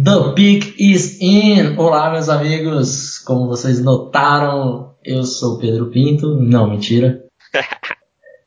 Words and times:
The 0.00 0.32
pick 0.32 0.76
is 0.78 1.20
in! 1.20 1.76
Olá, 1.76 2.12
meus 2.12 2.28
amigos! 2.28 3.18
Como 3.18 3.48
vocês 3.48 3.82
notaram, 3.82 4.94
eu 5.02 5.24
sou 5.24 5.58
Pedro 5.58 5.90
Pinto. 5.90 6.36
Não, 6.36 6.70
mentira. 6.70 7.24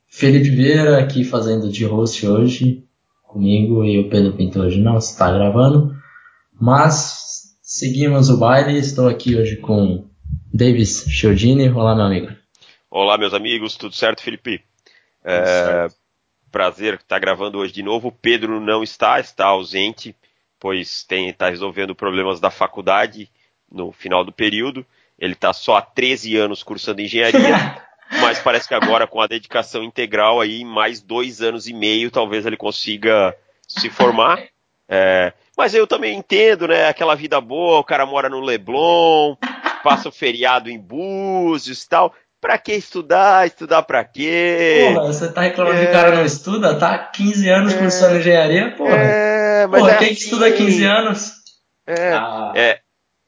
Felipe 0.07 0.49
Vieira 0.49 0.97
aqui 0.97 1.25
fazendo 1.25 1.69
de 1.69 1.83
host 1.83 2.25
hoje 2.25 2.85
comigo 3.23 3.83
e 3.83 3.99
o 3.99 4.09
Pedro 4.09 4.31
Pinto 4.31 4.61
hoje 4.61 4.79
não 4.79 4.97
está 4.97 5.29
gravando. 5.29 5.93
Mas 6.53 7.58
seguimos 7.62 8.29
o 8.29 8.38
baile. 8.38 8.79
Estou 8.79 9.10
aqui 9.10 9.36
hoje 9.36 9.58
com 9.58 10.08
Davis 10.54 11.04
Chiodini. 11.10 11.68
Olá, 11.68 11.94
meu 11.94 12.06
amigo. 12.06 12.31
Olá, 12.90 13.18
meus 13.18 13.33
amigos. 13.33 13.76
Tudo 13.76 13.94
certo, 13.94 14.24
Felipe? 14.24 14.63
É, 15.22 15.46
certo. 15.46 15.96
Prazer 16.49 16.94
estar 16.94 17.20
gravando 17.20 17.58
hoje 17.58 17.73
de 17.73 17.84
novo. 17.84 18.08
O 18.08 18.13
Pedro 18.13 18.62
não 18.62 18.81
está, 18.81 19.20
está 19.20 19.48
ausente 19.48 20.16
pois 20.62 21.05
está 21.09 21.49
resolvendo 21.49 21.95
problemas 21.95 22.39
da 22.39 22.52
faculdade 22.52 23.27
no 23.70 23.91
final 23.91 24.23
do 24.23 24.31
período. 24.31 24.86
Ele 25.17 25.34
está 25.34 25.52
só 25.52 25.77
há 25.77 25.81
13 25.81 26.38
anos 26.38 26.62
cursando 26.62 27.02
engenharia, 27.02 27.81
mas 28.22 28.40
parece 28.40 28.67
que 28.67 28.76
agora 28.76 29.08
com 29.08 29.20
a 29.20 29.26
dedicação 29.26 29.84
integral 29.84 30.39
aí, 30.39 30.63
mais 30.63 31.02
dois 31.02 31.41
anos 31.41 31.67
e 31.67 31.73
meio, 31.73 32.12
talvez 32.12 32.45
ele 32.45 32.55
consiga 32.55 33.36
se 33.67 33.89
formar. 33.89 34.39
É, 34.88 35.34
mas 35.58 35.73
eu 35.73 35.88
também 35.88 36.16
entendo, 36.16 36.67
né? 36.67 36.88
Aquela 36.88 37.16
vida 37.16 37.41
boa, 37.41 37.80
o 37.80 37.84
cara 37.84 38.05
mora 38.05 38.30
no 38.30 38.39
Leblon, 38.39 39.36
passa 39.84 40.09
o 40.09 40.12
feriado 40.12 40.70
em 40.70 40.78
Búzios 40.78 41.84
e 41.84 41.89
tal. 41.89 42.14
Pra 42.39 42.58
que 42.58 42.73
estudar? 42.73 43.48
Estudar 43.48 43.84
pra 43.84 44.03
quê? 44.03 44.91
Porra, 44.94 45.08
você 45.08 45.31
tá 45.31 45.41
reclamando 45.41 45.78
é... 45.78 45.86
que 45.86 45.89
o 45.89 45.94
cara 45.94 46.16
não 46.16 46.25
estuda? 46.25 46.75
Tá 46.75 46.98
15 46.98 47.50
anos 47.50 47.73
cursando 47.73 48.16
é... 48.16 48.20
engenharia, 48.20 48.72
porra. 48.72 48.98
É, 48.98 49.30
mas 49.68 49.82
porra, 49.82 49.94
é 49.94 49.98
quem 49.98 50.08
assim... 50.08 50.16
que 50.16 50.24
estuda 50.24 50.52
15 50.52 50.86
anos? 50.86 51.32
É, 51.88 52.14
ah. 52.14 52.52
é, 52.56 52.80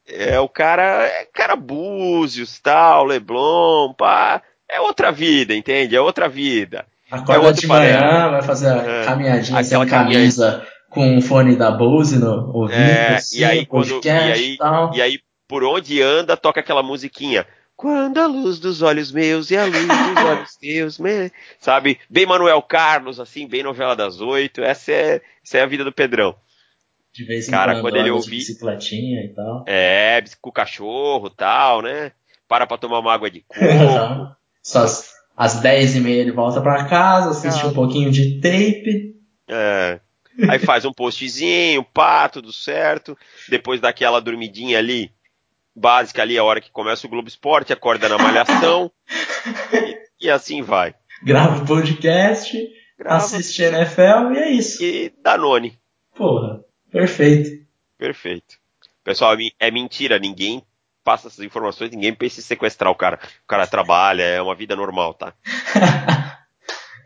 é 0.06 0.40
o 0.40 0.48
cara, 0.48 1.06
é 1.06 1.26
cara 1.32 1.56
Búzios, 1.56 2.58
tal, 2.60 3.04
Leblon, 3.04 3.92
pá. 3.94 4.42
É 4.68 4.80
outra 4.80 5.12
vida, 5.12 5.54
entende? 5.54 5.94
É 5.94 6.00
outra 6.00 6.28
vida. 6.28 6.86
Acorda 7.10 7.50
é 7.50 7.52
de 7.52 7.66
manhã, 7.66 8.30
vai 8.30 8.42
fazer 8.42 8.68
a 8.68 8.76
é, 8.76 9.04
caminhadinha 9.04 9.62
sem 9.62 9.86
camisa 9.86 10.66
com 10.94 11.18
o 11.18 11.20
fone 11.20 11.56
da 11.56 11.70
Bose 11.72 12.18
no 12.18 12.50
ouvido, 12.54 12.78
é, 12.78 13.16
assim, 13.16 13.40
e 13.40 13.44
aí, 13.44 13.66
quando, 13.66 14.00
e 14.04 14.08
aí, 14.08 14.56
e 14.94 15.02
aí, 15.02 15.18
por 15.48 15.64
onde 15.64 16.00
anda, 16.00 16.36
toca 16.36 16.60
aquela 16.60 16.82
musiquinha. 16.82 17.44
Quando 17.84 18.16
a 18.16 18.26
luz 18.26 18.58
dos 18.58 18.80
olhos 18.80 19.12
meus 19.12 19.50
e 19.50 19.58
a 19.58 19.66
luz 19.66 19.86
dos 19.86 20.24
olhos 20.24 20.56
teus, 20.56 20.98
me... 20.98 21.30
sabe? 21.60 22.00
Bem 22.08 22.24
Manuel 22.24 22.62
Carlos, 22.62 23.20
assim, 23.20 23.46
bem 23.46 23.62
novela 23.62 23.94
das 23.94 24.22
oito. 24.22 24.62
Essa 24.62 24.90
é, 24.90 25.22
essa 25.44 25.58
é 25.58 25.60
a 25.60 25.66
vida 25.66 25.84
do 25.84 25.92
Pedrão. 25.92 26.34
De 27.12 27.24
vez 27.24 27.46
em 27.46 27.50
Cara, 27.50 27.74
quando, 27.74 27.82
quando 27.82 27.96
ele 27.96 28.10
ouvi 28.10 28.30
bicicletinha 28.30 29.20
e 29.26 29.34
tal. 29.34 29.66
É, 29.68 30.24
com 30.40 30.48
o 30.48 30.52
cachorro 30.52 31.28
tal, 31.28 31.82
né? 31.82 32.12
Para 32.48 32.66
pra 32.66 32.78
tomar 32.78 33.00
uma 33.00 33.12
água 33.12 33.30
de 33.30 33.42
coco. 33.46 34.34
Só 34.62 34.86
às, 35.36 35.60
dez 35.60 35.94
e 35.94 36.00
meia 36.00 36.22
ele 36.22 36.32
volta 36.32 36.62
pra 36.62 36.86
casa, 36.86 37.32
assiste 37.32 37.66
um 37.66 37.74
pouquinho 37.74 38.10
de 38.10 38.40
tape. 38.40 39.14
É. 39.46 40.00
Aí 40.48 40.58
faz 40.58 40.86
um 40.86 40.92
postzinho, 40.92 41.84
pá, 41.84 42.30
tudo 42.30 42.50
certo. 42.50 43.14
Depois 43.46 43.78
daquela 43.78 44.22
dormidinha 44.22 44.78
ali, 44.78 45.12
básica 45.74 46.22
ali, 46.22 46.38
a 46.38 46.44
hora 46.44 46.60
que 46.60 46.70
começa 46.70 47.06
o 47.06 47.10
Globo 47.10 47.28
Esporte, 47.28 47.72
acorda 47.72 48.08
na 48.08 48.18
malhação 48.18 48.90
e, 49.72 49.98
e, 50.26 50.30
assim 50.30 50.62
vai. 50.62 50.94
Grava 51.22 51.62
o 51.62 51.66
podcast, 51.66 52.56
Grava, 52.98 53.16
assiste 53.16 53.62
NFL 53.62 54.32
e 54.34 54.38
é 54.38 54.50
isso. 54.50 54.82
E 54.82 55.12
Danone. 55.22 55.78
Porra, 56.14 56.60
perfeito. 56.90 57.64
Perfeito. 57.98 58.56
Pessoal, 59.02 59.34
é, 59.34 59.66
é 59.66 59.70
mentira, 59.70 60.18
ninguém 60.18 60.62
passa 61.04 61.28
essas 61.28 61.44
informações, 61.44 61.90
ninguém 61.90 62.14
pensa 62.14 62.40
em 62.40 62.42
sequestrar 62.42 62.90
o 62.90 62.96
cara. 62.96 63.18
O 63.44 63.46
cara 63.46 63.66
trabalha, 63.66 64.22
é 64.22 64.40
uma 64.40 64.54
vida 64.54 64.74
normal, 64.74 65.14
tá? 65.14 65.34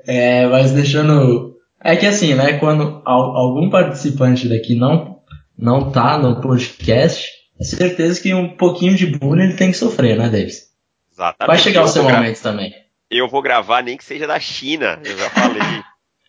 é, 0.06 0.46
mas 0.46 0.72
deixando. 0.72 1.56
É 1.82 1.96
que 1.96 2.06
assim, 2.06 2.34
né, 2.34 2.58
quando 2.58 3.02
algum 3.04 3.70
participante 3.70 4.48
daqui 4.48 4.74
não, 4.74 5.20
não 5.56 5.90
tá 5.92 6.18
no 6.18 6.40
podcast, 6.40 7.37
é 7.60 7.64
certeza 7.64 8.20
que 8.20 8.32
um 8.32 8.56
pouquinho 8.56 8.94
de 8.94 9.06
bullying 9.06 9.44
ele 9.44 9.56
tem 9.56 9.70
que 9.70 9.76
sofrer, 9.76 10.16
né, 10.16 10.28
Davis? 10.28 10.68
Exatamente. 11.12 11.48
Vai 11.48 11.58
chegar 11.58 11.84
o 11.84 11.88
seu 11.88 12.04
momento 12.04 12.40
também. 12.40 12.74
Eu 13.10 13.28
vou 13.28 13.42
gravar 13.42 13.82
nem 13.82 13.96
que 13.96 14.04
seja 14.04 14.26
da 14.26 14.38
China, 14.38 15.00
eu 15.04 15.18
já 15.18 15.30
falei. 15.30 15.62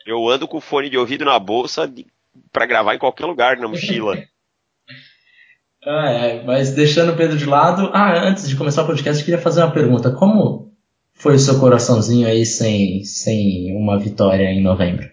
eu 0.07 0.27
ando 0.27 0.47
com 0.47 0.59
fone 0.59 0.89
de 0.89 0.97
ouvido 0.97 1.25
na 1.25 1.37
bolsa 1.37 1.87
de... 1.87 2.05
para 2.51 2.65
gravar 2.65 2.95
em 2.95 2.99
qualquer 2.99 3.25
lugar 3.25 3.57
na 3.57 3.67
mochila. 3.67 4.17
ah, 5.85 6.09
é, 6.09 6.43
mas 6.43 6.71
deixando 6.71 7.11
o 7.11 7.15
Pedro 7.15 7.37
de 7.37 7.45
lado, 7.45 7.91
ah, 7.93 8.27
antes 8.27 8.49
de 8.49 8.55
começar 8.55 8.83
o 8.83 8.87
podcast, 8.87 9.21
eu 9.21 9.25
queria 9.25 9.41
fazer 9.41 9.61
uma 9.61 9.71
pergunta. 9.71 10.11
Como 10.11 10.73
foi 11.13 11.35
o 11.35 11.39
seu 11.39 11.59
coraçãozinho 11.59 12.27
aí 12.27 12.45
sem, 12.45 13.03
sem 13.03 13.75
uma 13.75 13.99
vitória 13.99 14.45
em 14.45 14.63
novembro? 14.63 15.07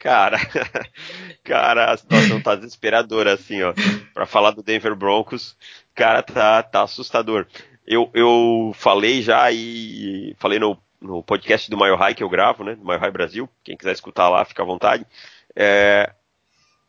Cara, 0.00 0.38
cara, 1.44 1.92
a 1.92 1.96
situação 1.96 2.40
tá 2.40 2.56
desesperadora, 2.56 3.34
assim, 3.34 3.62
ó. 3.62 3.74
Pra 4.12 4.26
falar 4.26 4.50
do 4.52 4.62
Denver 4.62 4.96
Broncos, 4.96 5.56
cara, 5.94 6.22
tá, 6.22 6.62
tá 6.62 6.82
assustador. 6.82 7.46
Eu, 7.86 8.10
eu 8.14 8.72
falei 8.74 9.20
já 9.20 9.52
e 9.52 10.34
falei 10.38 10.58
no, 10.58 10.76
no 11.00 11.22
podcast 11.22 11.70
do 11.70 11.76
Mile 11.76 11.96
High 11.96 12.14
que 12.14 12.24
eu 12.24 12.30
gravo, 12.30 12.64
né? 12.64 12.74
Do 12.74 12.84
High 12.84 13.10
Brasil. 13.10 13.48
Quem 13.62 13.76
quiser 13.76 13.92
escutar 13.92 14.30
lá, 14.30 14.44
fica 14.44 14.62
à 14.62 14.66
vontade. 14.66 15.06
É, 15.54 16.10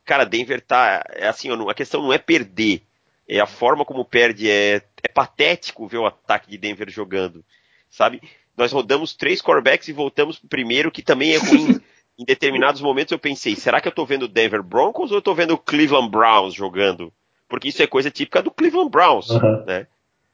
cara, 0.05 0.25
Denver 0.25 0.61
tá. 0.61 1.03
É 1.09 1.27
assim, 1.27 1.49
a 1.51 1.73
questão 1.73 2.01
não 2.01 2.13
é 2.13 2.17
perder. 2.17 2.81
É 3.27 3.39
a 3.39 3.45
forma 3.45 3.83
como 3.83 4.05
perde. 4.05 4.49
É, 4.49 4.81
é 5.03 5.07
patético 5.13 5.87
ver 5.87 5.97
o 5.97 6.05
ataque 6.05 6.49
de 6.49 6.57
Denver 6.57 6.89
jogando. 6.89 7.43
Sabe? 7.89 8.21
Nós 8.55 8.71
rodamos 8.71 9.13
três 9.13 9.41
corebacks 9.41 9.89
e 9.89 9.93
voltamos 9.93 10.39
pro 10.39 10.47
primeiro, 10.47 10.91
que 10.91 11.01
também 11.01 11.33
é 11.33 11.37
ruim. 11.37 11.81
em 12.17 12.25
determinados 12.25 12.81
momentos 12.81 13.11
eu 13.11 13.19
pensei, 13.19 13.55
será 13.55 13.81
que 13.81 13.87
eu 13.87 13.91
tô 13.91 14.05
vendo 14.05 14.23
o 14.23 14.27
Denver 14.27 14.63
Broncos 14.63 15.11
ou 15.11 15.17
eu 15.17 15.21
tô 15.21 15.33
vendo 15.33 15.53
o 15.53 15.57
Cleveland 15.57 16.09
Browns 16.09 16.53
jogando? 16.53 17.11
Porque 17.47 17.67
isso 17.67 17.83
é 17.83 17.87
coisa 17.87 18.09
típica 18.09 18.41
do 18.41 18.51
Cleveland 18.51 18.89
Browns, 18.89 19.29
uhum. 19.29 19.63
né? 19.65 19.87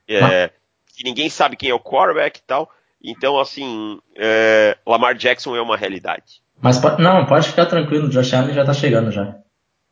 É, 0.07 0.51
que 0.95 1.03
ninguém 1.03 1.29
sabe 1.29 1.55
quem 1.55 1.69
é 1.69 1.73
o 1.73 1.79
quarterback 1.79 2.39
e 2.39 2.43
tal. 2.43 2.69
Então, 3.03 3.39
assim, 3.39 3.99
é, 4.15 4.77
Lamar 4.85 5.15
Jackson 5.15 5.55
é 5.55 5.61
uma 5.61 5.77
realidade. 5.77 6.41
Mas 6.61 6.79
não, 6.99 7.25
pode 7.25 7.47
ficar 7.47 7.65
tranquilo, 7.65 8.09
Josh 8.09 8.33
Allen 8.33 8.53
já 8.53 8.63
tá 8.63 8.73
chegando 8.73 9.11
já. 9.11 9.35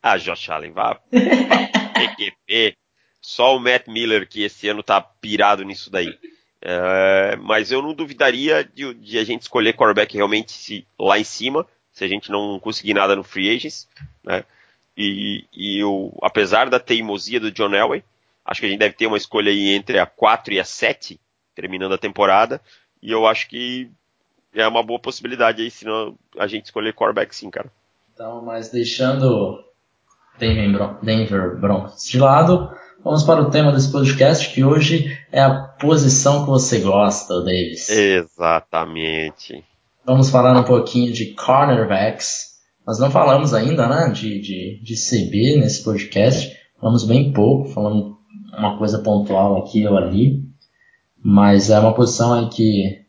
Ah, 0.01 0.17
Josh 0.17 0.49
Allen, 0.49 0.71
vá. 0.71 0.99
PQP. 1.11 2.75
Só 3.21 3.55
o 3.55 3.59
Matt 3.59 3.87
Miller 3.87 4.27
que 4.27 4.43
esse 4.43 4.69
ano 4.69 4.83
tá 4.83 5.01
pirado 5.01 5.63
nisso 5.63 5.91
daí. 5.91 6.15
É, 6.61 7.35
mas 7.37 7.71
eu 7.71 7.81
não 7.81 7.93
duvidaria 7.93 8.63
de, 8.63 8.93
de, 8.93 9.17
a 9.17 9.23
gente 9.23 9.43
escolher 9.43 9.73
quarterback 9.73 10.15
realmente 10.15 10.51
se, 10.51 10.85
lá 10.97 11.17
em 11.17 11.23
cima 11.23 11.65
se 11.99 12.05
a 12.05 12.07
gente 12.07 12.31
não 12.31 12.57
conseguir 12.59 12.93
nada 12.93 13.13
no 13.13 13.23
free 13.23 13.53
agents, 13.53 13.87
né? 14.23 14.45
E, 14.97 15.45
e 15.53 15.79
eu, 15.79 16.17
apesar 16.21 16.69
da 16.69 16.79
teimosia 16.79 17.39
do 17.39 17.51
John 17.51 17.73
Elway, 17.73 18.03
acho 18.45 18.61
que 18.61 18.67
a 18.67 18.69
gente 18.69 18.79
deve 18.79 18.95
ter 18.95 19.05
uma 19.05 19.17
escolha 19.17 19.51
aí 19.51 19.69
entre 19.69 19.99
a 19.99 20.05
4 20.05 20.53
e 20.53 20.59
a 20.59 20.63
7, 20.63 21.19
terminando 21.53 21.93
a 21.93 21.97
temporada, 21.97 22.61
e 23.01 23.11
eu 23.11 23.27
acho 23.27 23.49
que 23.49 23.91
é 24.53 24.65
uma 24.65 24.81
boa 24.81 24.99
possibilidade 24.99 25.61
aí 25.61 25.69
se 25.69 25.85
não 25.85 26.17
a 26.37 26.47
gente 26.47 26.65
escolher 26.65 26.93
quarterback 26.93 27.35
sim, 27.35 27.49
cara. 27.49 27.69
Então, 28.13 28.41
mas 28.43 28.69
deixando 28.69 29.63
Denver, 30.37 30.95
Denver 31.03 31.57
Broncos 31.57 32.05
de 32.05 32.17
lado, 32.17 32.71
vamos 33.03 33.23
para 33.23 33.41
o 33.41 33.49
tema 33.49 33.73
desse 33.73 33.91
podcast, 33.91 34.53
que 34.53 34.63
hoje 34.63 35.17
é 35.31 35.41
a 35.41 35.53
posição 35.53 36.45
que 36.45 36.49
você 36.49 36.79
gosta, 36.79 37.43
Davis. 37.43 37.89
Exatamente. 37.89 39.65
Vamos 40.09 40.31
falar 40.31 40.59
um 40.59 40.63
pouquinho 40.63 41.13
de 41.13 41.35
cornerbacks. 41.35 42.55
Nós 42.83 42.97
não 42.97 43.11
falamos 43.11 43.53
ainda 43.53 43.87
né, 43.87 44.11
de, 44.11 44.41
de, 44.41 44.81
de 44.81 44.95
CB 44.95 45.57
nesse 45.57 45.83
podcast. 45.83 46.51
Falamos 46.81 47.03
bem 47.03 47.31
pouco, 47.31 47.69
falamos 47.69 48.15
uma 48.57 48.75
coisa 48.79 49.03
pontual 49.03 49.57
aqui 49.57 49.85
ou 49.85 49.95
ali. 49.95 50.41
Mas 51.23 51.69
é 51.69 51.79
uma 51.79 51.93
posição 51.93 52.33
aí 52.33 52.49
que, 52.49 53.05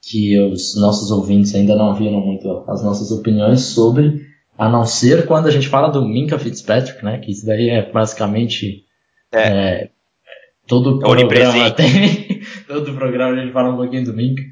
que 0.00 0.40
os 0.40 0.80
nossos 0.80 1.10
ouvintes 1.10 1.54
ainda 1.54 1.76
não 1.76 1.94
viram 1.94 2.22
muito 2.22 2.64
as 2.68 2.82
nossas 2.82 3.10
opiniões 3.10 3.60
sobre, 3.60 4.22
a 4.56 4.70
não 4.70 4.86
ser 4.86 5.26
quando 5.26 5.46
a 5.46 5.50
gente 5.50 5.68
fala 5.68 5.90
do 5.90 6.02
Minka 6.06 6.38
Fitzpatrick, 6.38 7.04
né? 7.04 7.18
Que 7.18 7.32
isso 7.32 7.44
daí 7.44 7.68
é 7.68 7.92
basicamente 7.92 8.86
é. 9.30 9.40
É, 9.40 9.90
todo 10.66 10.96
é 10.96 11.00
programa 11.00 11.70
tem. 11.70 12.40
todo 12.66 12.94
programa 12.94 13.34
a 13.34 13.44
gente 13.44 13.52
fala 13.52 13.74
um 13.74 13.76
pouquinho 13.76 14.06
do 14.06 14.14
Minka. 14.14 14.42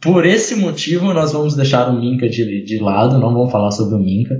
Por 0.00 0.24
esse 0.24 0.54
motivo, 0.56 1.12
nós 1.12 1.32
vamos 1.32 1.54
deixar 1.54 1.90
o 1.90 2.00
Minka 2.00 2.28
de, 2.28 2.64
de 2.64 2.78
lado, 2.78 3.18
não 3.18 3.34
vamos 3.34 3.52
falar 3.52 3.70
sobre 3.70 3.94
o 3.94 3.98
Minka. 3.98 4.34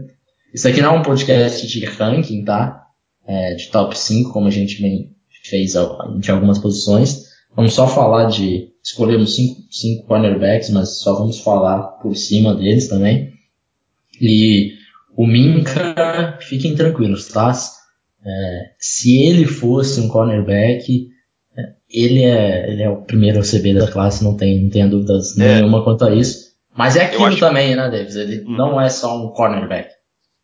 Isso 0.54 0.66
aqui 0.66 0.80
não 0.80 0.96
é 0.96 0.98
um 0.98 1.02
podcast 1.02 1.66
de 1.66 1.84
ranking, 1.84 2.44
tá? 2.44 2.86
É, 3.26 3.54
de 3.54 3.68
top 3.68 3.96
5, 3.96 4.32
como 4.32 4.48
a 4.48 4.50
gente 4.50 4.80
vem, 4.80 5.14
fez 5.44 5.74
de 6.18 6.30
algumas 6.30 6.58
posições. 6.58 7.30
Vamos 7.54 7.74
só 7.74 7.86
falar 7.86 8.26
de. 8.26 8.70
Escolhemos 8.82 9.36
cinco, 9.36 9.60
cinco 9.70 10.06
cornerbacks, 10.06 10.70
mas 10.70 11.00
só 11.00 11.18
vamos 11.18 11.40
falar 11.40 11.82
por 12.00 12.16
cima 12.16 12.54
deles 12.54 12.88
também. 12.88 13.34
E 14.18 14.72
o 15.14 15.26
Minka, 15.26 16.38
fiquem 16.40 16.74
tranquilos, 16.74 17.28
tá? 17.28 17.52
É, 18.24 18.70
se 18.78 19.22
ele 19.22 19.44
fosse 19.44 20.00
um 20.00 20.08
cornerback, 20.08 21.08
ele 21.90 22.22
é, 22.22 22.70
ele 22.70 22.82
é 22.82 22.88
o 22.88 23.02
primeiro 23.02 23.40
CB 23.40 23.74
da 23.74 23.90
classe, 23.90 24.22
não 24.22 24.36
tem, 24.36 24.62
não 24.62 24.70
tenha 24.70 24.88
dúvidas 24.88 25.36
é. 25.38 25.56
nenhuma 25.56 25.82
quanto 25.82 26.04
a 26.04 26.14
isso. 26.14 26.50
Mas 26.74 26.96
é 26.96 27.04
aquilo 27.04 27.26
acho... 27.26 27.38
também, 27.38 27.74
né, 27.74 27.90
Davis? 27.90 28.14
Ele 28.14 28.44
hum. 28.46 28.56
não 28.56 28.80
é 28.80 28.88
só 28.88 29.16
um 29.16 29.28
cornerback. 29.28 29.90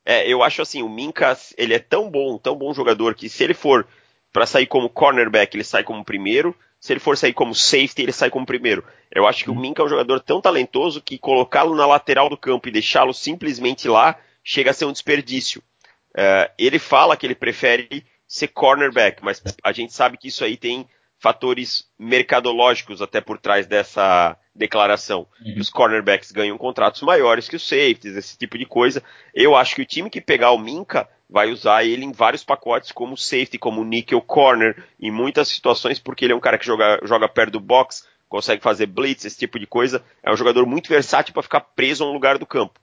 É, 0.05 0.29
eu 0.29 0.43
acho 0.43 0.63
assim, 0.63 0.83
o 0.83 0.89
Minka, 0.89 1.37
ele 1.57 1.75
é 1.75 1.79
tão 1.79 2.11
bom, 2.11 2.39
tão 2.39 2.57
bom 2.57 2.73
jogador 2.73 3.15
que 3.15 3.29
se 3.29 3.43
ele 3.43 3.55
for 3.55 3.87
para 4.33 4.47
sair 4.47 4.67
como 4.67 4.89
cornerback, 4.89 5.57
ele 5.57 5.65
sai 5.65 5.83
como 5.83 6.05
primeiro. 6.05 6.55
Se 6.79 6.93
ele 6.93 7.01
for 7.01 7.17
sair 7.17 7.33
como 7.33 7.55
safety, 7.55 8.03
ele 8.03 8.13
sai 8.13 8.29
como 8.29 8.47
primeiro. 8.47 8.85
Eu 9.11 9.27
acho 9.27 9.43
que 9.43 9.51
o 9.51 9.55
uhum. 9.55 9.61
Minka 9.61 9.83
é 9.83 9.85
um 9.87 9.89
jogador 9.89 10.21
tão 10.21 10.41
talentoso 10.41 11.01
que 11.01 11.19
colocá-lo 11.19 11.75
na 11.75 11.87
lateral 11.87 12.29
do 12.29 12.37
campo 12.37 12.69
e 12.69 12.73
deixá-lo 12.73 13.15
simplesmente 13.15 13.89
lá 13.89 14.17
chega 14.45 14.71
a 14.71 14.75
ser 14.75 14.85
um 14.85 14.93
desperdício. 14.93 15.63
Uh, 16.11 16.51
ele 16.59 16.79
fala 16.79 17.17
que 17.17 17.27
ele 17.27 17.35
prefere 17.35 18.05
ser 18.29 18.49
cornerback, 18.49 19.25
mas 19.25 19.43
a 19.63 19.73
gente 19.73 19.93
sabe 19.93 20.17
que 20.17 20.29
isso 20.29 20.45
aí 20.45 20.57
tem 20.57 20.87
fatores 21.27 21.91
mercadológicos 21.99 23.03
até 23.03 23.21
por 23.21 23.37
trás 23.37 23.67
dessa 23.67 24.37
declaração. 24.55 25.27
Uhum. 25.45 25.57
Os 25.59 25.69
cornerbacks 25.69 26.31
ganham 26.31 26.57
contratos 26.57 27.03
maiores 27.03 27.49
que 27.49 27.57
os 27.57 27.67
safeties, 27.67 28.15
esse 28.15 28.39
tipo 28.39 28.57
de 28.57 28.65
coisa. 28.65 29.03
Eu 29.35 29.57
acho 29.57 29.75
que 29.75 29.83
o 29.83 29.87
time 29.87 30.09
que 30.09 30.21
pegar 30.21 30.53
o 30.53 30.59
Minka 30.59 31.09
vai 31.29 31.51
usar 31.51 31.83
ele 31.83 32.05
em 32.05 32.13
vários 32.13 32.45
pacotes 32.45 32.93
como 32.93 33.17
safety, 33.17 33.59
como 33.59 33.83
nickel 33.83 34.23
corner, 34.23 34.85
em 35.01 35.11
muitas 35.11 35.49
situações, 35.49 35.99
porque 35.99 36.25
ele 36.25 36.33
é 36.33 36.37
um 36.37 36.41
cara 36.41 36.59
que 36.59 36.65
joga, 36.65 37.01
joga 37.03 37.29
perto 37.29 37.55
do 37.55 37.61
box, 37.61 38.07
consegue 38.29 38.63
fazer 38.63 38.87
blitz, 38.87 39.25
esse 39.25 39.37
tipo 39.37 39.59
de 39.59 39.67
coisa. 39.67 40.05
É 40.23 40.33
um 40.33 40.37
jogador 40.37 40.65
muito 40.65 40.89
versátil 40.89 41.35
para 41.35 41.43
ficar 41.43 41.61
preso 41.61 42.05
a 42.05 42.09
um 42.09 42.13
lugar 42.13 42.39
do 42.39 42.47
campo. 42.47 42.79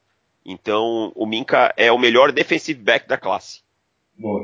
Então, 0.45 1.13
o 1.15 1.25
Minka 1.25 1.73
é 1.77 1.89
o 1.93 1.97
melhor 1.97 2.33
defensive 2.33 2.81
back 2.81 3.07
da 3.07 3.17
classe. 3.17 3.61
Boa. 4.19 4.43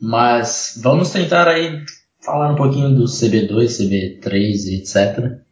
Mas 0.00 0.80
vamos 0.80 1.10
tentar 1.10 1.48
aí 1.48 1.84
falar 2.22 2.52
um 2.52 2.56
pouquinho 2.56 2.94
do 2.94 3.04
CB2, 3.04 3.66
CB3 3.66 4.80
etc. 4.80 5.42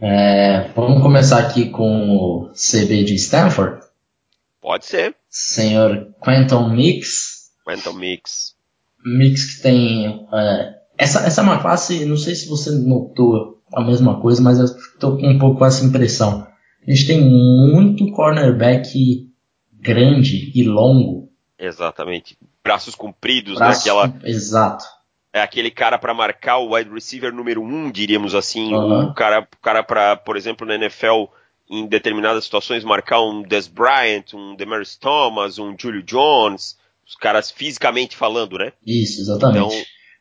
É, 0.00 0.70
vamos 0.74 1.02
começar 1.02 1.38
aqui 1.38 1.70
com 1.70 2.16
o 2.16 2.50
CB 2.52 3.04
de 3.04 3.14
Stanford. 3.14 3.80
Pode 4.60 4.86
ser. 4.86 5.14
Senhor 5.28 6.12
Quentin 6.22 6.70
Mix. 6.74 7.50
Quentin 7.66 7.96
Mix. 7.96 8.56
Mix 9.04 9.56
que 9.56 9.62
tem. 9.62 10.26
É, 10.32 10.74
essa, 10.98 11.20
essa 11.20 11.40
é 11.40 11.44
uma 11.44 11.62
classe, 11.62 12.04
não 12.04 12.16
sei 12.16 12.34
se 12.34 12.48
você 12.48 12.70
notou 12.70 13.62
a 13.72 13.82
mesma 13.82 14.20
coisa, 14.20 14.42
mas 14.42 14.58
eu 14.58 14.64
estou 14.64 15.16
com 15.16 15.28
um 15.28 15.38
pouco 15.38 15.58
com 15.58 15.64
essa 15.64 15.84
impressão. 15.84 16.46
A 16.86 16.90
gente 16.90 17.06
tem 17.06 17.20
muito 17.20 18.10
cornerback 18.12 19.30
grande 19.72 20.50
e 20.54 20.64
longo. 20.64 21.30
Exatamente. 21.58 22.36
Braços 22.64 22.94
compridos? 22.94 23.54
Braços, 23.54 23.84
né? 23.84 23.90
Aquela... 23.90 24.14
Exato. 24.24 24.84
É 25.32 25.40
aquele 25.40 25.70
cara 25.70 25.98
para 25.98 26.12
marcar 26.12 26.58
o 26.58 26.74
wide 26.74 26.90
receiver 26.90 27.32
número 27.32 27.62
um, 27.62 27.90
diríamos 27.90 28.34
assim. 28.34 28.74
Uhum. 28.74 29.10
O 29.10 29.14
cara, 29.14 29.40
o 29.40 29.62
cara 29.62 29.82
para, 29.82 30.16
por 30.16 30.36
exemplo, 30.36 30.66
na 30.66 30.74
NFL, 30.74 31.24
em 31.68 31.86
determinadas 31.86 32.44
situações, 32.44 32.82
marcar 32.82 33.20
um 33.22 33.42
Des 33.42 33.68
Bryant, 33.68 34.34
um 34.34 34.56
Demaris 34.56 34.96
Thomas, 34.96 35.58
um 35.58 35.74
Julio 35.78 36.02
Jones. 36.02 36.78
Os 37.06 37.14
caras 37.14 37.50
fisicamente 37.50 38.16
falando, 38.16 38.58
né? 38.58 38.72
Isso, 38.86 39.20
exatamente. 39.20 39.58
Então, 39.58 39.68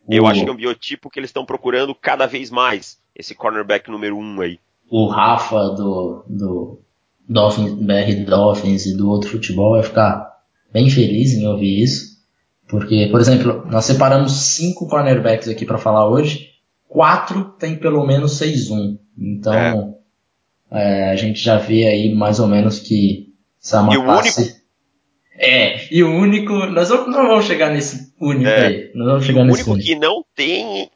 o... 0.08 0.14
eu 0.14 0.28
acho 0.28 0.44
que 0.44 0.50
é 0.50 0.54
um 0.54 0.56
biotipo 0.56 1.10
que 1.10 1.20
eles 1.20 1.30
estão 1.30 1.46
procurando 1.46 1.94
cada 1.94 2.26
vez 2.26 2.50
mais. 2.50 3.00
Esse 3.16 3.36
cornerback 3.36 3.90
número 3.90 4.18
um 4.18 4.42
aí 4.42 4.60
o 4.90 5.08
Rafa 5.08 5.70
do, 5.70 6.24
do 6.28 6.80
Dolphins, 7.28 7.74
BR 7.74 8.26
Dolphins 8.26 8.86
e 8.88 8.98
do 8.98 9.10
outro 9.10 9.30
futebol 9.30 9.74
vai 9.74 9.84
ficar 9.84 10.40
bem 10.74 10.90
feliz 10.90 11.34
em 11.34 11.46
ouvir 11.46 11.84
isso. 11.84 12.09
Porque, 12.70 13.08
por 13.10 13.20
exemplo, 13.20 13.66
nós 13.66 13.84
separamos 13.86 14.32
cinco 14.32 14.88
cornerbacks 14.88 15.50
aqui 15.50 15.66
para 15.66 15.80
falar 15.80 16.08
hoje, 16.08 16.52
quatro 16.88 17.46
tem 17.58 17.76
pelo 17.76 18.06
menos 18.06 18.40
6-1. 18.40 19.00
Então, 19.18 19.98
é. 20.72 21.10
É, 21.10 21.12
a 21.12 21.16
gente 21.16 21.40
já 21.40 21.58
vê 21.58 21.86
aí 21.86 22.14
mais 22.14 22.40
ou 22.40 22.48
menos 22.48 22.80
que 22.80 23.34
essa 23.62 23.78
é 23.78 23.80
uma 23.82 24.04
classe... 24.04 24.60
É, 25.42 25.88
e 25.92 26.04
o 26.04 26.12
único, 26.12 26.54
nós 26.54 26.90
não, 26.90 27.12
vamos 27.12 27.46
chegar 27.46 27.72
nesse 27.72 28.14
único 28.20 28.50
é. 28.50 28.68
aí. 28.68 28.92
Nós 28.94 29.08
vamos 29.08 29.26
chegar 29.26 29.42
o 29.42 29.46
nesse 29.46 29.62
único, 29.62 29.72
único 29.72 29.88
que 29.88 29.96
não 29.96 30.24
tem 30.36 30.90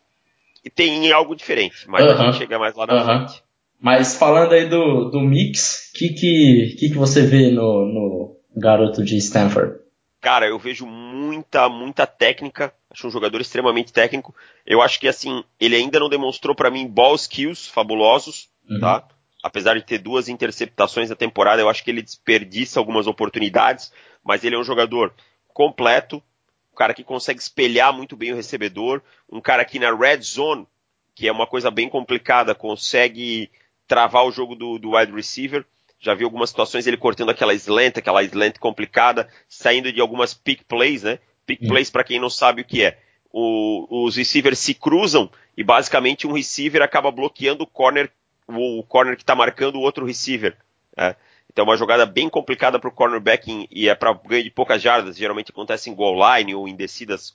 tem 0.76 1.12
algo 1.12 1.36
diferente, 1.36 1.76
mas 1.88 2.04
uh 2.04 2.10
-huh. 2.10 2.12
a 2.12 2.26
gente 2.26 2.38
chega 2.38 2.60
mais 2.60 2.76
lá 2.76 2.86
na 2.86 2.94
uh 2.94 3.00
-huh. 3.00 3.28
frente. 3.28 3.44
Mas 3.80 4.16
falando 4.16 4.52
aí 4.52 4.68
do, 4.68 5.10
do 5.10 5.22
mix, 5.22 5.90
o 5.90 5.98
que, 5.98 6.10
que, 6.10 6.76
que, 6.78 6.90
que 6.90 6.98
você 6.98 7.22
vê 7.22 7.52
no, 7.52 7.86
no 7.86 8.38
garoto 8.56 9.04
de 9.04 9.18
Stanford? 9.18 9.83
Cara, 10.24 10.48
eu 10.48 10.58
vejo 10.58 10.86
muita, 10.86 11.68
muita 11.68 12.08
técnica. 12.08 12.74
Acho 12.90 13.08
um 13.08 13.12
jogador 13.12 13.42
extremamente 13.42 13.92
técnico. 13.92 14.34
Eu 14.66 14.82
acho 14.82 14.98
que, 14.98 15.10
assim, 15.10 15.44
ele 15.60 15.76
ainda 15.76 16.00
não 16.00 16.08
demonstrou 16.08 16.56
para 16.56 16.72
mim 16.72 16.88
ball 16.88 17.14
skills 17.16 17.68
fabulosos, 17.68 18.48
uhum. 18.70 18.80
tá? 18.80 19.06
Apesar 19.44 19.74
de 19.74 19.86
ter 19.86 19.98
duas 19.98 20.30
interceptações 20.30 21.10
na 21.10 21.16
temporada, 21.18 21.62
eu 21.62 21.68
acho 21.68 21.84
que 21.84 21.92
ele 21.92 22.02
desperdiça 22.02 22.80
algumas 22.80 23.06
oportunidades, 23.06 23.92
mas 24.24 24.46
ele 24.46 24.56
é 24.56 24.58
um 24.58 24.64
jogador 24.64 25.14
completo, 25.50 26.24
um 26.72 26.76
cara 26.78 26.94
que 26.94 27.04
consegue 27.04 27.42
espelhar 27.42 27.92
muito 27.92 28.16
bem 28.16 28.32
o 28.32 28.36
recebedor, 28.38 29.02
um 29.30 29.42
cara 29.42 29.66
que 29.66 29.78
na 29.78 29.94
red 29.94 30.22
zone, 30.22 30.66
que 31.14 31.28
é 31.28 31.34
uma 31.34 31.46
coisa 31.46 31.70
bem 31.70 31.90
complicada, 31.90 32.56
consegue 32.56 33.52
travar 33.86 34.26
o 34.26 34.32
jogo 34.32 34.56
do, 34.56 34.80
do 34.80 34.96
wide 34.96 35.12
receiver. 35.12 35.66
Já 36.04 36.14
vi 36.14 36.26
algumas 36.26 36.50
situações 36.50 36.86
ele 36.86 36.98
cortando 36.98 37.30
aquela 37.30 37.54
slant, 37.54 37.98
aquela 37.98 38.22
slant 38.24 38.60
complicada, 38.60 39.30
saindo 39.48 39.90
de 39.90 40.02
algumas 40.02 40.34
pick 40.34 40.66
plays, 40.66 41.02
né? 41.02 41.18
Pick 41.46 41.66
plays, 41.66 41.90
para 41.90 42.04
quem 42.04 42.20
não 42.20 42.30
sabe 42.30 42.62
o 42.62 42.66
que 42.66 42.84
é. 42.84 43.00
O, 43.32 44.04
os 44.06 44.18
receivers 44.18 44.60
se 44.60 44.74
cruzam 44.74 45.32
e 45.56 45.64
basicamente 45.64 46.28
um 46.28 46.34
receiver 46.34 46.82
acaba 46.82 47.10
bloqueando 47.10 47.64
o 47.64 47.68
corner, 47.68 48.12
o 48.50 48.84
corner 48.84 49.16
que 49.16 49.24
está 49.24 49.34
marcando 49.34 49.78
o 49.78 49.80
outro 49.80 50.06
receiver. 50.06 50.58
Né? 50.98 51.16
Então 51.50 51.64
é 51.64 51.70
uma 51.70 51.78
jogada 51.78 52.06
bem 52.06 52.28
complicada 52.28 52.78
para 52.78 52.90
o 52.90 52.94
cornerback 52.94 53.66
e 53.72 53.88
é 53.88 53.96
para 53.96 54.12
ganho 54.12 54.44
de 54.44 54.52
poucas 54.52 54.82
jardas. 54.82 55.16
Geralmente 55.16 55.52
acontece 55.52 55.90
em 55.90 55.96
goal 55.96 56.18
line 56.18 56.54
ou 56.54 56.68
em 56.68 56.76
descidas 56.76 57.34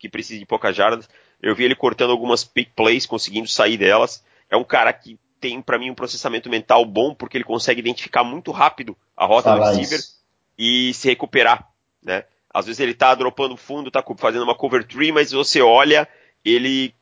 que 0.00 0.08
precisam 0.08 0.40
de 0.40 0.46
poucas 0.46 0.74
jardas. 0.74 1.08
Eu 1.40 1.54
vi 1.54 1.62
ele 1.62 1.76
cortando 1.76 2.10
algumas 2.10 2.42
pick 2.42 2.72
plays, 2.74 3.06
conseguindo 3.06 3.46
sair 3.46 3.76
delas. 3.76 4.24
É 4.50 4.56
um 4.56 4.64
cara 4.64 4.92
que 4.92 5.16
tem 5.40 5.62
para 5.62 5.78
mim 5.78 5.90
um 5.90 5.94
processamento 5.94 6.50
mental 6.50 6.84
bom 6.84 7.14
porque 7.14 7.36
ele 7.36 7.44
consegue 7.44 7.80
identificar 7.80 8.22
muito 8.22 8.52
rápido 8.52 8.96
a 9.16 9.24
rota 9.24 9.50
Fala 9.50 9.60
do 9.60 9.76
receiver 9.76 9.98
isso. 9.98 10.20
e 10.58 10.92
se 10.94 11.08
recuperar, 11.08 11.68
né? 12.02 12.24
Às 12.52 12.66
vezes 12.66 12.80
ele 12.80 12.94
tá 12.94 13.14
dropando 13.14 13.56
fundo, 13.56 13.90
tá 13.90 14.04
fazendo 14.18 14.42
uma 14.42 14.54
cover 14.54 14.84
tree, 14.84 15.12
mas 15.12 15.30
você 15.30 15.62
olha, 15.62 16.06
ele 16.44 16.94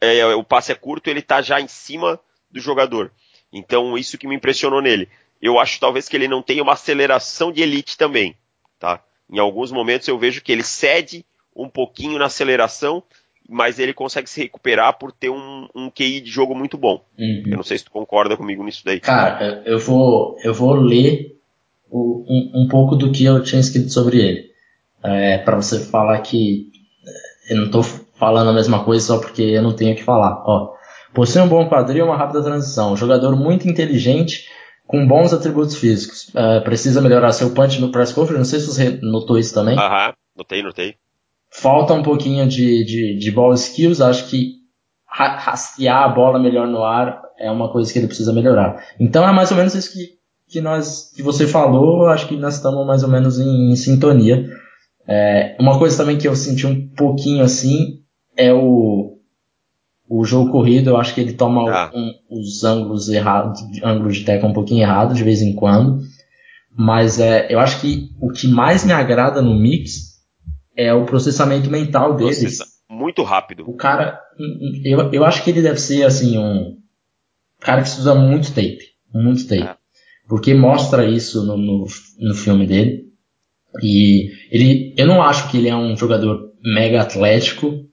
é, 0.00 0.24
o 0.34 0.42
passe 0.42 0.72
é 0.72 0.74
curto, 0.74 1.08
ele 1.08 1.22
tá 1.22 1.42
já 1.42 1.60
em 1.60 1.68
cima 1.68 2.18
do 2.50 2.60
jogador. 2.60 3.12
Então 3.52 3.96
isso 3.96 4.18
que 4.18 4.26
me 4.26 4.34
impressionou 4.34 4.80
nele. 4.80 5.08
Eu 5.40 5.58
acho 5.58 5.78
talvez 5.78 6.08
que 6.08 6.16
ele 6.16 6.26
não 6.26 6.42
tenha 6.42 6.62
uma 6.62 6.72
aceleração 6.72 7.52
de 7.52 7.62
elite 7.62 7.96
também, 7.96 8.36
tá? 8.78 9.02
Em 9.30 9.38
alguns 9.38 9.70
momentos 9.70 10.08
eu 10.08 10.18
vejo 10.18 10.42
que 10.42 10.50
ele 10.50 10.64
cede 10.64 11.24
um 11.54 11.68
pouquinho 11.68 12.18
na 12.18 12.26
aceleração 12.26 13.02
mas 13.48 13.78
ele 13.78 13.94
consegue 13.94 14.28
se 14.28 14.42
recuperar 14.42 14.98
por 14.98 15.10
ter 15.10 15.30
um, 15.30 15.66
um 15.74 15.90
QI 15.90 16.20
de 16.20 16.30
jogo 16.30 16.54
muito 16.54 16.76
bom. 16.76 17.02
Uhum. 17.18 17.44
Eu 17.46 17.56
não 17.56 17.62
sei 17.62 17.78
se 17.78 17.84
tu 17.84 17.90
concorda 17.90 18.36
comigo 18.36 18.62
nisso 18.62 18.82
daí. 18.84 19.00
Cara, 19.00 19.62
eu 19.64 19.78
vou, 19.78 20.36
eu 20.44 20.52
vou 20.52 20.74
ler 20.74 21.40
o, 21.90 22.24
um, 22.28 22.62
um, 22.62 22.68
pouco 22.68 22.94
do 22.94 23.10
que 23.10 23.24
eu 23.24 23.42
tinha 23.42 23.60
escrito 23.60 23.90
sobre 23.90 24.18
ele. 24.18 24.48
É, 25.02 25.38
para 25.38 25.56
você 25.56 25.80
falar 25.80 26.20
que 26.20 26.70
eu 27.48 27.56
não 27.56 27.66
estou 27.66 27.82
falando 27.82 28.50
a 28.50 28.52
mesma 28.52 28.84
coisa 28.84 29.06
só 29.06 29.18
porque 29.18 29.42
eu 29.42 29.62
não 29.62 29.74
tenho 29.74 29.94
o 29.94 29.96
que 29.96 30.04
falar. 30.04 30.42
Ó, 30.44 30.74
possui 31.14 31.40
um 31.40 31.48
bom 31.48 31.66
quadril 31.70 32.04
e 32.04 32.08
uma 32.08 32.18
rápida 32.18 32.42
transição. 32.42 32.96
Jogador 32.96 33.34
muito 33.34 33.66
inteligente, 33.66 34.46
com 34.86 35.06
bons 35.06 35.32
atributos 35.32 35.76
físicos. 35.76 36.30
É, 36.34 36.60
precisa 36.60 37.00
melhorar 37.00 37.32
seu 37.32 37.54
punch 37.54 37.80
no 37.80 37.90
press 37.90 38.12
conference. 38.12 38.38
Não 38.38 38.44
sei 38.44 38.60
se 38.60 38.66
você 38.66 38.98
notou 39.00 39.38
isso 39.38 39.54
também. 39.54 39.78
Aham, 39.78 40.12
notei, 40.36 40.62
notei. 40.62 40.96
Falta 41.60 41.92
um 41.92 42.04
pouquinho 42.04 42.46
de, 42.46 42.84
de, 42.84 43.18
de 43.18 43.30
ball 43.32 43.52
skills, 43.52 44.00
acho 44.00 44.28
que 44.28 44.58
rastrear 45.08 46.04
a 46.04 46.08
bola 46.08 46.38
melhor 46.38 46.68
no 46.68 46.84
ar 46.84 47.20
é 47.36 47.50
uma 47.50 47.68
coisa 47.72 47.92
que 47.92 47.98
ele 47.98 48.06
precisa 48.06 48.32
melhorar. 48.32 48.80
Então 49.00 49.26
é 49.26 49.32
mais 49.32 49.50
ou 49.50 49.56
menos 49.56 49.74
isso 49.74 49.92
que, 49.92 50.10
que, 50.48 50.60
nós, 50.60 51.10
que 51.12 51.20
você 51.20 51.48
falou, 51.48 52.06
acho 52.06 52.28
que 52.28 52.36
nós 52.36 52.54
estamos 52.54 52.86
mais 52.86 53.02
ou 53.02 53.08
menos 53.08 53.40
em, 53.40 53.72
em 53.72 53.76
sintonia. 53.76 54.48
É, 55.04 55.56
uma 55.58 55.76
coisa 55.80 55.96
também 55.96 56.16
que 56.16 56.28
eu 56.28 56.36
senti 56.36 56.64
um 56.64 56.88
pouquinho 56.90 57.42
assim 57.42 58.02
é 58.36 58.54
o, 58.54 59.18
o 60.08 60.24
jogo 60.24 60.52
corrido, 60.52 60.90
eu 60.90 60.96
acho 60.96 61.12
que 61.12 61.20
ele 61.20 61.32
toma 61.32 61.68
ah. 61.68 61.90
um, 61.92 62.12
os 62.30 62.62
ângulos 62.62 63.08
errados, 63.08 63.60
ângulos 63.82 64.18
de 64.18 64.24
teca 64.24 64.46
um 64.46 64.52
pouquinho 64.52 64.82
errado 64.82 65.12
de 65.12 65.24
vez 65.24 65.42
em 65.42 65.56
quando. 65.56 66.02
Mas 66.72 67.18
é, 67.18 67.52
eu 67.52 67.58
acho 67.58 67.80
que 67.80 68.10
o 68.20 68.30
que 68.30 68.46
mais 68.46 68.84
me 68.84 68.92
agrada 68.92 69.42
no 69.42 69.58
mix 69.58 70.07
é 70.78 70.94
o 70.94 71.04
processamento 71.04 71.68
mental 71.68 72.14
deles. 72.14 72.38
Processa 72.38 72.78
muito 72.88 73.24
rápido. 73.24 73.68
O 73.68 73.76
cara, 73.76 74.20
eu, 74.84 75.12
eu 75.12 75.24
acho 75.24 75.42
que 75.42 75.50
ele 75.50 75.60
deve 75.60 75.80
ser 75.80 76.04
assim 76.04 76.38
um 76.38 76.78
cara 77.58 77.82
que 77.82 77.88
estuda 77.88 78.14
muito 78.14 78.54
tape, 78.54 78.92
muito 79.12 79.42
tape, 79.46 79.62
é. 79.62 79.76
porque 80.28 80.54
mostra 80.54 81.04
isso 81.04 81.44
no, 81.44 81.56
no, 81.56 81.86
no 82.20 82.34
filme 82.34 82.64
dele. 82.64 83.08
E 83.82 84.30
ele, 84.50 84.94
eu 84.96 85.06
não 85.06 85.20
acho 85.20 85.50
que 85.50 85.58
ele 85.58 85.68
é 85.68 85.76
um 85.76 85.96
jogador 85.96 86.52
mega 86.62 87.02
atlético. 87.02 87.84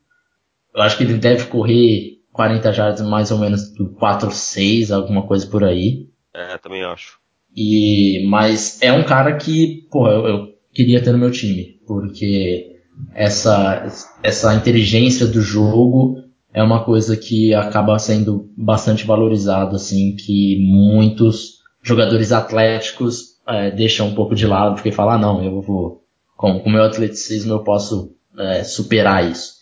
Eu 0.73 0.81
acho 0.81 0.97
que 0.97 1.03
ele 1.03 1.15
deve 1.15 1.47
correr 1.47 2.19
40 2.31 2.71
jardas 2.71 3.01
mais 3.07 3.31
ou 3.31 3.39
menos 3.39 3.73
do 3.73 3.89
4-6, 3.95 4.91
alguma 4.91 5.25
coisa 5.25 5.47
por 5.47 5.63
aí. 5.63 6.07
É, 6.33 6.57
também 6.59 6.83
acho. 6.83 7.19
E, 7.55 8.25
mas 8.27 8.81
é 8.81 8.91
um 8.91 9.03
cara 9.03 9.35
que, 9.37 9.87
pô, 9.89 10.07
eu, 10.09 10.27
eu 10.27 10.47
queria 10.73 11.01
ter 11.01 11.11
no 11.11 11.17
meu 11.17 11.31
time, 11.31 11.79
porque 11.87 12.74
essa, 13.13 13.87
essa 14.23 14.53
inteligência 14.53 15.25
do 15.25 15.41
jogo 15.41 16.23
é 16.53 16.63
uma 16.63 16.83
coisa 16.83 17.17
que 17.17 17.53
acaba 17.53 17.99
sendo 17.99 18.49
bastante 18.57 19.05
valorizado, 19.05 19.75
assim, 19.75 20.15
que 20.15 20.57
muitos 20.61 21.55
jogadores 21.81 22.31
atléticos 22.31 23.35
é, 23.47 23.71
deixam 23.71 24.07
um 24.07 24.15
pouco 24.15 24.33
de 24.33 24.47
lado, 24.47 24.75
porque 24.75 24.91
falam, 24.91 25.13
ah, 25.13 25.17
não, 25.17 25.43
eu 25.43 25.61
vou, 25.61 26.03
com 26.37 26.57
o 26.57 26.69
meu 26.69 26.83
atleticismo 26.83 27.53
eu 27.53 27.63
posso 27.63 28.15
é, 28.37 28.63
superar 28.63 29.29
isso. 29.29 29.55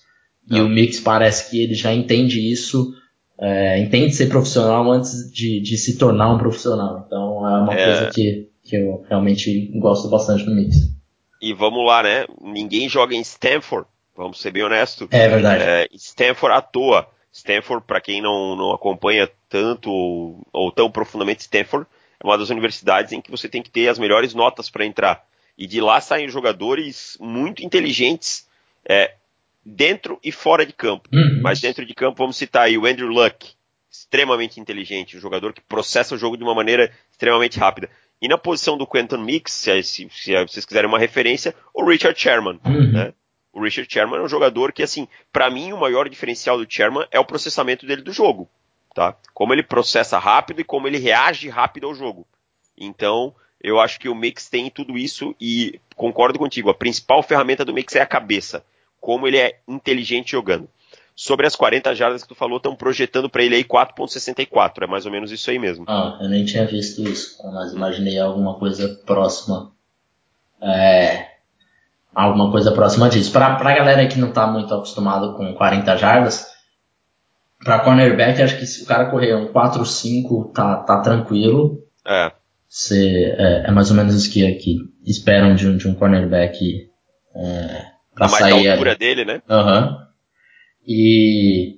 E 0.49 0.59
o 0.59 0.67
Mix 0.67 0.99
parece 0.99 1.49
que 1.49 1.63
ele 1.63 1.73
já 1.73 1.93
entende 1.93 2.51
isso, 2.51 2.93
é, 3.39 3.79
entende 3.79 4.13
ser 4.13 4.27
profissional 4.27 4.91
antes 4.91 5.31
de, 5.31 5.61
de 5.61 5.77
se 5.77 5.97
tornar 5.97 6.33
um 6.33 6.37
profissional. 6.37 7.03
Então 7.05 7.47
é 7.47 7.61
uma 7.61 7.73
é... 7.73 7.85
coisa 7.85 8.11
que, 8.13 8.49
que 8.61 8.75
eu 8.75 9.03
realmente 9.09 9.71
gosto 9.79 10.09
bastante 10.09 10.45
do 10.45 10.53
Mix. 10.53 10.92
E 11.43 11.51
vamos 11.51 11.85
lá, 11.85 12.01
né? 12.01 12.25
Ninguém 12.39 12.87
joga 12.87 13.13
em 13.13 13.19
Stanford, 13.19 13.85
vamos 14.15 14.39
ser 14.39 14.49
bem 14.51 14.63
honesto. 14.63 15.09
É 15.11 15.27
verdade. 15.27 15.61
É, 15.61 15.89
Stanford 15.91 16.55
à 16.55 16.61
toa. 16.61 17.05
Stanford, 17.33 17.83
para 17.85 17.99
quem 17.99 18.21
não, 18.21 18.55
não 18.55 18.71
acompanha 18.71 19.29
tanto 19.49 19.91
ou, 19.91 20.47
ou 20.53 20.71
tão 20.71 20.89
profundamente 20.89 21.41
Stanford, 21.41 21.85
é 22.17 22.25
uma 22.25 22.37
das 22.37 22.49
universidades 22.49 23.11
em 23.11 23.19
que 23.19 23.29
você 23.29 23.49
tem 23.49 23.61
que 23.61 23.69
ter 23.69 23.89
as 23.89 23.99
melhores 23.99 24.33
notas 24.33 24.69
para 24.69 24.85
entrar. 24.85 25.25
E 25.57 25.67
de 25.67 25.81
lá 25.81 25.99
saem 25.99 26.29
jogadores 26.29 27.17
muito 27.19 27.61
inteligentes, 27.61 28.47
é, 28.87 29.15
dentro 29.65 30.17
e 30.23 30.31
fora 30.31 30.65
de 30.65 30.71
campo. 30.71 31.09
Uhum. 31.11 31.41
Mas 31.43 31.59
dentro 31.59 31.85
de 31.85 31.93
campo, 31.93 32.19
vamos 32.19 32.37
citar 32.37 32.67
aí 32.67 32.77
o 32.77 32.85
Andrew 32.85 33.09
Luck, 33.09 33.51
extremamente 33.91 34.61
inteligente, 34.61 35.17
um 35.17 35.19
jogador 35.19 35.51
que 35.51 35.61
processa 35.61 36.15
o 36.15 36.17
jogo 36.17 36.37
de 36.37 36.43
uma 36.43 36.55
maneira 36.55 36.89
extremamente 37.11 37.59
rápida. 37.59 37.89
E 38.23 38.27
na 38.29 38.37
posição 38.37 38.77
do 38.77 38.87
Quentin 38.87 39.17
Mix, 39.17 39.51
se, 39.51 39.83
se, 39.83 40.07
se 40.09 40.45
vocês 40.45 40.65
quiserem 40.65 40.87
uma 40.87 40.97
referência, 40.97 41.53
o 41.73 41.83
Richard 41.83 42.17
Sherman. 42.17 42.57
Uhum. 42.65 42.89
Né? 42.89 43.13
O 43.51 43.61
Richard 43.61 43.91
Sherman 43.91 44.21
é 44.21 44.23
um 44.23 44.29
jogador 44.29 44.71
que, 44.71 44.81
assim, 44.81 45.09
para 45.29 45.49
mim, 45.49 45.73
o 45.73 45.77
maior 45.77 46.07
diferencial 46.07 46.57
do 46.57 46.65
Sherman 46.65 47.05
é 47.11 47.19
o 47.19 47.25
processamento 47.25 47.85
dele 47.85 48.01
do 48.01 48.13
jogo. 48.13 48.49
Tá? 48.95 49.17
Como 49.33 49.51
ele 49.51 49.61
processa 49.61 50.17
rápido 50.17 50.61
e 50.61 50.63
como 50.63 50.87
ele 50.87 50.99
reage 50.99 51.49
rápido 51.49 51.85
ao 51.85 51.93
jogo. 51.93 52.25
Então, 52.77 53.35
eu 53.61 53.77
acho 53.77 53.99
que 53.99 54.07
o 54.07 54.15
Mix 54.15 54.47
tem 54.47 54.69
tudo 54.69 54.97
isso 54.97 55.35
e 55.37 55.77
concordo 55.93 56.39
contigo. 56.39 56.69
A 56.69 56.73
principal 56.73 57.21
ferramenta 57.23 57.65
do 57.65 57.73
Mix 57.73 57.93
é 57.93 58.01
a 58.01 58.05
cabeça 58.05 58.63
como 59.01 59.27
ele 59.27 59.37
é 59.37 59.59
inteligente 59.67 60.31
jogando. 60.31 60.69
Sobre 61.15 61.45
as 61.45 61.55
40 61.55 61.93
jardas 61.93 62.23
que 62.23 62.29
tu 62.29 62.35
falou, 62.35 62.57
estão 62.57 62.75
projetando 62.75 63.29
para 63.29 63.43
ele 63.43 63.55
aí 63.55 63.63
4.64, 63.63 64.83
é 64.83 64.87
mais 64.87 65.05
ou 65.05 65.11
menos 65.11 65.31
isso 65.31 65.49
aí 65.49 65.59
mesmo. 65.59 65.85
Ah, 65.87 66.17
eu 66.21 66.27
nem 66.27 66.43
tinha 66.43 66.65
visto 66.65 67.03
isso, 67.03 67.37
mas 67.51 67.73
imaginei 67.73 68.19
alguma 68.19 68.55
coisa 68.57 68.99
próxima. 69.05 69.71
É, 70.61 71.27
alguma 72.15 72.49
coisa 72.51 72.71
próxima 72.71 73.09
disso. 73.09 73.31
Para 73.31 73.47
a 73.47 73.75
galera 73.75 74.07
que 74.07 74.17
não 74.17 74.29
está 74.29 74.47
muito 74.47 74.73
acostumado 74.73 75.35
com 75.35 75.53
40 75.53 75.97
jardas, 75.97 76.47
para 77.63 77.79
cornerback, 77.79 78.41
acho 78.41 78.57
que 78.57 78.65
se 78.65 78.83
o 78.83 78.85
cara 78.85 79.09
correr 79.09 79.35
um 79.35 79.51
4-5, 79.53 80.51
tá, 80.51 80.77
tá 80.77 81.01
tranquilo. 81.01 81.83
É. 82.05 82.31
Cê, 82.67 83.35
é. 83.37 83.65
é. 83.67 83.71
mais 83.71 83.91
ou 83.91 83.95
menos 83.95 84.15
isso 84.15 84.31
que, 84.31 84.51
que 84.53 84.77
esperam 85.05 85.53
de 85.55 85.67
um, 85.67 85.77
de 85.77 85.87
um 85.87 85.93
cornerback 85.93 86.89
é, 87.35 87.85
Pra 88.15 88.27
mais 88.27 88.39
sair 88.39 88.69
altura 88.69 88.91
ali. 88.91 88.99
dele, 88.99 89.25
né? 89.25 89.41
Aham. 89.49 89.87
Uhum. 89.87 90.03
E, 90.85 91.77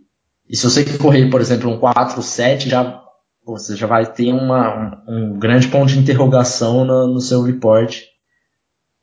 e 0.50 0.56
se 0.56 0.64
você 0.64 0.84
correr, 0.98 1.30
por 1.30 1.42
exemplo, 1.42 1.70
um 1.70 1.80
4-7, 1.80 2.68
já, 2.68 3.02
você 3.46 3.76
já 3.76 3.88
vai 3.88 4.12
ter 4.12 4.34
uma, 4.34 5.04
um, 5.08 5.34
um 5.34 5.40
grande 5.40 5.68
ponto 5.68 5.88
de 5.88 6.00
interrogação 6.00 6.84
no, 6.84 7.14
no 7.14 7.22
seu 7.22 7.42
report. 7.42 8.02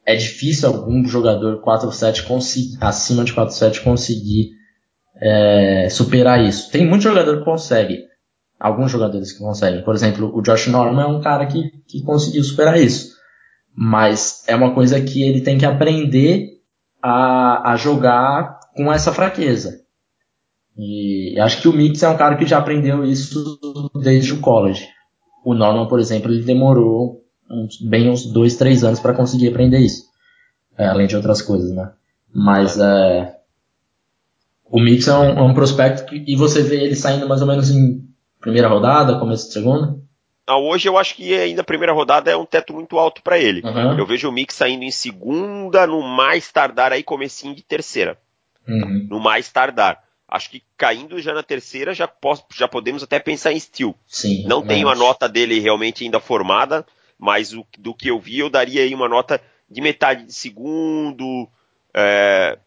É 0.04 0.16
difícil 0.16 0.68
algum 0.68 1.04
jogador 1.04 1.62
4-7 1.62 2.26
conseguir, 2.26 2.76
acima 2.80 3.24
de 3.24 3.32
4-7 3.32 3.82
conseguir 3.82 4.50
é, 5.20 5.88
superar 5.88 6.42
isso. 6.42 6.70
Tem 6.70 6.86
muito 6.86 7.02
jogador 7.02 7.38
que 7.38 7.44
consegue. 7.44 8.04
Alguns 8.58 8.90
jogadores 8.90 9.32
que 9.32 9.38
conseguem. 9.38 9.82
Por 9.84 9.94
exemplo, 9.94 10.30
o 10.34 10.42
Josh 10.42 10.68
Norman 10.68 11.02
é 11.02 11.06
um 11.06 11.20
cara 11.20 11.46
que, 11.46 11.70
que 11.86 12.02
conseguiu 12.02 12.42
superar 12.42 12.78
isso. 12.78 13.12
Mas 13.74 14.44
é 14.46 14.54
uma 14.54 14.74
coisa 14.74 15.00
que 15.00 15.22
ele 15.22 15.40
tem 15.40 15.58
que 15.58 15.66
aprender 15.66 16.48
a, 17.02 17.72
a 17.72 17.76
jogar 17.76 18.60
com 18.76 18.92
essa 18.92 19.12
fraqueza. 19.12 19.81
E 20.76 21.38
acho 21.40 21.60
que 21.60 21.68
o 21.68 21.72
Mix 21.72 22.02
é 22.02 22.08
um 22.08 22.16
cara 22.16 22.36
que 22.36 22.46
já 22.46 22.58
aprendeu 22.58 23.04
isso 23.04 23.90
desde 24.02 24.32
o 24.32 24.40
college. 24.40 24.88
O 25.44 25.54
Norman, 25.54 25.86
por 25.86 26.00
exemplo, 26.00 26.30
ele 26.30 26.42
demorou 26.42 27.22
uns, 27.50 27.80
bem 27.80 28.08
uns 28.08 28.24
dois, 28.24 28.56
três 28.56 28.82
anos 28.82 29.00
para 29.00 29.14
conseguir 29.14 29.48
aprender 29.48 29.78
isso. 29.78 30.04
É, 30.78 30.86
além 30.86 31.06
de 31.06 31.16
outras 31.16 31.42
coisas, 31.42 31.70
né? 31.72 31.92
Mas 32.34 32.78
é, 32.78 33.36
o 34.64 34.80
Mix 34.80 35.06
é 35.06 35.14
um, 35.14 35.38
é 35.38 35.42
um 35.42 35.52
prospecto 35.52 36.06
que, 36.06 36.24
e 36.26 36.34
você 36.34 36.62
vê 36.62 36.84
ele 36.84 36.96
saindo 36.96 37.28
mais 37.28 37.42
ou 37.42 37.46
menos 37.46 37.70
em 37.70 38.08
primeira 38.40 38.68
rodada, 38.68 39.18
começo 39.18 39.48
de 39.48 39.52
segunda? 39.52 40.00
Ah, 40.46 40.58
hoje 40.58 40.88
eu 40.88 40.96
acho 40.96 41.14
que 41.14 41.34
ainda 41.34 41.60
a 41.60 41.64
primeira 41.64 41.92
rodada 41.92 42.30
é 42.30 42.36
um 42.36 42.46
teto 42.46 42.72
muito 42.72 42.98
alto 42.98 43.22
para 43.22 43.38
ele. 43.38 43.60
Uhum. 43.62 43.98
Eu 43.98 44.06
vejo 44.06 44.28
o 44.28 44.32
Mix 44.32 44.54
saindo 44.54 44.82
em 44.82 44.90
segunda, 44.90 45.86
no 45.86 46.02
mais 46.02 46.50
tardar 46.50 46.90
aí 46.90 47.02
comecinho 47.02 47.54
de 47.54 47.62
terceira. 47.62 48.18
Uhum. 48.66 49.06
No 49.10 49.20
mais 49.20 49.52
tardar. 49.52 50.02
Acho 50.32 50.48
que 50.48 50.62
caindo 50.78 51.20
já 51.20 51.34
na 51.34 51.42
terceira 51.42 51.92
já, 51.92 52.08
posso, 52.08 52.42
já 52.56 52.66
podemos 52.66 53.02
até 53.02 53.18
pensar 53.18 53.52
em 53.52 53.60
Steel. 53.60 53.94
Sim, 54.06 54.46
Não 54.48 54.62
tenho 54.66 54.88
a 54.88 54.94
nota 54.94 55.28
dele 55.28 55.60
realmente 55.60 56.04
ainda 56.04 56.18
formada, 56.18 56.86
mas 57.18 57.52
o, 57.52 57.66
do 57.78 57.92
que 57.92 58.08
eu 58.08 58.18
vi 58.18 58.38
eu 58.38 58.48
daria 58.48 58.80
aí 58.80 58.94
uma 58.94 59.10
nota 59.10 59.38
de 59.70 59.82
metade 59.82 60.24
de 60.24 60.32
segundo, 60.32 61.46
é, 61.92 62.58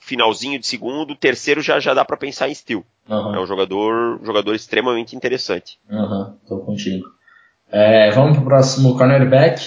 finalzinho 0.00 0.58
de 0.58 0.66
segundo, 0.66 1.14
terceiro 1.14 1.62
já, 1.62 1.78
já 1.78 1.94
dá 1.94 2.04
para 2.04 2.16
pensar 2.16 2.48
em 2.48 2.54
Steel. 2.54 2.84
Uhum. 3.08 3.36
É 3.36 3.40
um 3.40 3.46
jogador, 3.46 4.20
jogador 4.24 4.56
extremamente 4.56 5.14
interessante. 5.14 5.78
Uhum, 5.88 6.36
tô 6.48 6.58
contigo. 6.58 7.06
É, 7.70 8.10
vamos 8.10 8.32
para 8.32 8.42
o 8.42 8.46
próximo 8.46 8.98
cornerback. 8.98 9.62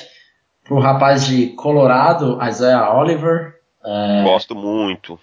Para 0.62 0.76
o 0.76 0.80
rapaz 0.82 1.26
de 1.26 1.48
Colorado, 1.54 2.38
Isaiah 2.46 2.94
Oliver. 2.94 3.56
É... 3.86 4.24
Gosto 4.24 4.54
muito. 4.54 5.18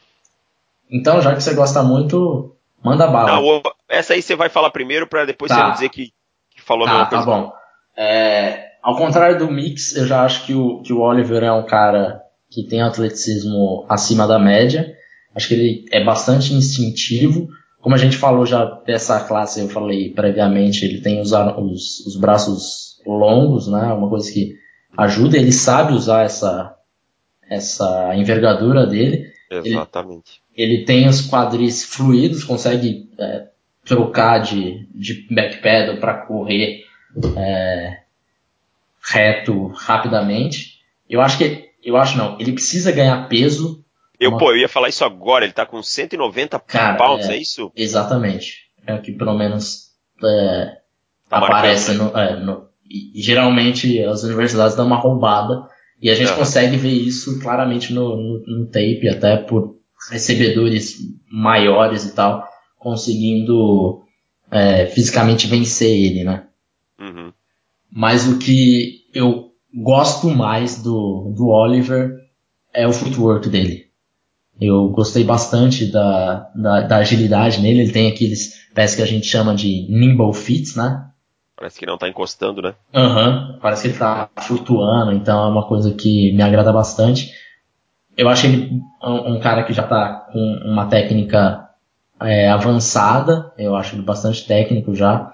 Então, 0.93 1.23
já 1.23 1.35
que 1.35 1.43
você 1.43 1.55
gosta 1.55 1.83
muito, 1.83 2.55
manda 2.85 3.07
bala. 3.07 3.41
Não, 3.41 3.63
essa 3.89 4.13
aí 4.13 4.21
você 4.21 4.37
vai 4.37 4.51
falar 4.51 4.71
primeiro 4.71 5.07
para 5.07 5.25
depois 5.25 5.49
tá. 5.49 5.57
você 5.57 5.63
não 5.63 5.73
dizer 5.73 5.89
que, 5.89 6.13
que 6.51 6.61
falou 6.61 6.85
tá, 6.85 6.91
a 6.91 6.95
mesma 6.95 7.11
tá 7.11 7.17
coisa. 7.17 7.31
Tá 7.31 7.37
bom. 7.39 7.53
É, 7.97 8.73
ao 8.83 8.97
contrário 8.97 9.39
do 9.39 9.51
Mix, 9.51 9.97
eu 9.97 10.07
já 10.07 10.25
acho 10.25 10.45
que 10.45 10.55
o, 10.55 10.83
que 10.83 10.93
o 10.93 11.01
Oliver 11.01 11.43
é 11.43 11.53
um 11.53 11.65
cara 11.65 12.21
que 12.51 12.63
tem 12.63 12.83
atleticismo 12.83 13.87
acima 13.89 14.27
da 14.27 14.39
média. 14.39 14.95
Acho 15.35 15.49
que 15.49 15.55
ele 15.55 15.85
é 15.91 16.05
bastante 16.05 16.53
instintivo. 16.53 17.49
Como 17.81 17.95
a 17.95 17.99
gente 17.99 18.17
falou 18.17 18.45
já 18.45 18.65
dessa 18.87 19.21
classe, 19.21 19.61
eu 19.61 19.69
falei 19.69 20.11
previamente, 20.11 20.85
ele 20.85 21.01
tem 21.01 21.21
os, 21.21 21.33
os, 21.33 22.07
os 22.07 22.17
braços 22.17 23.01
longos, 23.07 23.67
né? 23.67 23.93
Uma 23.93 24.09
coisa 24.09 24.31
que 24.31 24.55
ajuda, 24.97 25.39
ele 25.39 25.53
sabe 25.53 25.95
usar 25.95 26.23
essa, 26.23 26.77
essa 27.49 28.15
envergadura 28.15 28.87
dele. 28.87 29.32
Exatamente. 29.59 30.42
Ele, 30.54 30.75
ele 30.75 30.85
tem 30.85 31.09
os 31.09 31.28
quadris 31.28 31.85
fluidos, 31.85 32.44
consegue 32.44 33.11
é, 33.18 33.49
trocar 33.85 34.38
de, 34.38 34.87
de 34.94 35.26
backpedal 35.30 35.97
para 35.99 36.14
correr 36.26 36.85
é, 37.37 37.99
reto 39.02 39.66
rapidamente. 39.68 40.80
Eu 41.09 41.21
acho 41.21 41.38
que, 41.38 41.71
eu 41.85 41.97
acho 41.97 42.16
não, 42.16 42.38
ele 42.40 42.52
precisa 42.52 42.92
ganhar 42.92 43.28
peso 43.28 43.82
eu, 44.23 44.30
uma... 44.30 44.38
pô, 44.38 44.52
eu 44.52 44.59
ia 44.59 44.68
falar 44.68 44.88
isso 44.88 45.04
agora, 45.04 45.44
ele 45.44 45.52
tá 45.52 45.66
com 45.66 45.82
190 45.82 46.61
Cara, 46.61 46.97
pounds, 46.97 47.28
é, 47.28 47.35
é, 47.35 47.37
isso? 47.38 47.73
Exatamente. 47.75 48.68
É 48.87 48.94
o 48.94 49.02
que 49.02 49.11
pelo 49.11 49.37
menos 49.37 49.90
é, 50.23 50.76
tá 51.28 51.38
aparece 51.38 51.94
no, 51.94 52.16
é, 52.16 52.37
no, 52.38 52.68
e, 52.88 53.21
geralmente 53.21 54.00
as 54.04 54.23
universidades 54.23 54.76
dão 54.76 54.87
uma 54.87 54.97
roubada 54.97 55.68
e 56.02 56.11
a 56.11 56.14
gente 56.16 56.32
uhum. 56.32 56.38
consegue 56.38 56.76
ver 56.76 56.90
isso 56.90 57.38
claramente 57.38 57.94
no, 57.94 58.16
no, 58.16 58.42
no 58.44 58.66
tape, 58.66 59.09
até 59.09 59.37
por 59.37 59.76
recebedores 60.11 60.97
maiores 61.30 62.04
e 62.04 62.12
tal, 62.12 62.44
conseguindo 62.76 64.02
é, 64.50 64.87
fisicamente 64.87 65.47
vencer 65.47 65.97
ele, 65.97 66.25
né? 66.25 66.44
Uhum. 66.99 67.32
Mas 67.90 68.26
o 68.26 68.38
que 68.38 69.04
eu 69.14 69.52
gosto 69.73 70.28
mais 70.28 70.82
do, 70.82 71.32
do 71.37 71.49
Oliver 71.49 72.11
é 72.75 72.87
o 72.87 72.92
footwork 72.92 73.49
dele. 73.49 73.87
Eu 74.61 74.88
gostei 74.88 75.23
bastante 75.23 75.87
da, 75.87 76.50
da, 76.54 76.80
da, 76.82 76.97
agilidade 76.97 77.61
nele. 77.61 77.82
Ele 77.82 77.92
tem 77.92 78.09
aqueles 78.09 78.54
pés 78.75 78.94
que 78.94 79.02
a 79.02 79.06
gente 79.06 79.26
chama 79.26 79.54
de 79.54 79.87
nimble 79.88 80.32
feet, 80.35 80.76
né? 80.76 81.06
Parece 81.56 81.78
que 81.78 81.87
não 81.87 81.99
tá 81.99 82.09
encostando, 82.09 82.62
né? 82.62 82.75
Aham, 82.94 83.28
uhum, 83.28 83.59
parece 83.61 83.82
que 83.82 83.88
ele 83.88 83.99
tá 83.99 84.28
flutuando, 84.40 85.12
então 85.12 85.44
é 85.44 85.49
uma 85.49 85.66
coisa 85.66 85.92
que 85.94 86.32
me 86.32 86.42
agrada 86.42 86.73
bastante. 86.73 87.30
Eu 88.16 88.28
acho 88.28 88.47
ele 88.47 88.80
um, 89.02 89.35
um 89.35 89.40
cara 89.40 89.62
que 89.62 89.73
já 89.73 89.87
tá 89.87 90.28
com 90.32 90.61
uma 90.64 90.87
técnica 90.87 91.68
é, 92.21 92.49
avançada, 92.50 93.52
eu 93.59 93.76
acho 93.76 93.94
ele 93.94 94.02
bastante 94.02 94.47
técnico 94.47 94.94
já. 94.94 95.32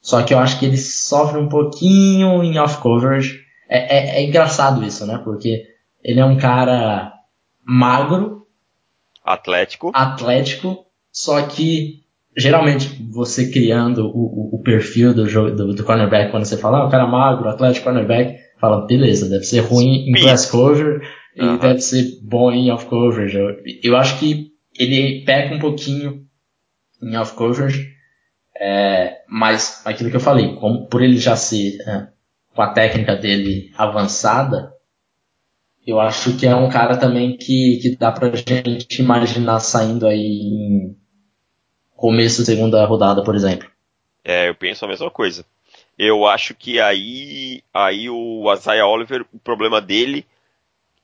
Só 0.00 0.22
que 0.22 0.32
eu 0.32 0.38
acho 0.38 0.58
que 0.58 0.66
ele 0.66 0.76
sofre 0.76 1.38
um 1.38 1.48
pouquinho 1.48 2.42
em 2.42 2.58
off-coverage. 2.58 3.44
É, 3.68 3.96
é, 3.96 4.20
é 4.20 4.24
engraçado 4.24 4.84
isso, 4.84 5.06
né? 5.06 5.20
Porque 5.22 5.66
ele 6.02 6.20
é 6.20 6.24
um 6.24 6.38
cara 6.38 7.12
magro, 7.64 8.46
atlético, 9.24 9.90
atlético, 9.92 10.86
só 11.12 11.42
que 11.42 12.04
geralmente 12.38 12.88
você 13.10 13.50
criando 13.50 14.06
o, 14.06 14.54
o, 14.54 14.56
o 14.56 14.62
perfil 14.62 15.12
do, 15.12 15.28
jogo, 15.28 15.50
do, 15.50 15.74
do, 15.74 15.84
cornerback, 15.84 16.30
quando 16.30 16.44
você 16.44 16.56
fala, 16.56 16.78
ah, 16.78 16.86
o 16.86 16.90
cara 16.90 17.06
magro, 17.06 17.48
atlético, 17.48 17.84
cornerback, 17.84 18.38
fala, 18.60 18.86
beleza, 18.86 19.28
deve 19.28 19.44
ser 19.44 19.60
ruim 19.60 20.08
em 20.08 20.12
press 20.12 20.46
cover 20.46 21.02
e 21.36 21.42
uh 21.42 21.46
-huh. 21.46 21.60
deve 21.60 21.80
ser 21.80 22.04
bom 22.22 22.50
em 22.52 22.70
off 22.70 22.86
coverage. 22.86 23.36
Eu, 23.36 23.56
eu 23.82 23.96
acho 23.96 24.18
que 24.18 24.52
ele 24.78 25.24
peca 25.24 25.54
um 25.54 25.58
pouquinho 25.58 26.22
em 27.02 27.16
off 27.16 27.34
coverage, 27.34 27.88
é, 28.56 29.18
mas 29.28 29.82
aquilo 29.84 30.10
que 30.10 30.16
eu 30.16 30.20
falei, 30.20 30.54
como, 30.54 30.86
por 30.86 31.02
ele 31.02 31.18
já 31.18 31.34
ser 31.36 31.78
é, 31.86 32.06
com 32.54 32.62
a 32.62 32.72
técnica 32.72 33.16
dele 33.16 33.70
avançada, 33.76 34.72
eu 35.84 35.98
acho 35.98 36.36
que 36.36 36.46
é 36.46 36.54
um 36.54 36.68
cara 36.68 36.96
também 36.96 37.36
que, 37.36 37.78
que 37.80 37.96
dá 37.96 38.12
pra 38.12 38.30
gente 38.36 39.00
imaginar 39.00 39.58
saindo 39.58 40.06
aí 40.06 40.20
em 40.20 40.96
começo 41.98 42.38
da 42.40 42.46
segunda 42.46 42.84
rodada, 42.86 43.22
por 43.24 43.34
exemplo. 43.34 43.68
É, 44.24 44.48
eu 44.48 44.54
penso 44.54 44.84
a 44.84 44.88
mesma 44.88 45.10
coisa. 45.10 45.44
Eu 45.98 46.26
acho 46.26 46.54
que 46.54 46.80
aí, 46.80 47.60
aí 47.74 48.08
o 48.08 48.50
Isaiah 48.54 48.86
Oliver, 48.86 49.26
o 49.32 49.38
problema 49.40 49.80
dele 49.80 50.24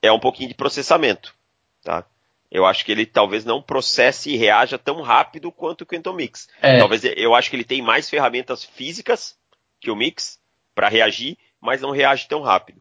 é 0.01 0.13
um 0.13 0.21
pouquinho 0.21 0.49
de 0.49 0.55
processamento, 0.55 1.35
tá? 1.83 2.05
Eu 2.49 2.65
acho 2.65 2.85
que 2.85 2.93
ele 2.93 3.05
talvez 3.05 3.45
não 3.45 3.61
processe 3.61 4.31
e 4.31 4.37
reaja 4.37 4.79
tão 4.79 5.03
rápido 5.03 5.51
quanto 5.51 5.81
o 5.83 5.87
Quentin 5.87 6.13
Mix. 6.15 6.49
É. 6.63 6.79
Talvez 6.79 7.03
eu 7.05 7.35
acho 7.35 7.51
que 7.51 7.57
ele 7.57 7.65
tem 7.65 7.83
mais 7.83 8.09
ferramentas 8.09 8.63
físicas 8.63 9.37
que 9.81 9.91
o 9.91 9.97
Mix 9.97 10.39
para 10.75 10.89
reagir, 10.89 11.37
mas 11.61 11.81
não 11.81 11.91
reage 11.91 12.29
tão 12.29 12.41
rápido. 12.41 12.81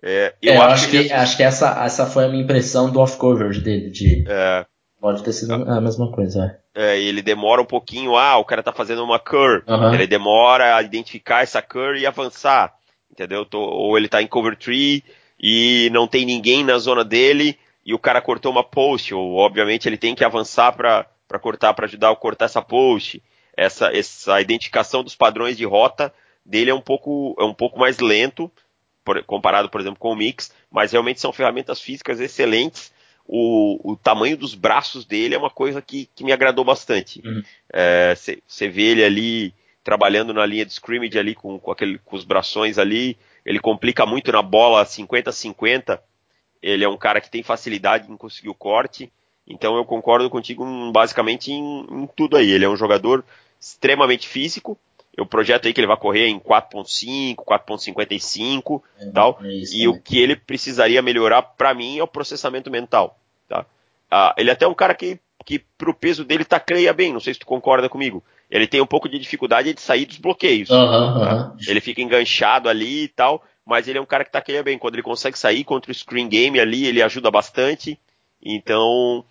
É, 0.00 0.32
eu, 0.40 0.52
é, 0.52 0.56
acho, 0.58 0.74
acho, 0.74 0.90
que, 0.90 1.04
que 1.04 1.12
acho 1.12 1.36
que 1.36 1.42
essa, 1.42 1.84
essa 1.84 2.06
foi 2.06 2.26
a 2.26 2.28
minha 2.28 2.44
impressão 2.44 2.88
do 2.88 3.00
off-coverage 3.00 3.60
dele. 3.60 3.90
De... 3.90 4.24
É, 4.28 4.64
Pode 5.00 5.22
ter 5.22 5.32
sido 5.32 5.54
a 5.54 5.80
mesma 5.80 6.10
coisa. 6.10 6.58
É. 6.74 6.94
é, 6.94 7.00
ele 7.00 7.22
demora 7.22 7.62
um 7.62 7.66
pouquinho, 7.66 8.16
ah, 8.16 8.36
o 8.36 8.44
cara 8.44 8.62
tá 8.62 8.72
fazendo 8.72 9.04
uma 9.04 9.18
cur. 9.18 9.62
Uhum. 9.66 9.94
Ele 9.94 10.06
demora 10.06 10.74
a 10.76 10.82
identificar 10.82 11.42
essa 11.42 11.62
cur 11.62 11.96
e 11.96 12.04
avançar. 12.04 12.74
Entendeu? 13.10 13.46
Ou 13.52 13.96
ele 13.96 14.08
tá 14.08 14.20
em 14.20 14.26
cover 14.26 14.56
tree 14.56 15.04
e 15.38 15.88
não 15.92 16.06
tem 16.08 16.24
ninguém 16.26 16.64
na 16.64 16.78
zona 16.78 17.04
dele 17.04 17.58
e 17.88 17.94
o 17.94 17.98
cara 17.98 18.20
cortou 18.20 18.52
uma 18.52 18.62
post, 18.62 19.14
ou 19.14 19.36
obviamente 19.36 19.88
ele 19.88 19.96
tem 19.96 20.14
que 20.14 20.24
avançar 20.24 20.72
para 20.72 21.06
cortar, 21.40 21.72
para 21.72 21.86
ajudar 21.86 22.10
a 22.10 22.16
cortar 22.16 22.44
essa 22.44 22.60
post. 22.60 23.22
Essa, 23.56 23.90
essa 23.96 24.40
identificação 24.40 25.02
dos 25.02 25.16
padrões 25.16 25.56
de 25.56 25.64
rota 25.64 26.12
dele 26.44 26.70
é 26.70 26.74
um 26.74 26.80
pouco, 26.80 27.34
é 27.38 27.44
um 27.44 27.54
pouco 27.54 27.78
mais 27.78 27.98
lento, 27.98 28.50
por, 29.02 29.22
comparado, 29.24 29.70
por 29.70 29.80
exemplo, 29.80 29.98
com 29.98 30.12
o 30.12 30.16
Mix, 30.16 30.52
mas 30.70 30.92
realmente 30.92 31.18
são 31.18 31.32
ferramentas 31.32 31.80
físicas 31.80 32.20
excelentes 32.20 32.92
o, 33.28 33.92
o 33.92 33.94
tamanho 33.94 34.38
dos 34.38 34.54
braços 34.54 35.04
dele 35.04 35.34
é 35.34 35.38
uma 35.38 35.50
coisa 35.50 35.82
que, 35.82 36.08
que 36.14 36.24
me 36.24 36.32
agradou 36.32 36.64
bastante. 36.64 37.20
Você 37.20 38.32
uhum. 38.32 38.40
é, 38.66 38.68
vê 38.70 38.82
ele 38.82 39.04
ali 39.04 39.54
trabalhando 39.84 40.32
na 40.32 40.46
linha 40.46 40.64
de 40.64 40.72
scrimmage 40.72 41.18
ali 41.18 41.34
com, 41.34 41.58
com, 41.58 41.70
aquele, 41.70 41.98
com 41.98 42.16
os 42.16 42.24
brações 42.24 42.78
ali, 42.78 43.16
ele 43.44 43.60
complica 43.60 44.04
muito 44.04 44.32
na 44.32 44.42
bola 44.42 44.84
50-50, 44.84 46.00
ele 46.62 46.84
é 46.84 46.88
um 46.88 46.96
cara 46.96 47.20
que 47.20 47.30
tem 47.30 47.42
facilidade 47.42 48.10
em 48.10 48.16
conseguir 48.16 48.48
o 48.48 48.54
corte, 48.54 49.10
então 49.46 49.76
eu 49.76 49.84
concordo 49.84 50.28
contigo 50.28 50.64
basicamente 50.92 51.52
em, 51.52 51.86
em 51.90 52.06
tudo 52.14 52.36
aí. 52.36 52.50
Ele 52.50 52.64
é 52.64 52.68
um 52.68 52.76
jogador 52.76 53.24
extremamente 53.58 54.28
físico, 54.28 54.78
eu 55.18 55.26
projeto 55.26 55.66
aí 55.66 55.72
que 55.72 55.80
ele 55.80 55.88
vai 55.88 55.96
correr 55.96 56.28
em 56.28 56.38
4.5, 56.38 57.34
4.55 57.44 58.80
é, 59.00 59.10
tal. 59.10 59.40
É 59.42 59.52
isso, 59.52 59.74
e 59.74 59.82
né? 59.82 59.88
o 59.88 60.00
que 60.00 60.16
ele 60.16 60.36
precisaria 60.36 61.02
melhorar 61.02 61.42
para 61.42 61.74
mim 61.74 61.98
é 61.98 62.02
o 62.04 62.06
processamento 62.06 62.70
mental, 62.70 63.18
tá? 63.48 63.66
Ah, 64.08 64.32
ele 64.38 64.48
é 64.48 64.52
até 64.52 64.64
um 64.68 64.74
cara 64.74 64.94
que 64.94 65.18
que 65.44 65.58
pro 65.78 65.94
peso 65.94 66.24
dele 66.24 66.44
tacleia 66.44 66.92
bem, 66.92 67.12
não 67.12 67.20
sei 67.20 67.32
se 67.32 67.40
tu 67.40 67.46
concorda 67.46 67.88
comigo. 67.88 68.22
Ele 68.50 68.66
tem 68.66 68.82
um 68.82 68.86
pouco 68.86 69.08
de 69.08 69.18
dificuldade 69.18 69.72
de 69.72 69.80
sair 69.80 70.04
dos 70.04 70.18
bloqueios. 70.18 70.68
Uhum, 70.68 70.76
tá? 70.76 71.34
uhum. 71.34 71.56
Ele 71.66 71.80
fica 71.80 72.02
enganchado 72.02 72.68
ali 72.68 73.04
e 73.04 73.08
tal, 73.08 73.42
mas 73.64 73.88
ele 73.88 73.98
é 73.98 74.00
um 74.00 74.06
cara 74.06 74.24
que 74.24 74.30
tacleia 74.30 74.62
bem. 74.62 74.78
Quando 74.78 74.94
ele 74.94 75.02
consegue 75.02 75.38
sair 75.38 75.64
contra 75.64 75.90
o 75.90 75.94
screen 75.94 76.28
game 76.28 76.60
ali, 76.60 76.86
ele 76.86 77.02
ajuda 77.02 77.30
bastante. 77.30 77.98
Então, 78.42 79.24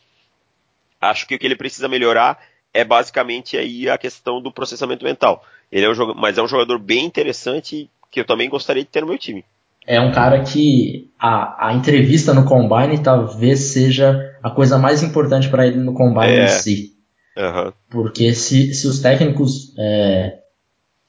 acho 0.99 1.27
que 1.27 1.35
o 1.35 1.39
que 1.39 1.45
ele 1.45 1.55
precisa 1.55 1.87
melhorar 1.87 2.39
é 2.73 2.83
basicamente 2.83 3.55
aí 3.55 3.87
a 3.87 3.97
questão 3.97 4.41
do 4.41 4.51
processamento 4.51 5.05
mental. 5.05 5.45
Ele 5.71 5.85
é 5.85 5.89
um 5.89 6.13
mas 6.15 6.37
é 6.37 6.41
um 6.41 6.47
jogador 6.47 6.79
bem 6.79 7.05
interessante 7.05 7.89
que 8.11 8.19
eu 8.19 8.25
também 8.25 8.49
gostaria 8.49 8.83
de 8.83 8.89
ter 8.89 9.01
no 9.01 9.07
meu 9.07 9.17
time. 9.17 9.43
É 9.85 10.01
um 10.01 10.11
cara 10.11 10.43
que 10.43 11.09
a, 11.17 11.69
a 11.69 11.73
entrevista 11.73 12.33
no 12.33 12.45
Combine 12.45 13.01
talvez 13.01 13.59
seja 13.59 14.35
a 14.43 14.49
coisa 14.49 14.77
mais 14.77 15.01
importante 15.01 15.47
para 15.49 15.65
ele 15.65 15.77
no 15.77 15.93
Combine 15.93 16.33
é. 16.33 16.45
em 16.45 16.47
si. 16.49 16.93
Uhum. 17.37 17.71
Porque 17.89 18.33
se, 18.33 18.73
se 18.73 18.87
os 18.87 18.99
técnicos 18.99 19.73
é, 19.77 20.39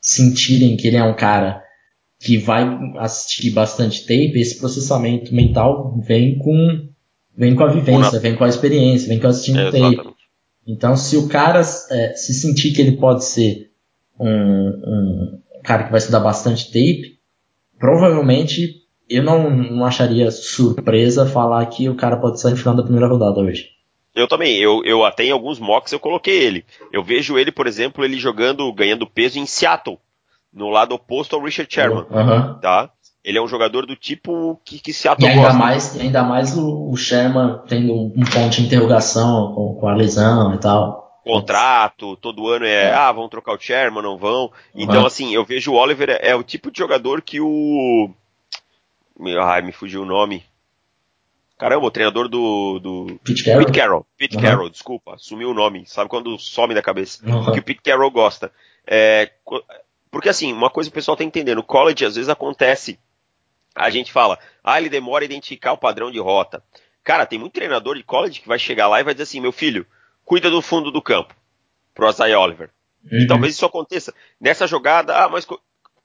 sentirem 0.01 0.77
que 0.77 0.87
ele 0.87 0.97
é 0.97 1.03
um 1.03 1.17
cara 1.17 1.63
que 2.21 2.37
vai 2.37 2.69
assistir 2.99 3.51
bastante 3.51 4.03
tape, 4.03 4.41
esse 4.41 4.59
processamento 4.59 5.35
mental 5.35 5.97
vem 6.01 6.39
com 6.39 6.89
vem 7.37 7.55
com 7.55 7.63
a 7.63 7.73
vivência, 7.73 8.19
vem 8.19 8.35
com 8.35 8.45
a 8.45 8.49
experiência, 8.49 9.09
vem 9.09 9.21
com 9.21 9.29
assistindo 9.29 9.61
é, 9.61 9.71
tape. 9.71 10.15
Então, 10.67 10.97
se 10.97 11.17
o 11.17 11.29
cara 11.29 11.61
é, 11.61 12.15
se 12.15 12.35
sentir 12.35 12.73
que 12.73 12.83
ele 12.83 12.97
pode 12.97 13.25
ser 13.25 13.68
um, 14.19 14.29
um 14.29 15.41
cara 15.65 15.85
que 15.85 15.91
vai 15.91 15.99
estudar 15.99 16.21
bastante 16.21 16.67
tape, 16.67 17.19
provavelmente 17.79 18.87
eu 19.09 19.23
não, 19.23 19.51
não 19.51 19.85
acharia 19.85 20.31
surpresa 20.31 21.27
falar 21.27 21.65
que 21.67 21.89
o 21.89 21.95
cara 21.95 22.17
pode 22.17 22.41
sair 22.41 22.53
no 22.53 22.59
final 22.59 22.75
da 22.75 22.83
primeira 22.83 23.09
rodada 23.09 23.41
hoje. 23.41 23.71
Eu 24.15 24.27
também, 24.27 24.57
eu, 24.57 24.83
eu 24.85 25.05
até 25.05 25.25
em 25.25 25.31
alguns 25.31 25.59
mocks 25.59 25.93
eu 25.93 26.01
coloquei 26.01 26.43
ele. 26.43 26.65
Eu 26.93 27.03
vejo 27.03 27.39
ele, 27.39 27.53
por 27.53 27.67
exemplo, 27.67 28.05
ele 28.05 28.19
jogando, 28.19 28.71
ganhando 28.73 29.07
peso 29.07 29.39
em 29.39 29.47
Seattle, 29.47 29.99
no 30.53 30.69
lado 30.69 30.95
oposto 30.95 31.37
ao 31.37 31.43
Richard 31.43 31.73
Sherman, 31.73 32.05
uhum. 32.11 32.59
tá? 32.61 32.91
Ele 33.25 33.39
é 33.39 33.43
um 33.43 33.49
jogador 33.49 33.87
do 33.87 33.95
tipo 33.95 34.61
que, 34.65 34.79
que 34.81 34.93
Seattle 34.93 35.27
e 35.27 35.31
ainda 35.31 35.43
gosta. 35.43 35.59
Mais, 35.59 36.01
ainda 36.01 36.23
mais 36.23 36.57
o, 36.57 36.91
o 36.91 36.97
Sherman 36.97 37.61
tendo 37.69 37.93
um 37.95 38.25
ponto 38.33 38.51
de 38.51 38.63
interrogação 38.63 39.55
com, 39.55 39.75
com 39.75 39.89
a 39.89 39.95
lesão 39.95 40.55
e 40.55 40.59
tal 40.59 41.08
contrato, 41.29 42.17
todo 42.17 42.49
ano 42.49 42.65
é, 42.65 42.85
é, 42.85 42.95
ah, 42.95 43.13
vão 43.13 43.29
trocar 43.29 43.55
o 43.55 43.61
chairman, 43.61 44.03
não 44.03 44.17
vão. 44.17 44.45
Uhum. 44.45 44.53
Então, 44.75 45.05
assim, 45.05 45.35
eu 45.35 45.45
vejo 45.45 45.73
o 45.73 45.77
Oliver 45.77 46.09
é, 46.11 46.31
é, 46.31 46.35
o 46.35 46.43
tipo 46.43 46.71
de 46.71 46.79
jogador 46.79 47.21
que 47.21 47.41
o. 47.41 48.11
Ai, 49.43 49.63
me 49.63 49.73
fugiu 49.73 50.03
o 50.03 50.07
nome. 50.07 50.45
Caramba, 51.59 51.87
o 51.87 51.91
treinador 51.91 52.29
do. 52.29 52.79
do... 52.79 53.21
Pete 53.25 53.45
Carroll. 53.45 53.65
Pete 53.65 53.79
Carroll, 53.79 54.07
Pete 54.17 54.37
uhum. 54.37 54.43
Carroll 54.43 54.71
desculpa, 54.71 55.17
sumiu 55.19 55.51
o 55.51 55.55
nome. 55.55 55.85
Sabe 55.87 56.09
quando 56.09 56.39
some 56.39 56.75
da 56.75 56.81
cabeça? 56.81 57.25
Uhum. 57.29 57.53
Que 57.53 57.59
o 57.59 57.63
Pete 57.63 57.83
Carroll 57.83 58.11
gosta. 58.11 58.51
É, 58.87 59.31
porque, 60.11 60.29
assim, 60.29 60.53
uma 60.53 60.71
coisa 60.71 60.89
que 60.89 60.95
o 60.95 60.99
pessoal 60.99 61.17
tem 61.17 61.29
que 61.29 61.39
entender: 61.39 61.55
no 61.55 61.63
college, 61.63 62.05
às 62.05 62.15
vezes 62.15 62.29
acontece. 62.29 62.99
A 63.75 63.91
gente 63.91 64.11
fala, 64.11 64.39
ah, 64.65 64.79
ele 64.81 64.89
demora 64.89 65.23
a 65.23 65.27
identificar 65.27 65.73
o 65.73 65.79
padrão 65.79 66.11
de 66.11 66.19
rota. 66.19 66.63
Cara, 67.05 67.25
tem 67.25 67.39
muito 67.39 67.53
treinador 67.53 67.97
de 67.97 68.03
college 68.03 68.41
que 68.41 68.49
vai 68.49 68.59
chegar 68.59 68.89
lá 68.89 69.01
e 69.01 69.05
vai 69.05 69.15
dizer 69.15 69.25
assim: 69.25 69.41
meu 69.41 69.53
filho, 69.53 69.87
cuida 70.29 70.51
do 70.51 70.61
fundo 70.61 70.91
do 70.91 71.01
campo 71.01 71.35
pro 71.95 72.07
Asai 72.07 72.35
Oliver. 72.35 72.69
Uhum. 73.11 73.21
E 73.21 73.27
talvez 73.27 73.55
isso 73.55 73.65
aconteça 73.65 74.15
nessa 74.39 74.67
jogada, 74.67 75.25
ah, 75.25 75.29
mas 75.29 75.47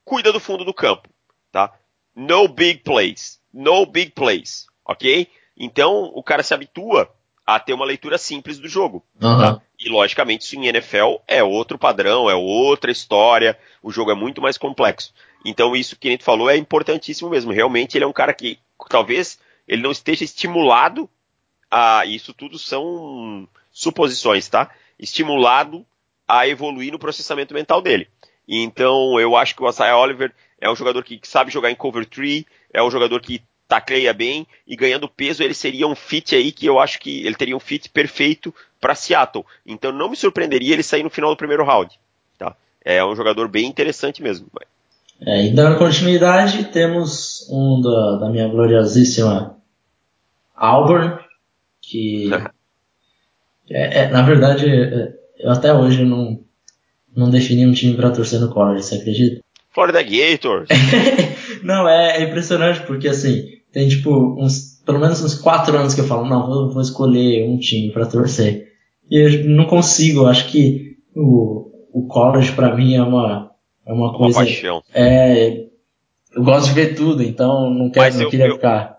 cuida 0.02 0.32
do 0.32 0.40
fundo 0.40 0.64
do 0.64 0.72
campo, 0.72 1.10
tá? 1.52 1.74
No 2.16 2.48
big 2.48 2.80
plays, 2.80 3.38
no 3.52 3.84
big 3.84 4.12
plays, 4.12 4.66
ok? 4.82 5.28
Então 5.54 6.10
o 6.14 6.22
cara 6.22 6.42
se 6.42 6.54
habitua 6.54 7.14
a 7.46 7.60
ter 7.60 7.74
uma 7.74 7.84
leitura 7.84 8.16
simples 8.16 8.58
do 8.58 8.66
jogo. 8.66 9.04
Uhum. 9.20 9.38
Tá? 9.38 9.60
E 9.78 9.90
logicamente 9.90 10.46
isso 10.46 10.56
em 10.56 10.68
NFL 10.68 11.16
é 11.28 11.44
outro 11.44 11.78
padrão, 11.78 12.30
é 12.30 12.34
outra 12.34 12.90
história, 12.90 13.58
o 13.82 13.92
jogo 13.92 14.10
é 14.10 14.14
muito 14.14 14.40
mais 14.40 14.56
complexo. 14.56 15.12
Então 15.44 15.76
isso 15.76 15.96
que 15.96 16.08
a 16.08 16.10
gente 16.12 16.24
falou 16.24 16.48
é 16.48 16.56
importantíssimo 16.56 17.28
mesmo. 17.28 17.52
Realmente 17.52 17.98
ele 17.98 18.04
é 18.04 18.08
um 18.08 18.12
cara 18.12 18.32
que 18.32 18.58
talvez 18.88 19.38
ele 19.68 19.82
não 19.82 19.90
esteja 19.90 20.24
estimulado 20.24 21.10
a 21.70 22.06
isso 22.06 22.32
tudo 22.32 22.58
são 22.58 23.46
suposições, 23.74 24.48
tá? 24.48 24.70
Estimulado 24.98 25.84
a 26.26 26.48
evoluir 26.48 26.92
no 26.92 26.98
processamento 26.98 27.52
mental 27.52 27.82
dele. 27.82 28.08
Então, 28.48 29.18
eu 29.18 29.36
acho 29.36 29.54
que 29.56 29.62
o 29.62 29.66
Asaya 29.66 29.96
Oliver 29.96 30.32
é 30.60 30.70
um 30.70 30.76
jogador 30.76 31.02
que 31.02 31.20
sabe 31.24 31.50
jogar 31.50 31.70
em 31.70 31.74
cover 31.74 32.06
tree, 32.06 32.46
é 32.72 32.82
um 32.82 32.90
jogador 32.90 33.20
que 33.20 33.42
tacleia 33.68 34.12
bem 34.12 34.46
e 34.66 34.76
ganhando 34.76 35.08
peso 35.08 35.42
ele 35.42 35.54
seria 35.54 35.86
um 35.86 35.94
fit 35.94 36.34
aí 36.34 36.52
que 36.52 36.66
eu 36.66 36.78
acho 36.78 37.00
que 37.00 37.26
ele 37.26 37.34
teria 37.34 37.56
um 37.56 37.60
fit 37.60 37.88
perfeito 37.90 38.54
para 38.80 38.94
Seattle. 38.94 39.44
Então 39.66 39.90
não 39.90 40.08
me 40.08 40.16
surpreenderia 40.16 40.74
ele 40.74 40.82
sair 40.82 41.02
no 41.02 41.10
final 41.10 41.30
do 41.30 41.36
primeiro 41.36 41.64
round. 41.64 41.98
Tá? 42.38 42.54
é 42.84 43.04
um 43.04 43.16
jogador 43.16 43.48
bem 43.48 43.66
interessante 43.66 44.22
mesmo. 44.22 44.46
É, 45.20 45.46
e 45.46 45.54
dando 45.54 45.78
continuidade, 45.78 46.64
temos 46.64 47.48
um 47.50 47.80
da, 47.80 48.18
da 48.18 48.28
minha 48.28 48.48
gloriosíssima 48.48 49.56
Auburn, 50.54 51.18
que 51.80 52.30
é, 53.70 54.00
é, 54.00 54.10
na 54.10 54.22
verdade 54.22 54.68
é, 54.68 55.12
eu 55.38 55.50
até 55.50 55.72
hoje 55.72 56.04
não, 56.04 56.40
não 57.16 57.30
defini 57.30 57.66
um 57.66 57.72
time 57.72 57.94
para 57.94 58.10
torcer 58.10 58.40
no 58.40 58.52
college, 58.52 58.84
você 58.84 58.96
acredita? 58.96 59.42
Florida 59.70 60.02
Gators! 60.02 60.68
não, 61.62 61.88
é, 61.88 62.18
é, 62.18 62.22
impressionante 62.22 62.80
porque 62.86 63.08
assim, 63.08 63.44
tem 63.72 63.88
tipo 63.88 64.10
uns, 64.40 64.80
pelo 64.84 65.00
menos 65.00 65.22
uns 65.22 65.34
quatro 65.34 65.76
anos 65.76 65.94
que 65.94 66.00
eu 66.00 66.06
falo, 66.06 66.28
não, 66.28 66.46
vou, 66.46 66.70
vou 66.70 66.82
escolher 66.82 67.48
um 67.48 67.58
time 67.58 67.92
para 67.92 68.06
torcer. 68.06 68.68
E 69.10 69.18
eu 69.18 69.48
não 69.48 69.66
consigo, 69.66 70.26
acho 70.26 70.48
que 70.48 70.96
o, 71.14 71.70
o 71.92 72.06
college 72.06 72.52
para 72.52 72.74
mim 72.74 72.94
é 72.94 73.02
uma, 73.02 73.50
é 73.86 73.92
uma, 73.92 74.10
uma 74.10 74.18
coisa. 74.18 74.38
Paixão. 74.38 74.82
É, 74.92 75.66
eu 76.34 76.42
gosto 76.42 76.68
de 76.68 76.74
ver 76.74 76.94
tudo, 76.94 77.22
então 77.22 77.70
não 77.70 77.90
quero, 77.90 78.14
não 78.14 78.22
eu, 78.22 78.30
queria 78.30 78.46
eu, 78.46 78.54
ficar. 78.54 78.93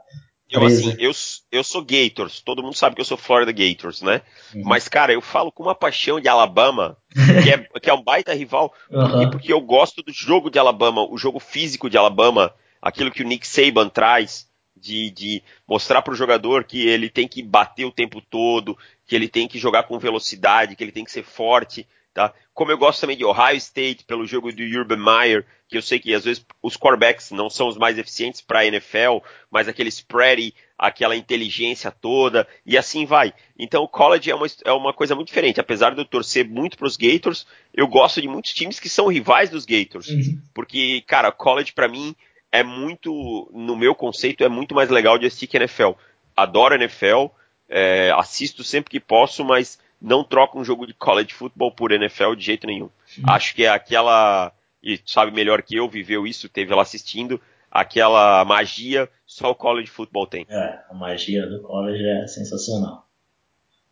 Eu, 0.49 0.63
assim, 0.63 0.95
eu, 0.99 1.11
eu 1.51 1.63
sou 1.63 1.83
Gators, 1.83 2.39
todo 2.39 2.61
mundo 2.61 2.75
sabe 2.75 2.95
que 2.95 3.01
eu 3.01 3.05
sou 3.05 3.17
Florida 3.17 3.51
Gators, 3.51 4.01
né? 4.01 4.21
Uhum. 4.53 4.61
Mas, 4.63 4.87
cara, 4.87 5.11
eu 5.11 5.21
falo 5.21 5.51
com 5.51 5.63
uma 5.63 5.73
paixão 5.73 6.19
de 6.19 6.27
Alabama, 6.27 6.97
que 7.43 7.49
é, 7.49 7.79
que 7.79 7.89
é 7.89 7.93
um 7.93 8.03
baita 8.03 8.33
rival, 8.33 8.73
uhum. 8.89 9.09
porque, 9.09 9.27
porque 9.31 9.53
eu 9.53 9.59
gosto 9.59 10.03
do 10.03 10.13
jogo 10.13 10.51
de 10.51 10.59
Alabama, 10.59 11.01
o 11.09 11.17
jogo 11.17 11.39
físico 11.39 11.89
de 11.89 11.97
Alabama, 11.97 12.53
aquilo 12.79 13.09
que 13.09 13.23
o 13.23 13.25
Nick 13.25 13.47
Saban 13.47 13.89
traz, 13.89 14.47
de, 14.75 15.09
de 15.09 15.43
mostrar 15.67 16.01
para 16.01 16.13
o 16.13 16.17
jogador 16.17 16.63
que 16.63 16.87
ele 16.87 17.09
tem 17.09 17.27
que 17.27 17.41
bater 17.41 17.85
o 17.85 17.91
tempo 17.91 18.21
todo, 18.21 18.77
que 19.07 19.15
ele 19.15 19.27
tem 19.27 19.47
que 19.47 19.57
jogar 19.57 19.83
com 19.83 19.97
velocidade, 19.97 20.75
que 20.75 20.83
ele 20.83 20.91
tem 20.91 21.03
que 21.03 21.11
ser 21.11 21.23
forte. 21.23 21.87
Tá? 22.15 22.33
Como 22.53 22.71
eu 22.71 22.77
gosto 22.77 23.01
também 23.01 23.17
de 23.17 23.25
Ohio 23.25 23.57
State, 23.57 24.05
pelo 24.05 24.25
jogo 24.25 24.49
do 24.49 24.63
Urban 24.63 24.95
Meyer, 24.95 25.45
que 25.67 25.77
eu 25.77 25.81
sei 25.81 25.99
que 25.99 26.13
às 26.13 26.23
vezes 26.23 26.45
os 26.63 26.77
quarterbacks 26.77 27.29
não 27.31 27.49
são 27.49 27.67
os 27.67 27.77
mais 27.77 27.97
eficientes 27.97 28.39
para 28.39 28.59
a 28.59 28.65
NFL, 28.65 29.17
mas 29.51 29.67
aquele 29.67 29.89
spread, 29.89 30.53
aquela 30.77 31.13
inteligência 31.17 31.91
toda, 31.91 32.47
e 32.65 32.77
assim 32.77 33.05
vai. 33.05 33.33
Então 33.59 33.83
o 33.83 33.87
college 33.89 34.31
é 34.31 34.35
uma, 34.35 34.47
é 34.63 34.71
uma 34.71 34.93
coisa 34.93 35.13
muito 35.13 35.27
diferente. 35.27 35.59
Apesar 35.59 35.93
de 35.93 35.99
eu 35.99 36.05
torcer 36.05 36.47
muito 36.47 36.77
para 36.77 36.87
os 36.87 36.95
Gators, 36.95 37.45
eu 37.73 37.85
gosto 37.85 38.21
de 38.21 38.29
muitos 38.29 38.53
times 38.53 38.79
que 38.79 38.87
são 38.87 39.07
rivais 39.07 39.49
dos 39.49 39.65
Gators. 39.65 40.07
Uhum. 40.07 40.41
Porque, 40.53 41.03
cara, 41.05 41.33
college 41.33 41.73
para 41.73 41.89
mim 41.89 42.15
é 42.49 42.63
muito, 42.63 43.51
no 43.53 43.75
meu 43.75 43.93
conceito, 43.93 44.41
é 44.41 44.47
muito 44.47 44.73
mais 44.73 44.89
legal 44.89 45.17
de 45.17 45.25
assistir 45.25 45.47
que 45.47 45.57
NFL. 45.57 45.91
Adoro 46.33 46.75
NFL, 46.75 47.25
é, 47.67 48.09
assisto 48.15 48.63
sempre 48.63 48.89
que 48.89 49.01
posso, 49.01 49.43
mas 49.43 49.77
não 50.01 50.23
troco 50.23 50.59
um 50.59 50.63
jogo 50.63 50.85
de 50.85 50.93
college 50.93 51.33
football 51.33 51.71
por 51.71 51.91
NFL 51.91 52.35
de 52.35 52.45
jeito 52.45 52.67
nenhum. 52.67 52.89
Sim. 53.05 53.23
Acho 53.27 53.55
que 53.55 53.63
é 53.63 53.69
aquela, 53.69 54.51
e 54.83 54.99
sabe 55.05 55.31
melhor 55.31 55.61
que 55.61 55.75
eu, 55.75 55.89
viveu 55.89 56.27
isso, 56.27 56.49
teve 56.49 56.71
ela 56.71 56.81
assistindo, 56.81 57.39
aquela 57.71 58.43
magia 58.45 59.09
só 59.25 59.51
o 59.51 59.55
college 59.55 59.89
football 59.89 60.27
tem. 60.27 60.45
É, 60.47 60.79
a 60.89 60.93
magia 60.93 61.45
do 61.47 61.61
college 61.61 62.03
é 62.03 62.27
sensacional. 62.27 63.05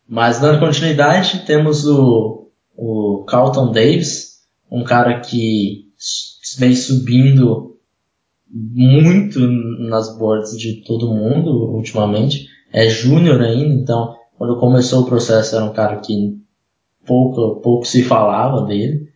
Mas 0.08 0.40
dando 0.40 0.60
continuidade, 0.60 1.44
temos 1.46 1.86
o, 1.86 2.50
o 2.76 3.24
Carlton 3.26 3.72
Davis, 3.72 4.42
um 4.70 4.84
cara 4.84 5.20
que 5.20 5.92
vem 6.58 6.74
subindo 6.74 7.78
muito 8.54 9.40
nas 9.40 10.16
boards 10.16 10.56
de 10.56 10.84
todo 10.84 11.12
mundo 11.12 11.74
ultimamente. 11.74 12.48
É 12.72 12.88
júnior 12.88 13.40
ainda, 13.40 13.74
então 13.74 14.16
quando 14.44 14.60
começou 14.60 15.02
o 15.02 15.06
processo 15.06 15.56
era 15.56 15.64
um 15.64 15.72
cara 15.72 15.96
que 16.00 16.36
pouco, 17.06 17.60
pouco 17.62 17.86
se 17.86 18.02
falava 18.02 18.66
dele. 18.66 19.08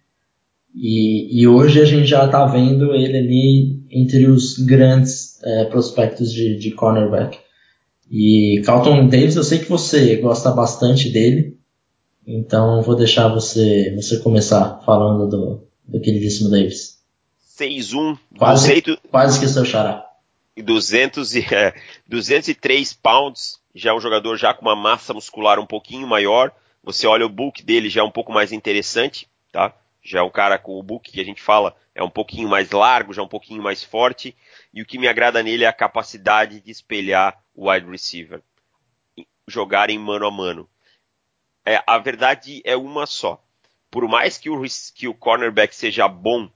E, 0.74 1.40
e 1.40 1.46
hoje 1.46 1.80
a 1.80 1.84
gente 1.84 2.06
já 2.06 2.24
está 2.24 2.46
vendo 2.46 2.94
ele 2.94 3.18
ali 3.18 3.82
entre 3.90 4.26
os 4.26 4.58
grandes 4.58 5.42
é, 5.42 5.64
prospectos 5.66 6.32
de, 6.32 6.56
de 6.56 6.70
cornerback. 6.70 7.38
E 8.10 8.62
Carlton 8.64 9.06
Davis, 9.08 9.36
eu 9.36 9.44
sei 9.44 9.58
que 9.58 9.68
você 9.68 10.16
gosta 10.16 10.50
bastante 10.50 11.10
dele, 11.10 11.58
então 12.26 12.80
vou 12.80 12.96
deixar 12.96 13.28
você, 13.28 13.94
você 13.94 14.18
começar 14.20 14.80
falando 14.86 15.28
do, 15.28 15.68
do 15.86 16.00
queridíssimo 16.00 16.48
Davis. 16.48 16.98
6-1, 17.58 18.18
quase, 18.38 18.82
quase 19.10 19.40
que 19.40 19.48
seu 19.48 19.64
xará. 19.64 20.06
200 20.62 21.34
e, 21.34 21.40
é, 21.54 21.74
203 22.08 22.94
pounds, 22.94 23.58
já 23.78 23.90
é 23.90 23.94
um 23.94 24.00
jogador 24.00 24.36
já 24.36 24.52
com 24.52 24.62
uma 24.62 24.74
massa 24.74 25.14
muscular 25.14 25.58
um 25.58 25.66
pouquinho 25.66 26.06
maior. 26.06 26.52
Você 26.82 27.06
olha 27.06 27.24
o 27.24 27.28
book 27.28 27.62
dele 27.62 27.88
já 27.88 28.00
é 28.00 28.04
um 28.04 28.10
pouco 28.10 28.32
mais 28.32 28.52
interessante, 28.52 29.28
tá? 29.52 29.74
Já 30.02 30.20
é 30.20 30.22
um 30.22 30.30
cara 30.30 30.58
com 30.58 30.78
o 30.78 30.82
book 30.82 31.10
que 31.10 31.20
a 31.20 31.24
gente 31.24 31.40
fala 31.40 31.76
é 31.94 32.02
um 32.02 32.10
pouquinho 32.10 32.48
mais 32.48 32.70
largo, 32.70 33.12
já 33.12 33.22
é 33.22 33.24
um 33.24 33.28
pouquinho 33.28 33.62
mais 33.62 33.82
forte. 33.82 34.36
E 34.72 34.82
o 34.82 34.86
que 34.86 34.98
me 34.98 35.08
agrada 35.08 35.42
nele 35.42 35.64
é 35.64 35.66
a 35.66 35.72
capacidade 35.72 36.60
de 36.60 36.70
espelhar 36.70 37.40
o 37.54 37.70
wide 37.70 37.90
receiver, 37.90 38.40
jogar 39.46 39.90
em 39.90 39.98
mano 39.98 40.26
a 40.26 40.30
mano. 40.30 40.68
É, 41.64 41.82
a 41.86 41.98
verdade 41.98 42.62
é 42.64 42.76
uma 42.76 43.04
só. 43.04 43.42
Por 43.90 44.06
mais 44.08 44.38
que 44.38 44.48
o, 44.48 44.62
que 44.94 45.08
o 45.08 45.14
cornerback 45.14 45.74
seja 45.74 46.06
bom 46.06 46.48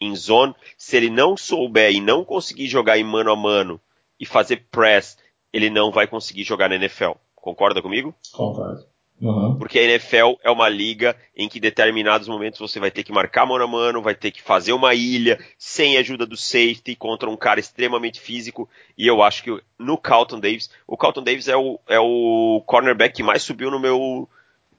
em 0.00 0.14
zone, 0.14 0.54
se 0.76 0.96
ele 0.96 1.10
não 1.10 1.36
souber 1.36 1.92
e 1.92 2.00
não 2.00 2.24
conseguir 2.24 2.66
jogar 2.66 2.98
em 2.98 3.04
mano 3.04 3.30
a 3.30 3.36
mano 3.36 3.80
e 4.18 4.26
fazer 4.26 4.66
press 4.70 5.16
ele 5.52 5.70
não 5.70 5.90
vai 5.90 6.06
conseguir 6.06 6.44
jogar 6.44 6.68
na 6.68 6.76
NFL. 6.76 7.12
Concorda 7.34 7.82
comigo? 7.82 8.14
Concordo. 8.32 8.92
Uhum. 9.22 9.56
Porque 9.56 9.78
a 9.78 9.82
NFL 9.82 10.32
é 10.42 10.50
uma 10.50 10.68
liga 10.68 11.16
em 11.36 11.48
que 11.48 11.58
em 11.58 11.60
determinados 11.60 12.26
momentos 12.26 12.58
você 12.58 12.80
vai 12.80 12.90
ter 12.90 13.04
que 13.04 13.12
marcar 13.12 13.46
mano 13.46 13.62
a 13.62 13.68
mano, 13.68 14.02
vai 14.02 14.16
ter 14.16 14.32
que 14.32 14.42
fazer 14.42 14.72
uma 14.72 14.94
ilha 14.94 15.38
sem 15.56 15.96
ajuda 15.96 16.26
do 16.26 16.36
safety 16.36 16.96
contra 16.96 17.30
um 17.30 17.36
cara 17.36 17.60
extremamente 17.60 18.20
físico. 18.20 18.68
E 18.98 19.06
eu 19.06 19.22
acho 19.22 19.44
que 19.44 19.62
no 19.78 19.96
Carlton 19.96 20.40
Davis, 20.40 20.70
o 20.88 20.96
Carlton 20.96 21.22
Davis 21.22 21.46
é 21.46 21.56
o, 21.56 21.78
é 21.86 22.00
o 22.00 22.62
cornerback 22.66 23.14
que 23.14 23.22
mais 23.22 23.42
subiu 23.44 23.70
no 23.70 23.78
meu, 23.78 24.28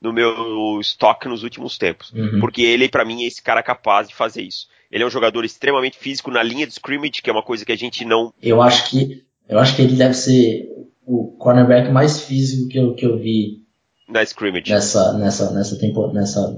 no 0.02 0.12
meu 0.12 0.78
estoque 0.82 1.30
nos 1.30 1.44
últimos 1.44 1.78
tempos. 1.78 2.12
Uhum. 2.12 2.42
Porque 2.42 2.64
ele, 2.64 2.90
para 2.90 3.06
mim, 3.06 3.24
é 3.24 3.28
esse 3.28 3.42
cara 3.42 3.64
capaz 3.64 4.10
de 4.10 4.16
fazer 4.16 4.42
isso. 4.42 4.68
Ele 4.92 5.04
é 5.04 5.08
um 5.08 5.12
jogador 5.12 5.46
extremamente 5.46 5.98
físico 5.98 6.30
na 6.30 6.44
linha 6.44 6.68
de 6.68 6.74
scrimmage, 6.74 7.22
que 7.22 7.30
é 7.30 7.34
uma 7.34 7.42
coisa 7.42 7.66
que 7.66 7.72
a 7.72 7.78
gente 7.78 8.04
não. 8.04 8.34
Eu 8.42 8.62
acho 8.62 8.90
que 8.90 9.24
eu 9.48 9.60
acho 9.60 9.76
que 9.76 9.82
ele 9.82 9.96
deve 9.96 10.14
ser 10.14 10.70
o 11.06 11.36
cornerback 11.38 11.92
mais 11.92 12.22
físico 12.22 12.70
que 12.70 12.78
eu, 12.78 12.96
que 12.96 13.06
eu 13.06 13.18
vi 13.18 13.64
na 14.08 14.24
scrimmage. 14.24 14.72
Nessa, 14.72 15.14
nessa, 15.14 15.52
nessa, 15.52 15.78
tempo, 15.78 16.08
nessa, 16.14 16.56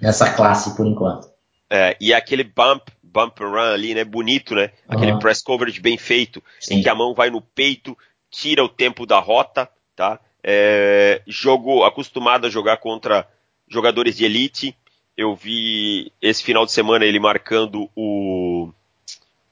nessa 0.00 0.32
classe 0.32 0.76
por 0.76 0.86
enquanto. 0.86 1.28
É, 1.68 1.96
e 2.00 2.14
aquele 2.14 2.44
bump, 2.44 2.88
bump 3.02 3.40
run 3.40 3.72
ali, 3.72 3.94
né? 3.94 4.04
Bonito, 4.04 4.54
né? 4.54 4.70
Aquele 4.88 5.12
uhum. 5.12 5.18
press 5.18 5.42
coverage 5.42 5.80
bem 5.80 5.98
feito, 5.98 6.42
Sim. 6.60 6.76
em 6.76 6.82
que 6.82 6.88
a 6.88 6.94
mão 6.94 7.14
vai 7.14 7.28
no 7.28 7.40
peito, 7.40 7.96
tira 8.30 8.64
o 8.64 8.68
tempo 8.68 9.04
da 9.04 9.18
rota, 9.18 9.68
tá? 9.94 10.20
É, 10.42 11.22
jogo 11.26 11.84
acostumado 11.84 12.46
a 12.46 12.50
jogar 12.50 12.76
contra 12.78 13.28
jogadores 13.68 14.16
de 14.16 14.24
elite. 14.24 14.76
Eu 15.16 15.34
vi 15.34 16.12
esse 16.20 16.42
final 16.42 16.64
de 16.64 16.72
semana 16.72 17.04
ele 17.04 17.18
marcando 17.18 17.90
o 17.96 18.70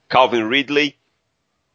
Calvin 0.09 0.49
Ridley, 0.49 0.95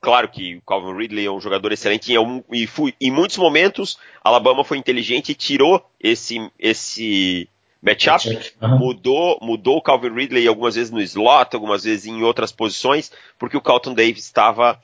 Claro 0.02 0.30
que 0.30 0.56
o 0.56 0.62
Calvin 0.62 0.96
Ridley 0.96 1.26
é 1.26 1.32
um 1.32 1.42
jogador 1.42 1.74
excelente 1.74 2.14
e, 2.52 2.68
fui, 2.68 2.94
em 3.02 3.12
muitos 3.12 3.38
momentos 3.38 3.98
Alabama 4.24 4.64
foi 4.64 4.78
inteligente 4.78 5.34
e 5.34 5.36
tirou 5.36 5.86
esse, 6.00 6.50
esse 6.58 7.50
matchup, 7.82 8.26
uhum. 8.62 8.78
mudou, 8.78 9.38
mudou 9.42 9.78
o 9.78 9.82
Calvin 9.82 10.14
Ridley 10.14 10.48
algumas 10.48 10.76
vezes 10.76 10.90
no 10.90 11.02
slot, 11.02 11.54
algumas 11.54 11.84
vezes 11.84 12.06
em 12.06 12.24
outras 12.24 12.52
posições, 12.52 13.12
porque 13.38 13.58
o 13.58 13.62
Carlton 13.62 13.94
Davis 13.94 14.24
estava 14.24 14.80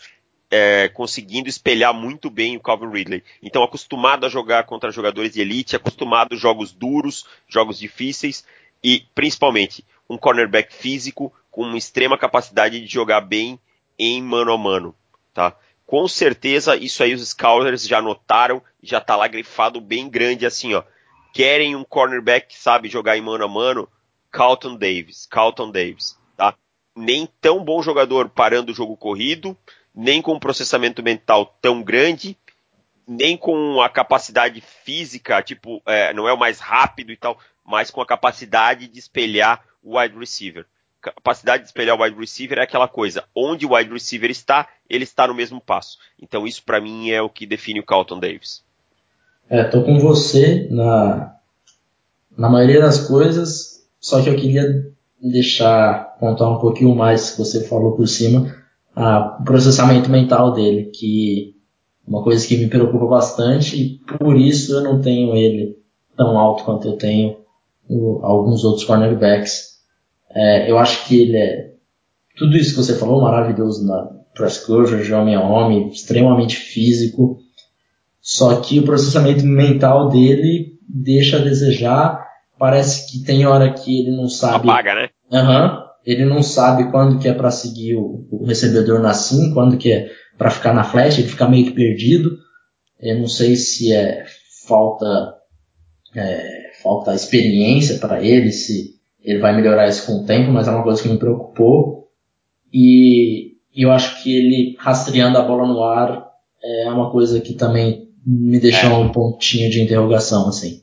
é, 0.52 0.90
conseguindo 0.90 1.48
espelhar 1.48 1.94
muito 1.94 2.30
bem 2.30 2.58
o 2.58 2.62
Calvin 2.62 2.92
Ridley. 2.92 3.24
Então, 3.42 3.64
acostumado 3.64 4.26
a 4.26 4.30
jogar 4.30 4.66
contra 4.66 4.92
jogadores 4.92 5.32
de 5.32 5.40
elite, 5.40 5.78
acostumado 5.78 6.36
a 6.36 6.38
jogos 6.38 6.74
duros, 6.74 7.26
jogos 7.48 7.80
difíceis 7.80 8.46
e, 8.84 9.06
principalmente, 9.16 9.84
um 10.10 10.18
cornerback 10.18 10.74
físico 10.74 11.34
com 11.50 11.62
uma 11.62 11.78
extrema 11.78 12.18
capacidade 12.18 12.82
de 12.82 12.88
jogar 12.88 13.22
bem 13.22 13.58
em 13.98 14.22
mano 14.22 14.52
a 14.52 14.58
mano 14.58 14.94
tá? 15.36 15.54
Com 15.86 16.08
certeza 16.08 16.76
isso 16.76 17.04
aí 17.04 17.14
os 17.14 17.30
scouters 17.30 17.88
já 17.88 18.02
notaram, 18.02 18.64
já 18.82 19.00
tá 19.00 19.16
lá 19.16 19.28
grifado 19.28 19.80
bem 19.80 20.10
grande 20.10 20.46
assim, 20.46 20.74
ó. 20.74 20.82
Querem 21.32 21.76
um 21.76 21.84
cornerback 21.84 22.48
que 22.48 22.58
sabe 22.58 22.90
jogar 22.90 23.18
em 23.18 23.22
mano 23.22 23.44
a 23.44 23.48
mano? 23.48 23.88
Carlton 24.32 24.76
Davis, 24.78 25.28
Carlton 25.28 25.70
Davis, 25.70 26.18
tá? 26.36 26.56
Nem 26.96 27.28
tão 27.40 27.64
bom 27.64 27.84
jogador 27.84 28.30
parando 28.30 28.72
o 28.72 28.76
jogo 28.76 28.98
corrido, 28.98 29.56
nem 29.94 30.22
com 30.22 30.34
um 30.34 30.40
processamento 30.40 31.04
mental 31.04 31.58
tão 31.62 31.84
grande, 31.84 32.38
nem 33.06 33.38
com 33.38 33.82
a 33.82 33.90
capacidade 33.90 34.62
física, 34.62 35.44
tipo, 35.44 35.82
é, 35.86 36.14
não 36.14 36.28
é 36.28 36.34
o 36.34 36.38
mais 36.38 36.60
rápido 36.60 37.12
e 37.12 37.18
tal, 37.18 37.38
mas 37.64 37.92
com 37.92 38.02
a 38.02 38.06
capacidade 38.06 38.88
de 38.88 38.98
espelhar 38.98 39.64
o 39.84 40.00
wide 40.00 40.18
receiver 40.18 40.66
capacidade 41.12 41.64
de 41.64 41.70
espelhar 41.70 41.96
o 41.96 42.04
wide 42.04 42.18
receiver 42.18 42.58
é 42.58 42.64
aquela 42.64 42.88
coisa, 42.88 43.28
onde 43.36 43.66
o 43.66 43.76
wide 43.76 43.92
receiver 43.92 44.32
está, 44.32 44.68
ele 44.90 45.04
está 45.04 45.28
no 45.28 45.34
mesmo 45.34 45.60
passo. 45.62 45.98
Então 46.22 46.46
isso 46.46 46.64
para 46.64 46.82
mim 46.82 47.10
é 47.10 47.22
o 47.22 47.30
que 47.30 47.46
define 47.46 47.80
o 47.80 47.86
Carlton 47.86 48.20
Davis. 48.20 48.64
É, 49.50 49.64
tô 49.64 49.84
com 49.84 50.00
você 50.00 50.68
na, 50.72 51.36
na 52.38 52.50
maioria 52.50 52.82
das 52.82 53.08
coisas, 53.08 53.88
só 54.00 54.22
que 54.22 54.30
eu 54.30 54.36
queria 54.36 54.92
deixar 55.22 56.16
contar 56.20 56.50
um 56.50 56.60
pouquinho 56.60 56.96
mais 56.96 57.32
que 57.32 57.38
você 57.40 57.68
falou 57.68 57.96
por 57.96 58.08
cima, 58.08 58.56
o 58.96 59.44
processamento 59.44 60.10
mental 60.10 60.54
dele, 60.54 60.86
que 60.86 61.56
uma 62.08 62.24
coisa 62.24 62.48
que 62.48 62.58
me 62.58 62.68
preocupa 62.68 63.06
bastante 63.08 63.76
e 63.76 63.98
por 64.18 64.38
isso 64.38 64.74
eu 64.74 64.84
não 64.84 65.02
tenho 65.02 65.36
ele 65.36 65.78
tão 66.16 66.38
alto 66.38 66.64
quanto 66.64 66.88
eu 66.88 66.98
tenho 66.98 67.38
o, 67.90 68.20
alguns 68.24 68.64
outros 68.64 68.86
cornerbacks. 68.86 69.76
É, 70.30 70.70
eu 70.70 70.78
acho 70.78 71.08
que 71.08 71.22
ele 71.22 71.38
é 71.38 71.74
tudo 72.38 72.56
isso 72.56 72.72
que 72.72 72.84
você 72.84 72.98
falou 72.98 73.22
maravilhoso 73.22 73.86
na 73.86 74.12
press 74.36 74.60
coverage, 74.60 75.06
de 75.06 75.14
homem 75.14 75.34
a 75.34 75.42
homem, 75.42 75.90
extremamente 75.90 76.58
físico. 76.58 77.40
Só 78.22 78.60
que 78.62 78.80
o 78.80 78.84
processamento 78.84 79.46
mental 79.46 80.10
dele 80.10 80.78
deixa 80.88 81.38
a 81.38 81.44
desejar. 81.44 82.24
Parece 82.60 83.12
que 83.12 83.24
tem 83.26 83.46
hora 83.46 83.74
que 83.74 84.02
ele 84.02 84.16
não 84.16 84.28
sabe. 84.28 84.70
Apaga, 84.70 84.94
né? 84.94 85.10
Uhum. 85.32 85.86
Ele 86.06 86.26
não 86.26 86.44
sabe 86.44 86.92
quando 86.92 87.20
que 87.20 87.28
é 87.28 87.34
para 87.34 87.50
seguir 87.50 87.96
o, 87.96 88.28
o, 88.30 88.46
recebedor 88.46 89.02
na 89.02 89.14
sim, 89.14 89.54
quando 89.54 89.78
que 89.78 89.92
é 89.92 90.12
para 90.38 90.52
ficar 90.52 90.74
na 90.74 90.84
flash, 90.84 91.18
ele 91.18 91.28
fica 91.28 91.48
meio 91.48 91.66
que 91.66 91.72
perdido. 91.72 92.38
Eu 93.00 93.18
não 93.20 93.28
sei 93.28 93.56
se 93.56 93.92
é 93.92 94.24
falta 94.68 95.36
é, 96.16 96.72
falta 96.84 97.16
experiência 97.16 97.98
para 97.98 98.24
ele, 98.24 98.52
se 98.52 98.96
ele 99.24 99.40
vai 99.40 99.56
melhorar 99.56 99.88
isso 99.88 100.06
com 100.06 100.22
o 100.22 100.26
tempo, 100.26 100.52
mas 100.52 100.68
é 100.68 100.72
uma 100.72 100.84
coisa 100.84 101.02
que 101.02 101.10
me 101.10 101.18
preocupou. 101.18 102.10
E 102.72 103.55
eu 103.84 103.92
acho 103.92 104.24
que 104.24 104.36
ele 104.36 104.76
rastreando 104.80 105.38
a 105.38 105.42
bola 105.42 105.68
no 105.68 105.84
ar 105.84 106.32
é 106.64 106.90
uma 106.90 107.12
coisa 107.12 107.40
que 107.42 107.54
também 107.54 108.10
me 108.26 108.60
deixou 108.60 108.90
é. 108.90 108.94
um 108.96 109.12
pontinho 109.12 109.70
de 109.70 109.82
interrogação, 109.82 110.48
assim. 110.48 110.82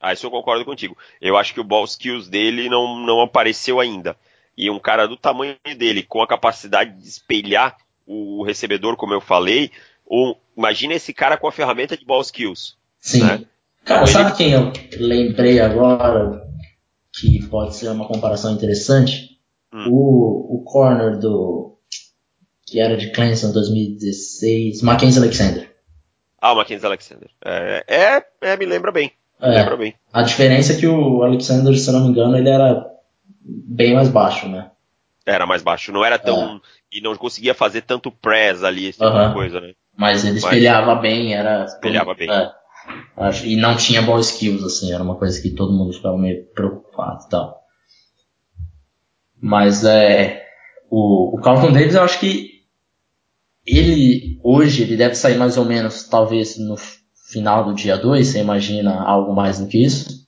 Ah, 0.00 0.12
isso 0.12 0.26
eu 0.26 0.30
concordo 0.30 0.64
contigo. 0.64 0.96
Eu 1.20 1.36
acho 1.36 1.54
que 1.54 1.60
o 1.60 1.64
ball 1.64 1.84
skills 1.84 2.28
dele 2.28 2.68
não, 2.68 2.98
não 2.98 3.20
apareceu 3.20 3.78
ainda. 3.78 4.16
E 4.56 4.68
um 4.68 4.80
cara 4.80 5.06
do 5.06 5.16
tamanho 5.16 5.56
dele, 5.78 6.02
com 6.02 6.20
a 6.20 6.26
capacidade 6.26 7.00
de 7.00 7.06
espelhar 7.06 7.76
o 8.04 8.42
recebedor, 8.42 8.96
como 8.96 9.14
eu 9.14 9.20
falei, 9.20 9.70
ou, 10.04 10.36
imagina 10.56 10.94
esse 10.94 11.12
cara 11.12 11.36
com 11.36 11.46
a 11.46 11.52
ferramenta 11.52 11.96
de 11.96 12.04
ball 12.04 12.20
skills. 12.20 12.76
Sim. 12.98 13.22
Né? 13.22 13.44
Cara, 13.84 14.02
então, 14.02 14.06
sabe 14.06 14.30
ele... 14.30 14.36
quem 14.36 14.52
eu 14.52 14.72
lembrei 14.98 15.60
agora 15.60 16.42
que 17.14 17.46
pode 17.46 17.76
ser 17.76 17.88
uma 17.90 18.06
comparação 18.06 18.52
interessante? 18.52 19.38
Hum. 19.72 19.86
O, 19.88 20.56
o 20.56 20.64
corner 20.64 21.18
do 21.18 21.71
que 22.72 22.80
era 22.80 22.96
de 22.96 23.10
Clemson 23.10 23.52
2016, 23.52 24.80
Mackenzie 24.80 25.20
Alexander. 25.20 25.70
Ah, 26.40 26.54
o 26.54 26.56
Mackenzie 26.56 26.86
Alexander. 26.86 27.28
É, 27.44 27.84
é, 27.86 28.26
é, 28.40 28.56
me 28.56 28.64
lembra 28.64 28.90
bem. 28.90 29.12
Me 29.38 29.48
é, 29.48 29.58
lembra 29.58 29.76
bem. 29.76 29.94
A 30.10 30.22
diferença 30.22 30.72
é 30.72 30.76
que 30.76 30.86
o 30.86 31.22
Alexander, 31.22 31.78
se 31.78 31.86
eu 31.86 31.92
não 31.92 32.04
me 32.04 32.08
engano, 32.08 32.34
ele 32.34 32.48
era 32.48 32.82
bem 33.44 33.94
mais 33.94 34.08
baixo, 34.08 34.48
né? 34.48 34.70
Era 35.26 35.44
mais 35.44 35.62
baixo, 35.62 35.92
não 35.92 36.02
era 36.02 36.18
tão. 36.18 36.56
É. 36.56 36.60
E 36.96 37.00
não 37.02 37.14
conseguia 37.14 37.52
fazer 37.52 37.82
tanto 37.82 38.10
press 38.10 38.64
ali, 38.64 38.86
esse 38.86 38.98
tipo 38.98 39.10
uh 39.10 39.14
-huh. 39.14 39.28
de 39.28 39.34
coisa, 39.34 39.60
né? 39.60 39.74
Mas 39.94 40.24
ele 40.24 40.38
espelhava 40.38 40.94
Mas, 40.94 41.02
bem, 41.02 41.34
era. 41.34 41.64
Espelhava 41.64 42.14
bem. 42.14 42.30
É, 42.30 42.50
e 43.44 43.54
não 43.56 43.76
tinha 43.76 44.00
ball 44.00 44.18
skills, 44.18 44.64
assim, 44.64 44.92
era 44.92 45.02
uma 45.02 45.16
coisa 45.16 45.40
que 45.40 45.50
todo 45.50 45.74
mundo 45.74 45.92
ficava 45.92 46.16
meio 46.16 46.46
preocupado 46.54 47.24
e 47.26 47.28
tal. 47.28 47.62
Mas 49.38 49.84
é. 49.84 50.42
O, 50.90 51.36
o 51.36 51.40
Carlton 51.40 51.72
Davis, 51.72 51.94
eu 51.94 52.02
acho 52.02 52.18
que 52.18 52.51
ele, 53.66 54.38
hoje, 54.42 54.82
ele 54.82 54.96
deve 54.96 55.14
sair 55.14 55.36
mais 55.36 55.56
ou 55.56 55.64
menos, 55.64 56.04
talvez, 56.04 56.58
no 56.58 56.76
final 57.30 57.64
do 57.64 57.74
dia 57.74 57.96
2, 57.96 58.26
você 58.26 58.40
imagina 58.40 59.02
algo 59.02 59.34
mais 59.34 59.58
do 59.58 59.66
que 59.66 59.82
isso? 59.82 60.26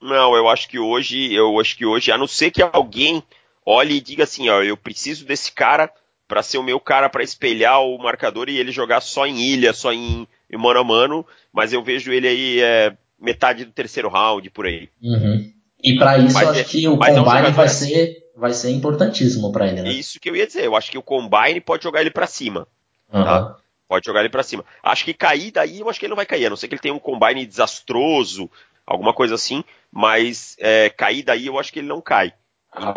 Não, 0.00 0.36
eu 0.36 0.48
acho 0.48 0.68
que 0.68 0.78
hoje, 0.78 1.32
eu 1.32 1.58
acho 1.58 1.76
que 1.76 1.86
hoje, 1.86 2.12
a 2.12 2.18
não 2.18 2.26
ser 2.26 2.50
que 2.50 2.62
alguém 2.62 3.22
olhe 3.64 3.96
e 3.96 4.00
diga 4.00 4.24
assim, 4.24 4.48
ó, 4.48 4.62
eu 4.62 4.76
preciso 4.76 5.24
desse 5.24 5.50
cara 5.50 5.90
para 6.28 6.42
ser 6.42 6.58
o 6.58 6.62
meu 6.62 6.78
cara 6.78 7.08
para 7.08 7.22
espelhar 7.22 7.80
o 7.82 7.98
marcador 7.98 8.48
e 8.48 8.58
ele 8.58 8.70
jogar 8.70 9.00
só 9.00 9.26
em 9.26 9.40
ilha, 9.40 9.72
só 9.72 9.92
em, 9.92 10.28
em 10.50 10.56
mano 10.58 10.80
a 10.80 10.84
mano, 10.84 11.26
mas 11.52 11.72
eu 11.72 11.82
vejo 11.82 12.12
ele 12.12 12.28
aí 12.28 12.60
é, 12.60 12.96
metade 13.20 13.64
do 13.64 13.72
terceiro 13.72 14.08
round 14.08 14.48
por 14.50 14.66
aí. 14.66 14.88
Uhum. 15.02 15.50
E 15.82 15.96
para 15.96 16.18
isso, 16.18 16.34
mas 16.34 16.48
acho 16.48 16.60
é, 16.60 16.64
que 16.64 16.88
o 16.88 16.96
combine 16.96 17.16
é 17.16 17.48
um 17.48 17.52
vai 17.52 17.68
ser 17.68 18.24
vai 18.36 18.52
ser 18.52 18.70
importantíssimo 18.70 19.52
para 19.52 19.68
ele, 19.68 19.82
né? 19.82 19.92
Isso 19.92 20.18
que 20.18 20.28
eu 20.28 20.34
ia 20.34 20.46
dizer. 20.46 20.64
Eu 20.64 20.74
acho 20.74 20.90
que 20.90 20.98
o 20.98 21.02
combine 21.02 21.60
pode 21.60 21.84
jogar 21.84 22.00
ele 22.00 22.10
para 22.10 22.26
cima. 22.26 22.66
Uhum. 23.14 23.24
Tá? 23.24 23.56
Pode 23.88 24.06
jogar 24.06 24.20
ele 24.20 24.28
para 24.28 24.42
cima. 24.42 24.64
Acho 24.82 25.04
que 25.04 25.14
cair 25.14 25.52
daí, 25.52 25.80
eu 25.80 25.88
acho 25.88 26.00
que 26.00 26.06
ele 26.06 26.10
não 26.10 26.16
vai 26.16 26.26
cair. 26.26 26.46
A 26.46 26.50
não 26.50 26.56
ser 26.56 26.68
que 26.68 26.74
ele 26.74 26.82
tenha 26.82 26.94
um 26.94 26.98
combine 26.98 27.46
desastroso, 27.46 28.50
alguma 28.84 29.12
coisa 29.12 29.36
assim. 29.36 29.62
Mas 29.92 30.56
é, 30.58 30.90
cair 30.90 31.22
daí, 31.22 31.46
eu 31.46 31.58
acho 31.58 31.72
que 31.72 31.78
ele 31.78 31.88
não 31.88 32.00
cai. 32.00 32.34
Então, 32.76 32.92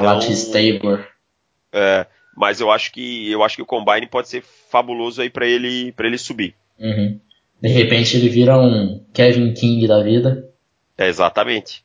Tabor. 0.51 1.07
É, 1.71 2.07
mas 2.35 2.59
eu 2.59 2.71
acho 2.71 2.91
que 2.91 3.31
eu 3.31 3.43
acho 3.43 3.55
que 3.55 3.61
o 3.61 3.65
combine 3.65 4.07
pode 4.07 4.27
ser 4.27 4.43
fabuloso 4.69 5.21
aí 5.21 5.29
para 5.29 5.45
ele 5.45 5.91
para 5.91 6.07
ele 6.07 6.17
subir. 6.17 6.55
Uhum. 6.79 7.19
De 7.61 7.69
repente 7.69 8.15
ele 8.17 8.29
vira 8.29 8.57
um 8.59 9.03
Kevin 9.13 9.53
King 9.53 9.87
da 9.87 10.01
vida. 10.01 10.49
É, 10.97 11.07
exatamente. 11.07 11.83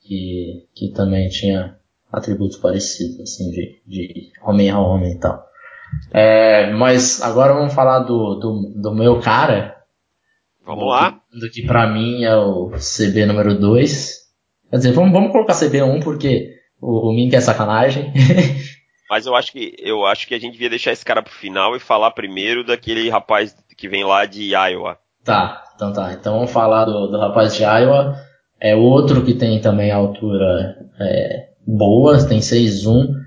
Que, 0.00 0.66
que 0.74 0.88
também 0.88 1.28
tinha 1.28 1.78
atributos 2.12 2.58
parecidos, 2.58 3.20
assim, 3.20 3.50
de, 3.50 3.80
de 3.86 4.32
homem 4.42 4.70
a 4.70 4.78
homem 4.78 5.12
e 5.12 5.18
tal. 5.18 5.46
É, 6.12 6.70
mas 6.72 7.20
agora 7.22 7.54
vamos 7.54 7.74
falar 7.74 8.00
do, 8.00 8.34
do, 8.36 8.72
do 8.76 8.94
meu 8.94 9.20
cara. 9.20 9.76
Vamos 10.64 10.84
do, 10.84 10.90
lá. 10.90 11.20
Do 11.32 11.50
que 11.50 11.66
pra 11.66 11.86
mim 11.86 12.24
é 12.24 12.36
o 12.36 12.70
CB 12.70 13.26
número 13.26 13.58
2. 13.58 14.18
Quer 14.70 14.76
dizer, 14.76 14.92
vamos, 14.92 15.12
vamos 15.12 15.32
colocar 15.32 15.54
CB1 15.54 16.02
porque 16.02 16.54
o, 16.80 17.10
o 17.10 17.12
Mink 17.12 17.34
é 17.34 17.40
sacanagem. 17.40 18.12
mas 19.10 19.26
eu 19.26 19.34
acho 19.34 19.52
que 19.52 19.74
eu 19.78 20.06
acho 20.06 20.26
que 20.26 20.34
a 20.34 20.38
gente 20.38 20.52
devia 20.52 20.70
deixar 20.70 20.92
esse 20.92 21.04
cara 21.04 21.22
pro 21.22 21.32
final 21.32 21.76
e 21.76 21.80
falar 21.80 22.10
primeiro 22.12 22.64
daquele 22.64 23.08
rapaz 23.10 23.54
que 23.76 23.88
vem 23.88 24.04
lá 24.04 24.24
de 24.24 24.54
Iowa. 24.54 24.98
Tá, 25.24 25.64
então 25.74 25.92
tá. 25.92 26.12
Então 26.12 26.34
vamos 26.34 26.50
falar 26.50 26.84
do, 26.84 27.08
do 27.08 27.18
rapaz 27.18 27.54
de 27.54 27.62
Iowa. 27.62 28.16
É 28.60 28.74
outro 28.74 29.24
que 29.24 29.34
tem 29.34 29.60
também 29.60 29.90
altura 29.90 30.76
é, 31.00 31.48
boa, 31.66 32.24
tem 32.26 32.38
6'1". 32.38 33.23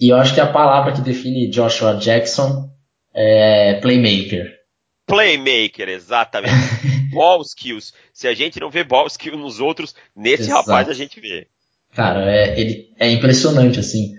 E 0.00 0.10
eu 0.10 0.16
acho 0.16 0.34
que 0.34 0.40
a 0.40 0.52
palavra 0.52 0.92
que 0.92 1.00
define 1.00 1.50
Joshua 1.50 1.94
Jackson 1.94 2.70
é 3.14 3.74
playmaker. 3.80 4.58
Playmaker, 5.06 5.88
exatamente. 5.88 6.54
ball 7.12 7.42
skills. 7.42 7.92
Se 8.12 8.28
a 8.28 8.34
gente 8.34 8.60
não 8.60 8.70
vê 8.70 8.84
ball 8.84 9.06
skills 9.06 9.38
nos 9.38 9.60
outros, 9.60 9.94
nesse 10.14 10.44
Exato. 10.44 10.70
rapaz 10.70 10.88
a 10.88 10.94
gente 10.94 11.20
vê. 11.20 11.48
Cara, 11.94 12.30
é, 12.30 12.60
ele, 12.60 12.92
é 12.98 13.10
impressionante, 13.10 13.80
assim, 13.80 14.14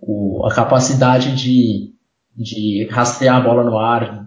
o, 0.00 0.44
a 0.44 0.52
capacidade 0.52 1.34
de, 1.36 1.94
de 2.36 2.88
rastrear 2.90 3.36
a 3.36 3.40
bola 3.40 3.62
no 3.62 3.78
ar, 3.78 4.26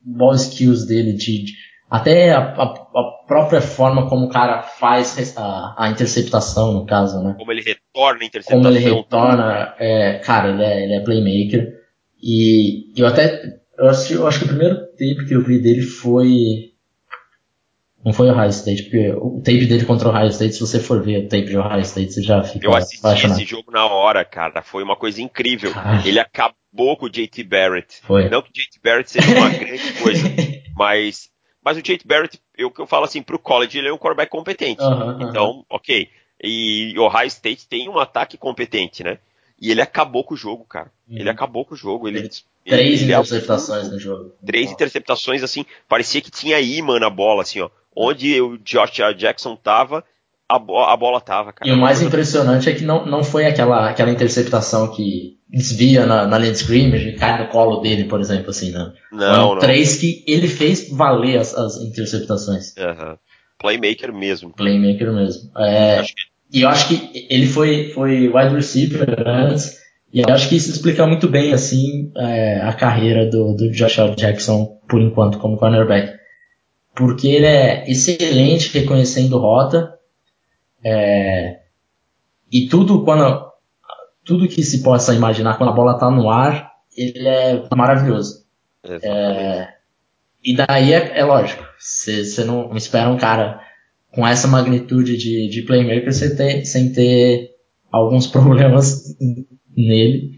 ball 0.00 0.34
skills 0.34 0.86
dele, 0.86 1.12
de, 1.12 1.44
de 1.44 1.52
até 1.90 2.32
a, 2.32 2.38
a, 2.38 2.64
a, 2.64 3.26
própria 3.26 3.60
forma 3.60 4.08
como 4.08 4.26
o 4.26 4.28
cara 4.28 4.62
faz 4.62 5.36
a, 5.36 5.74
a, 5.76 5.90
interceptação, 5.90 6.72
no 6.72 6.86
caso, 6.86 7.22
né? 7.22 7.34
Como 7.36 7.50
ele 7.52 7.62
retorna 7.96 8.22
a 8.22 8.26
interceptação. 8.26 8.62
Como 8.62 8.76
ele 8.76 8.94
retorna, 8.94 9.74
é, 9.78 10.18
cara, 10.18 10.50
ele 10.50 10.62
é, 10.62 10.84
ele 10.84 10.94
é 10.94 11.00
playmaker. 11.00 11.74
E 12.22 12.92
eu 12.96 13.06
até, 13.06 13.58
eu 13.78 13.88
acho, 13.88 14.12
eu 14.12 14.26
acho 14.26 14.40
que 14.40 14.44
o 14.44 14.48
primeiro 14.48 14.76
tape 14.92 15.26
que 15.26 15.34
eu 15.34 15.42
vi 15.42 15.58
dele 15.58 15.82
foi, 15.82 16.72
não 18.04 18.12
foi 18.12 18.28
o 18.28 18.32
Ohio 18.32 18.50
State, 18.50 18.84
porque 18.84 19.10
o 19.12 19.40
tape 19.40 19.66
dele 19.66 19.84
contra 19.84 20.08
o 20.08 20.12
Ohio 20.12 20.28
State, 20.28 20.54
se 20.54 20.60
você 20.60 20.78
for 20.78 21.02
ver 21.02 21.24
o 21.24 21.28
tape 21.28 21.46
de 21.46 21.56
Ohio 21.56 21.80
State, 21.80 22.12
você 22.12 22.22
já 22.22 22.42
fica 22.42 22.66
Eu 22.66 22.74
assisti 22.74 22.98
apaixonado. 22.98 23.40
esse 23.40 23.48
jogo 23.48 23.70
na 23.70 23.86
hora, 23.86 24.24
cara, 24.24 24.62
foi 24.62 24.82
uma 24.82 24.96
coisa 24.96 25.20
incrível. 25.20 25.72
Ele 26.04 26.18
acabou 26.18 26.96
com 26.96 27.06
o 27.06 27.10
JT 27.10 27.42
Barrett. 27.44 28.00
Foi. 28.02 28.28
Não 28.28 28.42
que 28.42 28.50
o 28.50 28.52
JT 28.52 28.80
Barrett 28.82 29.10
seja 29.10 29.30
uma 29.36 29.50
grande 29.56 29.92
coisa, 30.02 30.28
mas 30.74 31.30
mas 31.64 31.76
o 31.76 31.82
Jake 31.82 32.06
Barrett, 32.06 32.40
eu 32.56 32.70
que 32.70 32.80
eu 32.80 32.86
falo 32.86 33.04
assim, 33.06 33.20
pro 33.20 33.40
college 33.40 33.76
ele 33.76 33.88
é 33.88 33.92
um 33.92 33.98
quarterback 33.98 34.30
competente. 34.30 34.80
Uhum, 34.80 35.28
então, 35.28 35.50
uhum. 35.50 35.64
ok. 35.68 36.08
E 36.42 36.94
o 36.98 37.02
Ohio 37.02 37.26
State 37.26 37.66
tem 37.66 37.88
um 37.88 37.98
ataque 37.98 38.36
competente, 38.36 39.02
né? 39.02 39.18
E 39.60 39.70
ele 39.70 39.80
acabou 39.80 40.22
com 40.22 40.34
o 40.34 40.36
jogo, 40.36 40.64
cara. 40.64 40.90
Uhum. 41.08 41.18
Ele 41.18 41.30
acabou 41.30 41.64
com 41.64 41.74
o 41.74 41.76
jogo. 41.76 42.06
Ele, 42.06 42.28
Três 42.66 43.00
ele, 43.00 43.12
interceptações 43.12 43.90
no 43.90 43.98
jogo. 43.98 44.32
Três 44.44 44.70
interceptações, 44.70 45.42
assim, 45.42 45.64
parecia 45.88 46.20
que 46.20 46.30
tinha 46.30 46.60
imã 46.60 46.98
na 46.98 47.08
bola, 47.08 47.42
assim, 47.42 47.60
ó. 47.60 47.70
Onde 47.94 48.40
o 48.40 48.58
Josh 48.58 48.92
Jackson 49.16 49.56
tava, 49.56 50.04
a, 50.48 50.58
bo 50.58 50.78
a 50.78 50.96
bola 50.96 51.20
tava, 51.20 51.52
cara. 51.52 51.70
E 51.70 51.72
o 51.72 51.76
mais 51.76 52.02
impressionante 52.02 52.68
é 52.68 52.74
que 52.74 52.84
não, 52.84 53.06
não 53.06 53.24
foi 53.24 53.46
aquela, 53.46 53.88
aquela 53.88 54.10
interceptação 54.10 54.92
que 54.92 55.38
desvia 55.48 56.04
na, 56.04 56.26
na 56.26 56.38
linha 56.38 56.52
de 56.52 56.58
scrimmage 56.58 57.08
e 57.08 57.16
cai 57.16 57.40
no 57.42 57.48
colo 57.48 57.80
dele, 57.80 58.04
por 58.04 58.20
exemplo, 58.20 58.50
assim, 58.50 58.72
né? 58.72 58.92
Não, 59.12 59.54
não. 59.54 59.58
Três 59.58 59.96
que 59.96 60.24
ele 60.26 60.48
fez 60.48 60.90
valer 60.90 61.38
as, 61.38 61.54
as 61.54 61.76
interceptações. 61.76 62.74
Uhum. 62.76 63.16
Playmaker 63.58 64.12
mesmo. 64.12 64.50
Playmaker 64.50 65.12
mesmo. 65.12 65.50
É, 65.58 66.02
que... 66.02 66.12
E 66.52 66.62
eu 66.62 66.68
acho 66.68 66.88
que 66.88 67.26
ele 67.28 67.46
foi, 67.46 67.90
foi 67.90 68.28
wide 68.28 68.54
receiver 68.54 69.06
antes, 69.26 69.78
e 70.12 70.20
eu 70.20 70.26
acho 70.28 70.48
que 70.48 70.56
isso 70.56 70.70
explica 70.70 71.06
muito 71.06 71.28
bem, 71.28 71.52
assim, 71.52 72.12
é, 72.16 72.60
a 72.60 72.72
carreira 72.72 73.28
do, 73.28 73.54
do 73.54 73.70
Joshua 73.70 74.14
Jackson, 74.16 74.78
por 74.88 75.00
enquanto, 75.00 75.38
como 75.38 75.56
cornerback. 75.56 76.16
Porque 76.94 77.28
ele 77.28 77.46
é 77.46 77.90
excelente 77.90 78.72
reconhecendo 78.78 79.38
rota, 79.38 79.98
é, 80.84 81.60
e 82.50 82.68
tudo 82.68 83.04
quando 83.04 83.46
tudo 84.24 84.48
que 84.48 84.62
se 84.62 84.82
possa 84.82 85.14
imaginar 85.14 85.56
quando 85.56 85.70
a 85.70 85.74
bola 85.74 85.92
está 85.92 86.10
no 86.10 86.28
ar, 86.28 86.72
ele 86.96 87.26
é 87.26 87.64
maravilhoso. 87.74 88.44
É, 88.84 89.68
e 90.46 90.54
daí 90.54 90.92
é, 90.92 91.18
é 91.18 91.24
lógico, 91.24 91.64
você 91.76 92.44
não 92.44 92.76
espera 92.76 93.10
um 93.10 93.18
cara 93.18 93.60
com 94.12 94.24
essa 94.24 94.46
magnitude 94.46 95.16
de, 95.16 95.48
de 95.48 95.62
playmaker 95.62 96.14
sem 96.14 96.36
ter, 96.36 96.64
sem 96.64 96.92
ter 96.92 97.50
alguns 97.90 98.28
problemas 98.30 99.16
nele. 99.76 100.36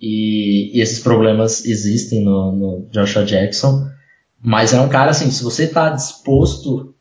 E, 0.00 0.78
e, 0.78 0.80
esses 0.80 1.00
problemas 1.00 1.64
existem 1.64 2.22
no, 2.22 2.52
no 2.52 2.88
Joshua 2.92 3.24
Jackson. 3.24 3.88
Mas 4.40 4.72
é 4.72 4.80
um 4.80 4.88
cara 4.88 5.10
assim, 5.10 5.30
se 5.32 5.42
você 5.42 5.64
está 5.64 5.90
disposto 5.90 6.94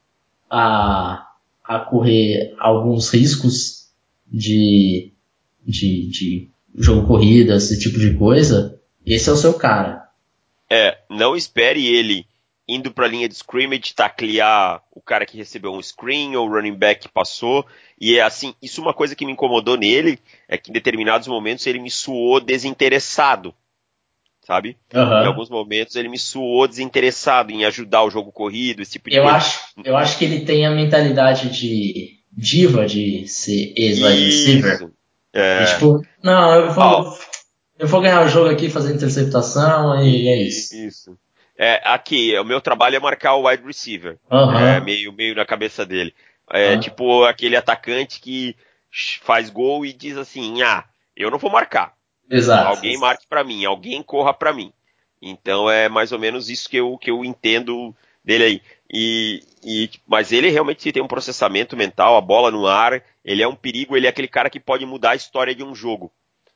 a, 0.49 1.27
a 1.63 1.79
correr 1.79 2.55
alguns 2.57 3.09
riscos 3.09 3.89
de, 4.25 5.13
de, 5.63 6.09
de 6.09 6.49
jogo 6.75 7.05
corrida, 7.05 7.57
esse 7.57 7.77
tipo 7.77 7.99
de 7.99 8.15
coisa, 8.15 8.79
esse 9.05 9.29
é 9.29 9.31
o 9.31 9.37
seu 9.37 9.53
cara. 9.53 10.04
É, 10.69 10.97
não 11.09 11.35
espere 11.35 11.85
ele 11.85 12.25
indo 12.67 12.91
para 12.91 13.05
a 13.05 13.09
linha 13.09 13.29
de 13.29 13.35
scrimmage, 13.35 13.93
taclear 13.93 14.81
o 14.91 15.01
cara 15.01 15.25
que 15.25 15.37
recebeu 15.37 15.71
um 15.71 15.81
screen 15.81 16.35
ou 16.35 16.47
o 16.47 16.51
running 16.51 16.73
back 16.73 17.01
que 17.01 17.13
passou. 17.13 17.65
E 17.99 18.17
é 18.17 18.21
assim, 18.21 18.55
isso 18.61 18.81
é 18.81 18.83
uma 18.83 18.93
coisa 18.93 19.15
que 19.15 19.25
me 19.25 19.31
incomodou 19.31 19.77
nele, 19.77 20.19
é 20.47 20.57
que 20.57 20.71
em 20.71 20.73
determinados 20.73 21.27
momentos 21.27 21.65
ele 21.67 21.79
me 21.79 21.91
suou 21.91 22.39
desinteressado. 22.39 23.53
Sabe? 24.41 24.77
Uhum. 24.93 25.23
Em 25.23 25.25
alguns 25.25 25.49
momentos 25.49 25.95
ele 25.95 26.07
me 26.07 26.19
suou 26.19 26.67
desinteressado 26.67 27.51
em 27.51 27.65
ajudar 27.65 28.03
o 28.03 28.11
jogo 28.11 28.31
corrido, 28.31 28.81
esse 28.81 28.93
tipo 28.93 29.09
de 29.09 29.15
eu 29.15 29.23
coisa. 29.23 29.37
Acho, 29.37 29.59
eu 29.83 29.97
acho 29.97 30.17
que 30.19 30.25
ele 30.25 30.41
tem 30.41 30.65
a 30.65 30.71
mentalidade 30.71 31.49
de 31.49 32.19
diva 32.31 32.85
de 32.85 33.27
ser 33.27 33.73
ex-wide 33.75 34.25
receiver. 34.25 34.91
É. 35.33 35.63
E, 35.63 35.73
tipo, 35.73 36.05
não, 36.23 36.53
eu 36.53 36.71
vou. 36.71 37.17
Eu 37.77 37.87
vou 37.87 38.01
ganhar 38.01 38.25
o 38.25 38.29
jogo 38.29 38.49
aqui 38.49 38.69
fazendo 38.69 38.95
interceptação 38.95 40.01
e 40.03 40.27
é 40.27 40.37
isso. 40.37 40.75
Isso. 40.75 41.17
É, 41.57 41.81
aqui, 41.85 42.37
o 42.37 42.43
meu 42.43 42.59
trabalho 42.59 42.95
é 42.95 42.99
marcar 42.99 43.35
o 43.35 43.47
wide 43.47 43.63
receiver. 43.63 44.17
Uhum. 44.29 44.57
É, 44.57 44.79
meio, 44.79 45.13
meio 45.13 45.35
na 45.35 45.45
cabeça 45.45 45.85
dele. 45.85 46.13
É 46.51 46.73
uhum. 46.73 46.79
tipo 46.79 47.23
aquele 47.23 47.55
atacante 47.55 48.19
que 48.19 48.55
faz 49.21 49.49
gol 49.49 49.85
e 49.85 49.93
diz 49.93 50.17
assim: 50.17 50.61
ah, 50.61 50.83
eu 51.15 51.31
não 51.31 51.37
vou 51.37 51.49
marcar. 51.49 51.93
Exato. 52.29 52.67
Alguém 52.67 52.97
marque 52.97 53.25
para 53.27 53.43
mim, 53.43 53.65
alguém 53.65 54.01
corra 54.03 54.33
para 54.33 54.53
mim. 54.53 54.71
Então 55.21 55.69
é 55.69 55.89
mais 55.89 56.11
ou 56.11 56.19
menos 56.19 56.49
isso 56.49 56.69
que 56.69 56.77
eu, 56.77 56.97
que 56.97 57.09
eu 57.09 57.23
entendo 57.23 57.95
dele 58.23 58.43
aí. 58.43 58.61
E, 58.91 59.43
e, 59.63 59.89
mas 60.07 60.31
ele 60.31 60.49
realmente 60.49 60.91
tem 60.91 61.01
um 61.01 61.07
processamento 61.07 61.75
mental, 61.75 62.15
a 62.15 62.21
bola 62.21 62.51
no 62.51 62.67
ar, 62.67 63.01
ele 63.23 63.41
é 63.41 63.47
um 63.47 63.55
perigo, 63.55 63.95
ele 63.95 64.07
é 64.07 64.09
aquele 64.09 64.27
cara 64.27 64.49
que 64.49 64.59
pode 64.59 64.85
mudar 64.85 65.11
a 65.11 65.15
história 65.15 65.55
de 65.55 65.63
um 65.63 65.73
jogo. 65.73 66.11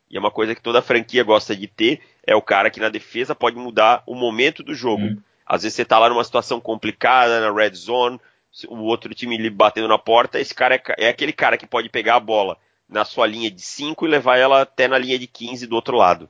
E 0.10 0.18
é 0.18 0.20
uma 0.20 0.32
coisa 0.32 0.56
que 0.56 0.62
toda 0.62 0.82
franquia 0.82 1.24
gosta 1.24 1.56
de 1.56 1.68
ter, 1.68 2.02
é 2.26 2.36
o 2.36 2.42
cara 2.42 2.70
que 2.70 2.80
na 2.80 2.90
defesa 2.90 3.36
pode 3.36 3.58
mudar 3.58 4.04
o 4.08 4.16
momento 4.16 4.64
do 4.64 4.74
jogo. 4.74 5.04
Hum. 5.04 5.18
Às 5.46 5.64
vezes 5.64 5.76
você 5.76 5.86
tá 5.86 6.00
lá 6.00 6.10
numa 6.10 6.24
situação 6.24 6.60
complicada, 6.60 7.40
na 7.40 7.52
red 7.52 7.74
zone, 7.76 8.20
o 8.68 8.84
outro 8.84 9.14
time 9.14 9.38
lhe 9.38 9.50
batendo 9.50 9.88
na 9.88 9.98
porta, 9.98 10.40
esse 10.40 10.54
cara 10.54 10.76
é, 10.76 10.82
é 10.98 11.10
aquele 11.10 11.32
cara 11.32 11.58
que 11.58 11.68
pode 11.68 11.90
pegar 11.90 12.16
a 12.16 12.20
bola 12.20 12.58
na 12.88 13.06
sua 13.06 13.28
linha 13.28 13.52
de 13.52 13.62
5 13.62 14.06
e 14.06 14.10
levar 14.10 14.38
ela 14.38 14.62
até 14.62 14.88
na 14.88 14.98
linha 14.98 15.20
de 15.20 15.28
15 15.28 15.68
do 15.68 15.76
outro 15.76 15.96
lado, 15.96 16.28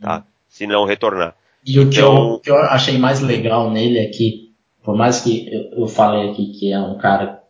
tá? 0.00 0.18
Hum. 0.18 0.22
Se 0.48 0.66
não 0.66 0.84
retornar. 0.84 1.34
E 1.64 1.78
o, 1.78 1.88
que 1.88 1.98
eu, 1.98 2.12
então 2.12 2.40
que 2.40 2.50
eu, 2.50 2.56
achei 2.56 2.98
mais 2.98 3.20
legal 3.20 3.70
nele 3.70 3.98
é 3.98 4.08
que, 4.08 4.52
por 4.82 4.96
mais 4.96 5.20
que 5.22 5.48
eu, 5.50 5.80
eu 5.82 5.86
falei 5.86 6.30
aqui 6.30 6.52
que 6.52 6.72
é 6.72 6.78
um 6.78 6.98
cara 6.98 7.40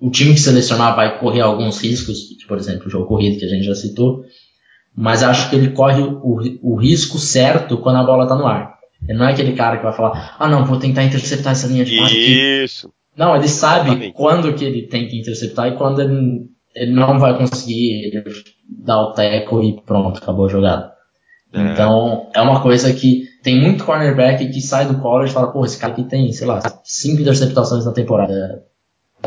o 0.00 0.10
time 0.10 0.34
que 0.34 0.40
selecionar 0.40 0.94
vai 0.94 1.18
correr 1.18 1.40
alguns 1.40 1.80
riscos, 1.80 2.36
por 2.46 2.56
exemplo, 2.56 2.86
o 2.86 2.90
jogo 2.90 3.06
corrido 3.06 3.38
que 3.38 3.44
a 3.44 3.48
gente 3.48 3.64
já 3.64 3.74
citou, 3.74 4.24
mas 4.96 5.22
acho 5.22 5.48
que 5.50 5.56
ele 5.56 5.70
corre 5.70 6.02
o, 6.02 6.38
o 6.62 6.76
risco 6.76 7.18
certo 7.18 7.78
quando 7.78 7.96
a 7.96 8.04
bola 8.04 8.24
está 8.24 8.34
no 8.34 8.46
ar. 8.46 8.78
Ele 9.08 9.18
não 9.18 9.26
é 9.26 9.32
aquele 9.32 9.52
cara 9.52 9.78
que 9.78 9.84
vai 9.84 9.92
falar, 9.92 10.36
ah 10.38 10.48
não, 10.48 10.64
vou 10.64 10.78
tentar 10.78 11.04
interceptar 11.04 11.52
essa 11.52 11.66
linha 11.66 11.84
de 11.84 11.96
passe 11.96 12.12
aqui. 12.12 12.64
Isso. 12.64 12.92
Não, 13.16 13.34
ele 13.34 13.48
sabe 13.48 13.88
Exatamente. 13.88 14.14
quando 14.14 14.54
que 14.54 14.64
ele 14.64 14.86
tem 14.86 15.08
que 15.08 15.18
interceptar 15.18 15.68
e 15.68 15.76
quando 15.76 16.00
ele, 16.00 16.48
ele 16.74 16.92
não 16.92 17.18
vai 17.18 17.36
conseguir 17.36 18.22
dar 18.66 19.00
o 19.00 19.12
teco 19.12 19.62
e 19.62 19.80
pronto, 19.82 20.18
acabou 20.18 20.46
a 20.46 20.48
jogada. 20.48 20.92
É. 21.52 21.72
Então, 21.72 22.28
é 22.34 22.40
uma 22.40 22.62
coisa 22.62 22.92
que 22.92 23.24
tem 23.42 23.60
muito 23.60 23.84
cornerback 23.84 24.48
que 24.48 24.60
sai 24.60 24.86
do 24.86 25.00
college 25.00 25.30
e 25.30 25.34
fala, 25.34 25.50
pô, 25.52 25.64
esse 25.64 25.78
cara 25.78 25.92
aqui 25.92 26.04
tem, 26.04 26.30
sei 26.32 26.46
lá, 26.46 26.60
cinco 26.84 27.22
interceptações 27.22 27.84
na 27.84 27.92
temporada 27.92 28.62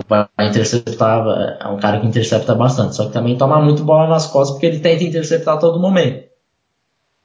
vai 0.07 0.47
interceptar, 0.49 1.25
é 1.61 1.67
um 1.67 1.77
cara 1.77 1.99
que 1.99 2.07
intercepta 2.07 2.55
bastante, 2.55 2.95
só 2.95 3.05
que 3.05 3.13
também 3.13 3.37
toma 3.37 3.61
muito 3.61 3.83
bola 3.83 4.07
nas 4.07 4.25
costas 4.27 4.55
porque 4.55 4.65
ele 4.65 4.79
tenta 4.79 5.03
interceptar 5.03 5.55
a 5.55 5.59
todo 5.59 5.79
momento. 5.79 6.27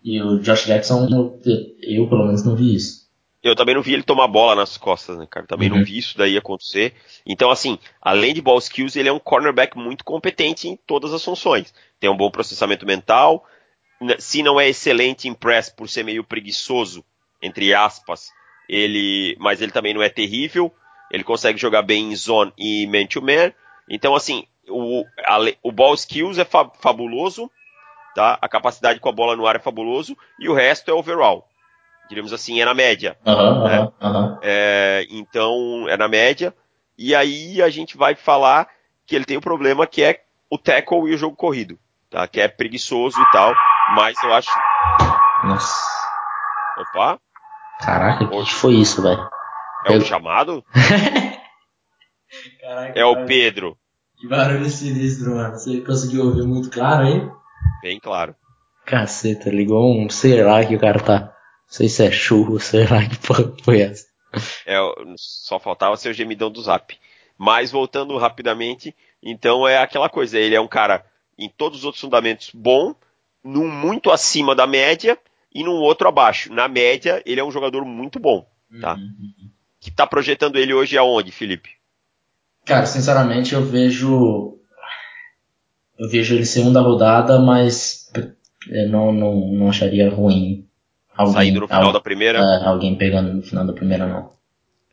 E 0.02 0.22
o 0.22 0.38
Josh 0.38 0.66
Jackson, 0.66 1.08
eu 1.82 2.08
pelo 2.08 2.26
menos 2.26 2.44
não 2.44 2.54
vi 2.54 2.74
isso. 2.74 3.08
Eu 3.42 3.54
também 3.54 3.74
não 3.74 3.82
vi 3.82 3.94
ele 3.94 4.02
tomar 4.02 4.26
bola 4.26 4.54
nas 4.54 4.76
costas, 4.76 5.16
né, 5.16 5.26
cara? 5.30 5.46
Também 5.46 5.70
uhum. 5.70 5.78
não 5.78 5.84
vi 5.84 5.98
isso 5.98 6.18
daí 6.18 6.36
acontecer. 6.36 6.94
Então, 7.24 7.50
assim, 7.50 7.78
além 8.02 8.34
de 8.34 8.42
ball 8.42 8.58
skills, 8.58 8.96
ele 8.96 9.08
é 9.08 9.12
um 9.12 9.18
cornerback 9.18 9.76
muito 9.78 10.04
competente 10.04 10.68
em 10.68 10.76
todas 10.76 11.12
as 11.12 11.24
funções. 11.24 11.72
Tem 12.00 12.10
um 12.10 12.16
bom 12.16 12.30
processamento 12.30 12.84
mental. 12.84 13.44
Né, 14.00 14.16
se 14.18 14.42
não 14.42 14.60
é 14.60 14.68
excelente 14.68 15.28
em 15.28 15.34
press 15.34 15.68
por 15.68 15.88
ser 15.88 16.04
meio 16.04 16.24
preguiçoso, 16.24 17.04
entre 17.40 17.72
aspas, 17.72 18.30
ele, 18.68 19.36
mas 19.38 19.62
ele 19.62 19.72
também 19.72 19.94
não 19.94 20.02
é 20.02 20.08
terrível 20.08 20.72
ele 21.10 21.24
consegue 21.24 21.58
jogar 21.58 21.82
bem 21.82 22.12
em 22.12 22.16
zone 22.16 22.52
e 22.56 22.86
man-to-man. 22.86 23.52
Então, 23.88 24.14
assim, 24.14 24.46
o, 24.68 25.04
a, 25.26 25.38
o 25.62 25.72
ball 25.72 25.94
skills 25.94 26.38
é 26.38 26.44
fa 26.44 26.70
fabuloso, 26.80 27.50
tá? 28.14 28.38
A 28.40 28.48
capacidade 28.48 29.00
com 29.00 29.08
a 29.08 29.12
bola 29.12 29.36
no 29.36 29.46
ar 29.46 29.56
é 29.56 29.60
fabuloso 29.60 30.16
e 30.38 30.48
o 30.48 30.54
resto 30.54 30.90
é 30.90 30.94
overall. 30.94 31.48
Diríamos 32.08 32.32
assim, 32.32 32.60
é 32.60 32.64
na 32.64 32.74
média. 32.74 33.16
Uhum, 33.26 33.64
né? 33.64 33.92
uhum. 34.00 34.38
É, 34.42 35.06
então, 35.10 35.86
é 35.88 35.96
na 35.96 36.08
média. 36.08 36.54
E 36.96 37.14
aí 37.14 37.62
a 37.62 37.68
gente 37.68 37.96
vai 37.96 38.14
falar 38.14 38.66
que 39.06 39.14
ele 39.14 39.24
tem 39.24 39.36
o 39.36 39.40
um 39.40 39.42
problema 39.42 39.86
que 39.86 40.02
é 40.02 40.22
o 40.50 40.58
tackle 40.58 41.10
e 41.10 41.14
o 41.14 41.18
jogo 41.18 41.36
corrido, 41.36 41.78
tá? 42.10 42.26
Que 42.26 42.40
é 42.40 42.48
preguiçoso 42.48 43.20
e 43.20 43.30
tal, 43.30 43.54
mas 43.94 44.16
eu 44.22 44.32
acho... 44.32 44.50
Nossa. 45.44 45.78
Opa. 46.78 47.18
Caraca, 47.80 48.24
o 48.24 48.44
que 48.44 48.54
foi 48.54 48.74
isso, 48.74 49.02
velho? 49.02 49.28
É 49.92 49.96
o 49.96 50.00
chamado? 50.00 50.64
Caraca, 52.60 52.98
é 52.98 53.04
o 53.04 53.24
Pedro. 53.26 53.78
Que 54.16 54.28
barulho 54.28 54.68
sinistro, 54.68 55.34
mano. 55.34 55.52
Você 55.52 55.80
conseguiu 55.80 56.24
ouvir 56.26 56.42
muito 56.44 56.70
claro 56.70 57.06
aí? 57.06 57.30
Bem 57.82 58.00
claro. 58.00 58.34
Caceta, 58.84 59.50
ligou 59.50 59.94
um, 59.94 60.08
sei 60.08 60.42
lá 60.42 60.64
que 60.64 60.74
o 60.74 60.80
cara 60.80 60.98
tá. 61.00 61.20
Não 61.20 61.30
sei 61.66 61.88
se 61.88 62.04
é 62.04 62.10
churro, 62.10 62.58
sei 62.58 62.86
lá 62.86 63.06
que 63.06 63.18
porra 63.18 63.52
foi 63.62 63.80
essa. 63.82 64.06
É, 64.66 64.76
só 65.16 65.58
faltava 65.58 65.96
ser 65.96 66.10
o 66.10 66.14
gemidão 66.14 66.50
do 66.50 66.62
zap. 66.62 66.98
Mas 67.36 67.70
voltando 67.70 68.16
rapidamente, 68.16 68.94
então 69.22 69.66
é 69.66 69.78
aquela 69.78 70.08
coisa, 70.08 70.38
ele 70.38 70.54
é 70.54 70.60
um 70.60 70.66
cara 70.66 71.04
em 71.38 71.48
todos 71.48 71.78
os 71.78 71.84
outros 71.84 72.00
fundamentos 72.00 72.50
bom, 72.52 72.94
num 73.44 73.68
muito 73.68 74.10
acima 74.10 74.54
da 74.54 74.66
média 74.66 75.16
e 75.54 75.62
num 75.62 75.76
outro 75.76 76.08
abaixo. 76.08 76.52
Na 76.52 76.66
média, 76.66 77.22
ele 77.24 77.40
é 77.40 77.44
um 77.44 77.50
jogador 77.50 77.84
muito 77.84 78.18
bom, 78.18 78.44
tá? 78.80 78.94
Uhum. 78.94 79.50
Que 79.88 79.92
está 79.92 80.06
projetando 80.06 80.56
ele 80.56 80.74
hoje 80.74 80.96
aonde, 80.96 81.32
Felipe? 81.32 81.70
Cara, 82.64 82.86
sinceramente 82.86 83.54
eu 83.54 83.64
vejo 83.64 84.58
eu 85.98 86.08
vejo 86.08 86.34
ele 86.34 86.44
segunda 86.44 86.80
rodada, 86.80 87.38
mas 87.38 88.12
não, 88.88 89.12
não, 89.12 89.34
não 89.52 89.68
acharia 89.68 90.10
ruim. 90.10 90.66
Alguém, 91.16 91.34
Saindo 91.34 91.60
no 91.60 91.66
final 91.66 91.92
da 91.92 92.00
primeira? 92.00 92.38
É, 92.38 92.66
alguém 92.66 92.94
pegando 92.94 93.32
no 93.32 93.42
final 93.42 93.66
da 93.66 93.72
primeira, 93.72 94.06
não. 94.06 94.30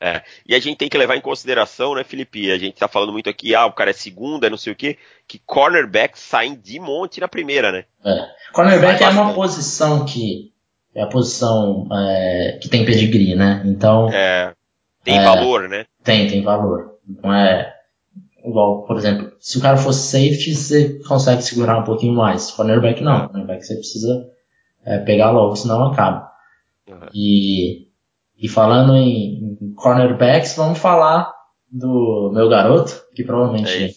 É, 0.01 0.23
e 0.47 0.55
a 0.55 0.59
gente 0.59 0.77
tem 0.77 0.89
que 0.89 0.97
levar 0.97 1.15
em 1.15 1.21
consideração, 1.21 1.93
né, 1.95 2.03
Felipe? 2.03 2.51
A 2.51 2.57
gente 2.57 2.77
tá 2.77 2.87
falando 2.87 3.11
muito 3.11 3.29
aqui, 3.29 3.53
ah, 3.53 3.65
o 3.65 3.73
cara 3.73 3.91
é 3.91 3.93
segunda, 3.93 4.49
não 4.49 4.57
sei 4.57 4.73
o 4.73 4.75
quê, 4.75 4.97
que 5.27 5.39
cornerbacks 5.39 6.21
saem 6.21 6.55
de 6.55 6.79
monte 6.79 7.19
na 7.19 7.27
primeira, 7.27 7.71
né? 7.71 7.85
É. 8.03 8.27
Cornerback 8.51 9.03
é 9.03 9.09
uma 9.09 9.33
posição 9.33 10.05
que 10.05 10.51
é 10.95 11.03
a 11.03 11.07
posição 11.07 11.87
é, 11.91 12.57
que 12.61 12.69
tem 12.69 12.85
pedigree, 12.85 13.35
né? 13.35 13.61
Então, 13.65 14.09
é. 14.11 14.54
Tem 15.05 15.19
é, 15.19 15.23
valor, 15.23 15.69
né? 15.69 15.85
Tem, 16.03 16.27
tem 16.27 16.43
valor. 16.43 16.95
Não 17.07 17.31
é 17.31 17.73
igual, 18.43 18.83
por 18.83 18.97
exemplo, 18.97 19.31
se 19.39 19.57
o 19.57 19.61
cara 19.61 19.77
fosse 19.77 20.07
safety, 20.07 20.55
você 20.55 20.99
consegue 21.07 21.43
segurar 21.43 21.77
um 21.77 21.83
pouquinho 21.83 22.13
mais. 22.13 22.51
Cornerback 22.51 23.01
não. 23.01 23.27
Cornerback 23.27 23.63
você 23.63 23.75
precisa 23.75 24.27
é, 24.83 24.97
pegar 24.99 25.31
logo, 25.31 25.55
senão 25.55 25.85
acaba. 25.85 26.31
Uhum. 26.87 27.07
E, 27.13 27.87
e 28.37 28.49
falando 28.49 28.95
em, 28.95 29.57
em, 29.61 29.73
cornerbacks, 29.75 30.55
vamos 30.55 30.79
falar 30.79 31.31
do 31.71 32.31
meu 32.33 32.49
garoto, 32.49 33.03
que 33.15 33.23
provavelmente 33.23 33.83
é 33.83 33.89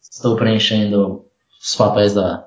estou 0.00 0.36
preenchendo 0.36 1.24
os 1.58 1.74
papéis 1.74 2.12
da, 2.12 2.46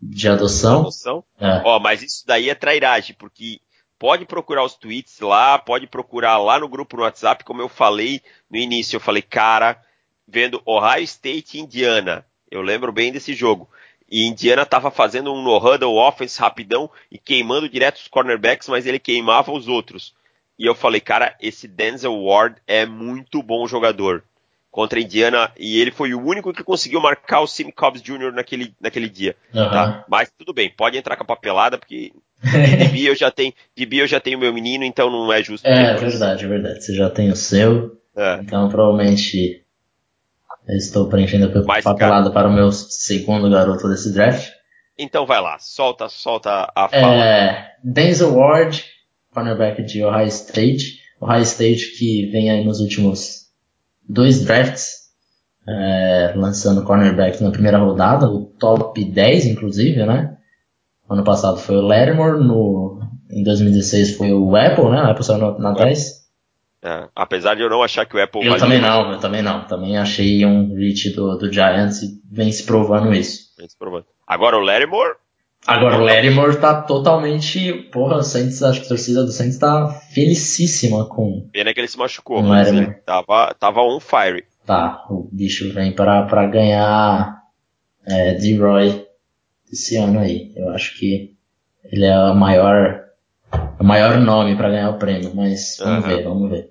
de 0.00 0.28
adoção. 0.28 0.80
adoção? 0.80 1.24
É. 1.38 1.62
Ó, 1.64 1.80
mas 1.80 2.02
isso 2.02 2.24
daí 2.26 2.48
é 2.48 2.54
trairagem, 2.54 3.16
porque 3.18 3.60
Pode 4.00 4.24
procurar 4.24 4.64
os 4.64 4.74
tweets 4.74 5.20
lá, 5.20 5.58
pode 5.58 5.86
procurar 5.86 6.38
lá 6.38 6.58
no 6.58 6.66
grupo 6.66 6.96
no 6.96 7.02
WhatsApp, 7.02 7.44
como 7.44 7.60
eu 7.60 7.68
falei 7.68 8.22
no 8.50 8.56
início. 8.56 8.96
Eu 8.96 9.00
falei, 9.00 9.20
cara, 9.20 9.78
vendo 10.26 10.62
Ohio 10.64 11.04
State 11.04 11.58
e 11.58 11.60
Indiana. 11.60 12.24
Eu 12.50 12.62
lembro 12.62 12.90
bem 12.92 13.12
desse 13.12 13.34
jogo. 13.34 13.68
E 14.10 14.24
Indiana 14.24 14.64
tava 14.64 14.90
fazendo 14.90 15.30
um 15.34 15.42
no-huddle 15.42 15.98
offense 15.98 16.40
rapidão 16.40 16.90
e 17.12 17.18
queimando 17.18 17.68
direto 17.68 17.96
os 17.96 18.08
cornerbacks, 18.08 18.68
mas 18.68 18.86
ele 18.86 18.98
queimava 18.98 19.52
os 19.52 19.68
outros. 19.68 20.14
E 20.58 20.64
eu 20.64 20.74
falei, 20.74 21.02
cara, 21.02 21.36
esse 21.38 21.68
Denzel 21.68 22.24
Ward 22.24 22.56
é 22.66 22.86
muito 22.86 23.42
bom 23.42 23.66
jogador 23.68 24.24
contra 24.70 24.98
a 24.98 25.02
Indiana 25.02 25.50
e 25.58 25.80
ele 25.80 25.90
foi 25.90 26.14
o 26.14 26.22
único 26.22 26.52
que 26.52 26.62
conseguiu 26.62 27.00
marcar 27.00 27.40
o 27.40 27.46
Sim 27.46 27.70
Cobbs 27.70 28.02
Jr. 28.02 28.32
naquele, 28.32 28.72
naquele 28.80 29.08
dia. 29.08 29.34
Uhum. 29.52 29.70
Tá? 29.70 30.04
Mas 30.08 30.30
tudo 30.36 30.54
bem, 30.54 30.72
pode 30.74 30.96
entrar 30.96 31.16
com 31.16 31.24
a 31.24 31.26
papelada, 31.26 31.76
porque 31.76 32.12
DB 32.42 33.08
eu 33.08 33.14
já 33.14 33.30
tenho, 33.30 33.52
DB 33.76 34.02
eu 34.02 34.06
já 34.06 34.20
tenho 34.20 34.38
meu 34.38 34.52
menino, 34.52 34.84
então 34.84 35.10
não 35.10 35.32
é 35.32 35.42
justo. 35.42 35.66
É, 35.66 35.94
verdade, 35.94 36.44
é 36.44 36.48
verdade. 36.48 36.84
Você 36.84 36.94
já 36.94 37.10
tem 37.10 37.30
o 37.30 37.36
seu. 37.36 37.98
É. 38.16 38.34
Então 38.42 38.68
provavelmente 38.68 39.64
eu 40.68 40.76
estou 40.76 41.08
preenchendo 41.08 41.46
a 41.46 41.64
Mas, 41.64 41.84
papelada 41.84 42.30
cara, 42.30 42.34
para 42.34 42.48
o 42.48 42.52
meu 42.52 42.70
segundo 42.70 43.50
garoto 43.50 43.88
desse 43.88 44.12
draft. 44.12 44.50
Então 44.96 45.26
vai 45.26 45.40
lá, 45.40 45.58
solta, 45.58 46.08
solta 46.08 46.70
a 46.74 46.88
fala. 46.88 47.24
É, 47.24 47.72
Denzel 47.82 48.34
Ward, 48.34 48.84
cornerback 49.32 49.82
de 49.82 50.04
Ohio 50.04 50.28
State. 50.28 51.00
Ohio 51.20 51.42
State 51.42 51.98
que 51.98 52.26
vem 52.30 52.50
aí 52.50 52.64
nos 52.64 52.80
últimos 52.80 53.49
dois 54.10 54.44
drafts, 54.44 55.10
é, 55.66 56.32
lançando 56.36 56.82
cornerback 56.82 57.42
na 57.42 57.50
primeira 57.50 57.78
rodada, 57.78 58.28
o 58.28 58.46
top 58.58 59.04
10 59.04 59.46
inclusive, 59.46 60.04
né? 60.04 60.36
Ano 61.08 61.24
passado 61.24 61.58
foi 61.58 61.76
o 61.76 61.82
Lattimore, 61.82 62.42
no, 62.42 63.00
em 63.30 63.42
2016 63.42 64.16
foi 64.16 64.32
o 64.32 64.56
Apple, 64.56 64.90
né? 64.90 65.02
O 65.02 65.10
Apple 65.10 65.24
saiu 65.24 65.58
na 65.58 65.72
10. 65.72 66.20
É, 66.82 67.08
apesar 67.14 67.54
de 67.54 67.62
eu 67.62 67.68
não 67.68 67.82
achar 67.82 68.06
que 68.06 68.16
o 68.16 68.22
Apple 68.22 68.44
Eu 68.44 68.56
também 68.56 68.80
não, 68.80 69.12
eu 69.12 69.18
também 69.18 69.42
não. 69.42 69.66
Também 69.66 69.98
achei 69.98 70.44
um 70.46 70.74
reach 70.74 71.10
do, 71.10 71.36
do 71.36 71.52
Giants 71.52 72.02
e 72.02 72.20
vem 72.30 72.50
se 72.50 72.64
provando 72.64 73.12
isso. 73.12 73.50
Vem 73.58 73.68
se 73.68 73.76
provando. 73.78 74.06
Agora 74.26 74.56
o 74.56 74.60
Lattimore 74.60 75.16
Agora 75.66 75.98
o 75.98 76.04
Lattimore 76.04 76.56
tá 76.58 76.82
totalmente. 76.82 77.72
Porra, 77.92 78.16
o 78.16 78.22
Saints, 78.22 78.62
acho 78.62 78.80
que 78.80 78.86
a 78.86 78.88
torcida 78.88 79.22
do 79.22 79.30
Saints 79.30 79.58
tá 79.58 79.88
felicíssima 79.88 81.06
com. 81.06 81.48
Pena 81.52 81.74
que 81.74 81.80
ele 81.80 81.88
se 81.88 81.98
machucou, 81.98 82.42
mas 82.42 82.68
ele 82.68 82.86
tava, 83.04 83.54
tava 83.58 83.80
on 83.80 84.00
fire. 84.00 84.44
Tá, 84.64 85.04
o 85.10 85.28
bicho 85.30 85.72
vem 85.72 85.92
pra, 85.92 86.22
pra 86.22 86.46
ganhar 86.46 87.42
é, 88.06 88.34
D-Roy 88.34 89.06
esse 89.70 89.96
ano 89.96 90.20
aí. 90.20 90.52
Eu 90.56 90.70
acho 90.70 90.98
que 90.98 91.34
ele 91.84 92.06
é 92.06 92.18
o 92.18 92.34
maior, 92.34 93.02
o 93.78 93.84
maior 93.84 94.18
nome 94.18 94.56
para 94.56 94.70
ganhar 94.70 94.90
o 94.90 94.98
prêmio, 94.98 95.34
mas 95.34 95.76
vamos 95.78 96.04
uhum. 96.04 96.10
ver, 96.10 96.24
vamos 96.24 96.50
ver. 96.50 96.70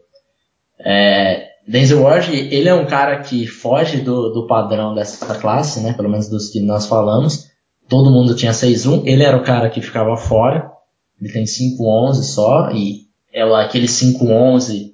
É, 0.79 1.49
Denzel 1.67 2.01
Ward, 2.01 2.35
ele 2.35 2.69
é 2.69 2.73
um 2.73 2.87
cara 2.87 3.19
que 3.19 3.45
foge 3.45 4.01
do, 4.01 4.29
do 4.29 4.47
padrão 4.47 4.95
dessa 4.95 5.35
classe, 5.35 5.81
né? 5.81 5.93
Pelo 5.93 6.09
menos 6.09 6.27
dos 6.27 6.49
que 6.49 6.59
nós 6.61 6.87
falamos 6.87 7.48
todo 7.89 8.11
mundo 8.11 8.35
tinha 8.35 8.51
6-1, 8.51 9.03
ele 9.05 9.23
era 9.23 9.35
o 9.35 9.43
cara 9.43 9.69
que 9.69 9.81
ficava 9.81 10.15
fora, 10.15 10.71
ele 11.19 11.33
tem 11.33 11.43
5-11 11.43 12.13
só, 12.21 12.69
e 12.71 13.07
é 13.33 13.41
aquele 13.41 13.87
5-11 13.87 14.93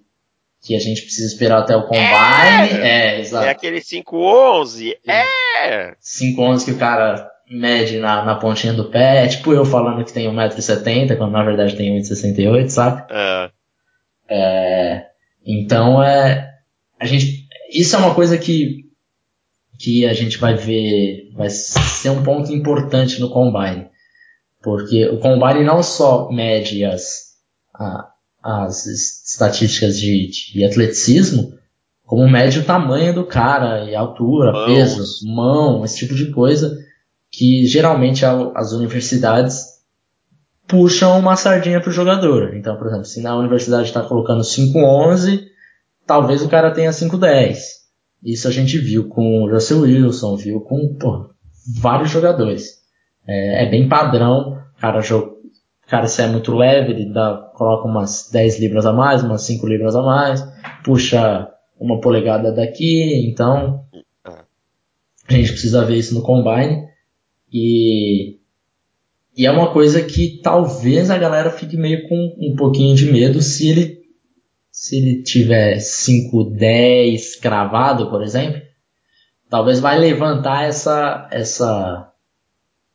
que 0.62 0.76
a 0.76 0.80
gente 0.80 1.02
precisa 1.02 1.28
esperar 1.28 1.60
até 1.60 1.76
o 1.76 1.84
combine. 1.84 2.04
É, 2.04 3.18
é 3.18 3.20
exato. 3.20 3.46
É 3.46 3.50
aquele 3.50 3.80
5-11, 3.80 4.94
é! 5.08 5.94
5-11 6.02 6.66
que 6.66 6.72
o 6.72 6.78
cara 6.78 7.30
mede 7.48 8.00
na, 8.00 8.26
na 8.26 8.36
pontinha 8.36 8.74
do 8.74 8.90
pé, 8.90 9.28
tipo 9.28 9.54
eu 9.54 9.64
falando 9.64 10.04
que 10.04 10.12
tem 10.12 10.28
1,70m, 10.28 11.18
quando 11.18 11.32
na 11.32 11.44
verdade 11.44 11.76
tem 11.76 11.96
1,68m, 12.02 12.70
sabe? 12.70 13.04
É. 13.12 13.50
é. 14.30 15.06
Então 15.46 16.02
é. 16.02 16.52
A 17.00 17.06
gente. 17.06 17.46
Isso 17.72 17.96
é 17.96 18.00
uma 18.00 18.16
coisa 18.16 18.38
que 18.38 18.86
que 19.78 20.06
a 20.06 20.14
gente 20.14 20.38
vai 20.38 20.56
ver, 20.56 21.25
vai 21.36 21.50
ser 21.50 22.10
um 22.10 22.24
ponto 22.24 22.52
importante 22.52 23.20
no 23.20 23.30
Combine. 23.30 23.88
Porque 24.64 25.06
o 25.10 25.20
Combine 25.20 25.64
não 25.64 25.84
só 25.84 26.30
mede 26.32 26.84
as, 26.86 27.34
a, 27.76 28.10
as 28.42 28.86
estatísticas 28.88 30.00
de, 30.00 30.30
de, 30.54 30.64
atleticismo, 30.64 31.54
como 32.06 32.28
mede 32.30 32.60
o 32.60 32.66
tamanho 32.66 33.14
do 33.14 33.26
cara, 33.26 33.84
e 33.84 33.96
altura, 33.96 34.54
Mãos. 34.54 34.66
peso, 34.66 35.28
mão, 35.28 35.84
esse 35.84 35.98
tipo 35.98 36.16
de 36.16 36.32
coisa, 36.32 36.78
que 37.32 37.66
geralmente 37.66 38.24
as 38.26 38.72
universidades 38.72 39.66
puxam 40.68 41.20
uma 41.20 41.36
sardinha 41.36 41.82
pro 41.82 41.92
jogador. 41.92 42.56
Então, 42.56 42.78
por 42.78 42.88
exemplo, 42.88 43.06
se 43.06 43.22
na 43.22 43.36
universidade 43.36 43.88
está 43.88 44.02
colocando 44.02 44.42
5'11", 44.42 45.44
talvez 46.08 46.42
o 46.42 46.50
cara 46.50 46.72
tenha 46.72 46.92
5'10". 46.92 47.58
Isso 48.26 48.48
a 48.48 48.52
gente 48.52 48.80
viu 48.80 49.08
com 49.08 49.44
o 49.44 49.52
Russell 49.52 49.82
Wilson, 49.82 50.36
viu 50.36 50.60
com 50.62 50.96
pô, 50.96 51.30
vários 51.80 52.10
jogadores. 52.10 52.80
É, 53.28 53.64
é, 53.64 53.70
bem 53.70 53.88
padrão, 53.88 54.60
cara, 54.80 55.00
jogo, 55.02 55.36
cara, 55.88 56.08
se 56.08 56.24
é 56.24 56.28
muito 56.28 56.56
leve, 56.56 56.92
ele 56.92 57.14
dá, 57.14 57.52
coloca 57.54 57.88
umas 57.88 58.30
10 58.32 58.60
libras 58.60 58.88
a 58.88 58.92
mais, 58.92 59.24
umas 59.24 59.44
5 59.44 59.68
libras 59.68 59.96
a 59.96 60.02
mais, 60.02 60.44
puxa 60.84 61.48
uma 61.80 62.02
polegada 62.02 62.52
daqui, 62.52 63.30
então 63.30 63.86
a 65.28 65.34
gente 65.34 65.52
precisa 65.52 65.86
ver 65.86 65.98
isso 65.98 66.16
no 66.16 66.24
combine. 66.24 66.88
E, 67.54 68.40
e 69.38 69.46
é 69.46 69.52
uma 69.52 69.72
coisa 69.72 70.02
que 70.02 70.40
talvez 70.42 71.12
a 71.12 71.18
galera 71.18 71.52
fique 71.52 71.78
meio 71.78 72.08
com 72.08 72.36
um 72.40 72.56
pouquinho 72.56 72.96
de 72.96 73.12
medo 73.12 73.40
se 73.42 73.70
ele 73.70 73.95
se 74.86 74.98
ele 74.98 75.24
tiver 75.24 75.78
5-10 75.78 77.40
cravado, 77.42 78.08
por 78.08 78.22
exemplo, 78.22 78.62
talvez 79.50 79.80
vai 79.80 79.98
levantar 79.98 80.66
essa, 80.66 81.28
essa, 81.32 82.14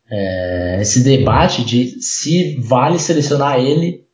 é, 0.08 0.78
esse 0.80 1.02
debate 1.02 1.64
de 1.64 2.00
se 2.00 2.56
vale 2.60 2.96
selecionar 2.96 3.58
ele 3.58 4.06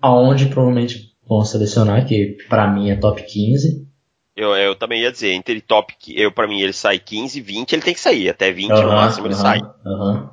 aonde 0.00 0.46
provavelmente 0.46 1.16
vão 1.28 1.44
selecionar, 1.44 2.06
que 2.06 2.36
para 2.48 2.70
mim 2.70 2.90
é 2.90 2.94
top 2.96 3.20
15. 3.20 3.84
Eu, 4.36 4.54
eu 4.54 4.76
também 4.76 5.02
ia 5.02 5.10
dizer, 5.10 5.32
entre 5.32 5.60
top, 5.60 5.94
eu 6.08 6.30
para 6.30 6.46
mim 6.46 6.60
ele 6.60 6.72
sai 6.72 7.00
15, 7.00 7.40
20, 7.40 7.72
ele 7.72 7.82
tem 7.82 7.94
que 7.94 8.00
sair, 8.00 8.28
até 8.28 8.52
20 8.52 8.70
uhum, 8.70 8.82
no 8.82 8.88
máximo 8.88 9.26
ele 9.26 9.34
sai. 9.34 9.60
Uhum. 9.84 10.28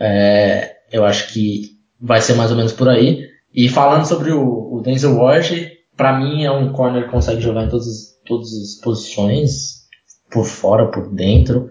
É, 0.00 0.78
eu 0.90 1.04
acho 1.04 1.32
que 1.32 1.78
vai 2.00 2.20
ser 2.20 2.34
mais 2.34 2.50
ou 2.50 2.56
menos 2.56 2.72
por 2.72 2.88
aí. 2.88 3.24
E 3.54 3.68
falando 3.68 4.04
sobre 4.04 4.32
o, 4.32 4.74
o 4.74 4.80
Denzel 4.82 5.16
Ward, 5.16 5.77
para 5.98 6.16
mim 6.16 6.44
é 6.44 6.50
um 6.50 6.72
corner 6.72 7.04
que 7.04 7.10
consegue 7.10 7.42
jogar 7.42 7.64
em 7.64 7.68
todas, 7.68 8.16
todas 8.24 8.52
as 8.52 8.80
posições, 8.80 9.88
por 10.30 10.46
fora, 10.46 10.86
por 10.86 11.12
dentro. 11.12 11.70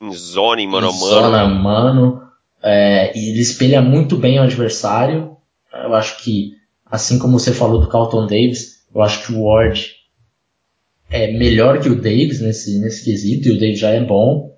Em 0.00 0.12
zona, 0.14 0.62
em 0.62 0.68
mano 0.68 0.88
a 0.88 0.92
mano. 0.92 1.04
Zona, 1.04 1.46
mano. 1.48 2.22
É, 2.62 3.12
e 3.18 3.32
ele 3.32 3.40
espelha 3.40 3.82
muito 3.82 4.16
bem 4.16 4.38
o 4.38 4.42
adversário. 4.42 5.36
Eu 5.74 5.94
acho 5.94 6.22
que, 6.22 6.52
assim 6.86 7.18
como 7.18 7.40
você 7.40 7.52
falou 7.52 7.80
do 7.80 7.88
Carlton 7.88 8.26
Davis, 8.26 8.84
eu 8.94 9.02
acho 9.02 9.26
que 9.26 9.32
o 9.32 9.42
Ward 9.42 9.90
é 11.10 11.32
melhor 11.32 11.80
que 11.80 11.88
o 11.88 11.96
Davis 11.96 12.40
nesse, 12.40 12.78
nesse 12.78 13.04
quesito, 13.04 13.48
e 13.48 13.52
o 13.52 13.58
Davis 13.58 13.80
já 13.80 13.90
é 13.90 14.00
bom. 14.00 14.48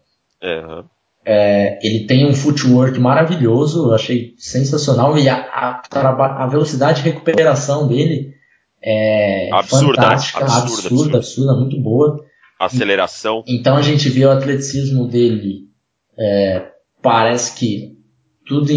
Uhum. 0.43 0.85
É, 1.25 1.79
ele 1.83 2.07
tem 2.07 2.27
um 2.27 2.35
footwork 2.35 2.99
maravilhoso, 3.01 3.87
eu 3.87 3.95
achei 3.95 4.35
sensacional, 4.37 5.17
e 5.17 5.31
a, 5.31 5.37
a, 5.37 6.45
a 6.45 6.47
velocidade 6.47 7.03
de 7.03 7.09
recuperação 7.09 7.89
dele 7.89 8.42
é 8.85 9.49
absurda, 9.53 10.03
fantástica, 10.03 10.45
absurda, 10.45 10.63
absurda, 10.63 10.89
absurda, 10.89 11.19
absurda, 11.19 11.55
muito 11.55 11.81
boa. 11.81 12.25
Aceleração. 12.59 13.43
Então 13.47 13.77
a 13.77 13.83
gente 13.83 14.09
vê 14.09 14.25
o 14.25 14.31
atleticismo 14.31 15.09
dele, 15.09 15.69
é, 16.19 16.69
parece 17.01 17.59
que 17.59 17.93
tudo 18.47 18.73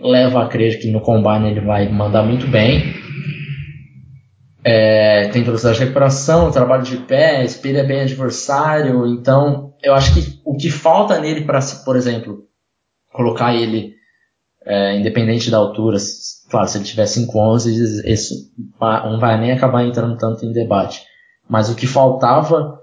leva 0.00 0.42
a 0.42 0.48
crer 0.48 0.80
que 0.80 0.90
no 0.90 1.00
combine 1.00 1.50
ele 1.50 1.60
vai 1.60 1.90
mandar 1.90 2.22
muito 2.22 2.46
bem. 2.46 2.94
É, 4.66 5.28
tem 5.28 5.42
velocidade 5.42 5.76
de 5.76 5.84
recuperação, 5.84 6.50
trabalho 6.50 6.82
de 6.82 6.96
pé, 6.96 7.44
espelha 7.44 7.84
bem 7.84 8.00
adversário. 8.00 9.06
Então, 9.06 9.74
eu 9.82 9.94
acho 9.94 10.14
que 10.14 10.40
o 10.44 10.56
que 10.56 10.70
falta 10.70 11.20
nele 11.20 11.44
para, 11.44 11.60
por 11.84 11.96
exemplo, 11.96 12.44
colocar 13.12 13.54
ele 13.54 13.94
é, 14.64 14.98
independente 14.98 15.50
da 15.50 15.58
altura, 15.58 15.98
claro, 16.54 16.68
se 16.68 16.78
ele 16.78 16.84
tiver 16.84 17.02
5'11, 17.02 18.04
isso 18.06 18.48
não 18.80 19.18
vai 19.18 19.40
nem 19.40 19.50
acabar 19.50 19.84
entrando 19.84 20.16
tanto 20.16 20.46
em 20.46 20.52
debate. 20.52 21.02
Mas 21.48 21.68
o 21.68 21.74
que 21.74 21.84
faltava, 21.84 22.80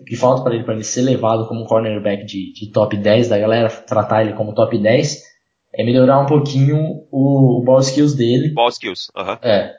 o 0.00 0.04
que 0.04 0.16
falta 0.16 0.42
para 0.42 0.56
ele, 0.56 0.64
para 0.64 0.74
ele 0.74 0.82
ser 0.82 1.02
levado 1.02 1.46
como 1.46 1.64
cornerback 1.64 2.24
de, 2.26 2.52
de, 2.52 2.72
top 2.72 2.96
10 2.96 3.28
da 3.28 3.38
galera, 3.38 3.70
tratar 3.70 4.24
ele 4.24 4.32
como 4.32 4.52
top 4.52 4.76
10, 4.76 5.22
é 5.74 5.84
melhorar 5.84 6.18
um 6.18 6.26
pouquinho 6.26 7.06
o, 7.12 7.60
o 7.60 7.64
ball 7.64 7.78
skills 7.78 8.16
dele. 8.16 8.52
Ball 8.52 8.68
skills, 8.68 9.12
aham. 9.16 9.34
Uh 9.34 9.36
-huh. 9.36 9.46
É. 9.46 9.74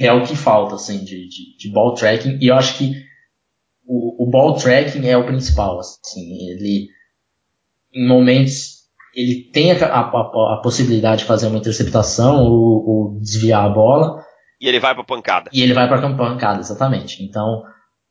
É 0.00 0.12
o 0.12 0.24
que 0.24 0.34
falta, 0.34 0.74
assim, 0.74 1.04
de, 1.04 1.28
de, 1.28 1.56
de 1.56 1.70
ball 1.70 1.94
tracking, 1.94 2.38
e 2.40 2.48
eu 2.48 2.56
acho 2.56 2.76
que 2.76 2.92
o, 3.86 4.24
o 4.24 4.28
ball 4.28 4.56
tracking 4.56 5.06
é 5.06 5.16
o 5.16 5.26
principal, 5.26 5.78
assim, 5.78 6.50
ele, 6.50 6.88
em 7.94 8.08
momentos 8.08 8.81
ele 9.14 9.50
tem 9.52 9.72
a, 9.72 9.86
a, 9.86 10.00
a, 10.00 10.60
possibilidade 10.62 11.22
de 11.22 11.26
fazer 11.26 11.46
uma 11.46 11.58
interceptação 11.58 12.44
ou, 12.44 12.88
ou, 12.88 13.20
desviar 13.20 13.64
a 13.64 13.68
bola. 13.68 14.22
E 14.60 14.68
ele 14.68 14.80
vai 14.80 14.94
para 14.94 15.04
pancada. 15.04 15.50
E 15.52 15.62
ele 15.62 15.74
vai 15.74 15.88
para 15.88 16.00
pancada, 16.14 16.60
exatamente. 16.60 17.22
Então 17.22 17.62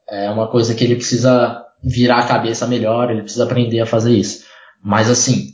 é 0.10 0.30
uma 0.30 0.48
coisa 0.48 0.76
que 0.76 0.84
ele 0.84 0.96
precisa 0.96 1.64
virar 1.84 2.20
a 2.20 2.28
cabeça 2.28 2.68
melhor, 2.68 3.10
ele 3.10 3.24
precisa 3.24 3.46
aprender 3.46 3.80
a 3.80 3.86
fazer 3.86 4.12
isso. 4.12 4.46
Mas 4.84 5.10
assim, 5.10 5.52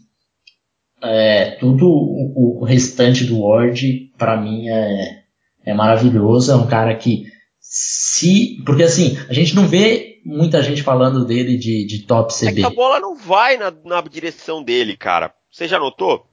é, 1.01 1.51
tudo 1.59 1.85
o, 1.87 2.61
o, 2.61 2.65
restante 2.65 3.23
do 3.23 3.41
Ward, 3.41 4.11
para 4.17 4.35
mim, 4.35 4.67
é, 4.67 5.23
é 5.65 5.73
maravilhoso. 5.73 6.51
É 6.51 6.55
um 6.55 6.67
cara 6.67 6.95
que 6.95 7.25
se. 7.59 8.63
Porque 8.65 8.83
assim, 8.83 9.17
a 9.29 9.33
gente 9.33 9.55
não 9.55 9.67
vê 9.67 10.06
muita 10.28 10.61
gente 10.61 10.84
falando 10.84 11.25
dele 11.25 11.57
de, 11.57 11.86
de 11.86 11.99
top 12.05 12.34
CB. 12.34 12.61
É 12.61 12.65
a 12.65 12.69
bola 12.69 12.99
não 12.99 13.15
vai 13.15 13.55
na, 13.57 13.73
na 13.86 14.01
direção 14.01 14.61
dele, 14.61 14.97
cara. 14.97 15.34
Você 15.49 15.67
já 15.67 15.80
notou? 15.80 16.28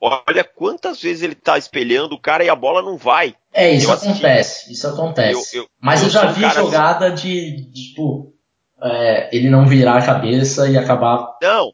Olha 0.00 0.44
quantas 0.44 1.02
vezes 1.02 1.22
ele 1.22 1.34
tá 1.34 1.58
espelhando 1.58 2.14
o 2.14 2.20
cara 2.20 2.44
e 2.44 2.48
a 2.48 2.54
bola 2.54 2.80
não 2.80 2.96
vai. 2.96 3.34
É, 3.52 3.70
isso 3.72 3.90
eu 3.90 3.94
acontece, 3.94 4.56
assisti. 4.56 4.72
isso 4.72 4.86
acontece. 4.86 5.56
Eu, 5.56 5.62
eu, 5.64 5.68
Mas 5.78 6.02
eu, 6.02 6.08
já 6.08 6.30
vi 6.30 6.48
jogada 6.48 7.12
assim... 7.12 7.22
de, 7.26 7.56
de, 7.56 7.88
tipo, 7.88 8.32
é, 8.80 9.28
ele 9.36 9.50
não 9.50 9.66
virar 9.66 9.98
a 9.98 10.06
cabeça 10.06 10.70
e 10.70 10.78
acabar. 10.78 11.36
Não, 11.42 11.72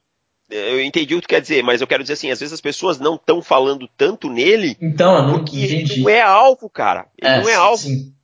eu 0.51 0.83
entendi 0.83 1.15
o 1.15 1.19
que 1.19 1.27
tu 1.27 1.31
quer 1.31 1.41
dizer, 1.41 1.63
mas 1.63 1.81
eu 1.81 1.87
quero 1.87 2.03
dizer 2.03 2.15
assim, 2.15 2.31
às 2.31 2.41
vezes 2.41 2.53
as 2.53 2.61
pessoas 2.61 2.99
não 2.99 3.15
estão 3.15 3.41
falando 3.43 3.89
tanto 3.97 4.29
nele 4.29 4.77
então, 4.81 5.17
eu 5.17 5.23
não 5.23 5.33
porque 5.39 5.65
entendi. 5.65 5.93
ele 5.93 6.03
não 6.03 6.11
é 6.11 6.23
alvo, 6.23 6.69
cara. 6.69 7.07
Ele 7.19 7.31
é, 7.31 7.43
não 7.43 7.49
é 7.49 7.55
alvo. 7.55 7.83
Sim. 7.83 8.16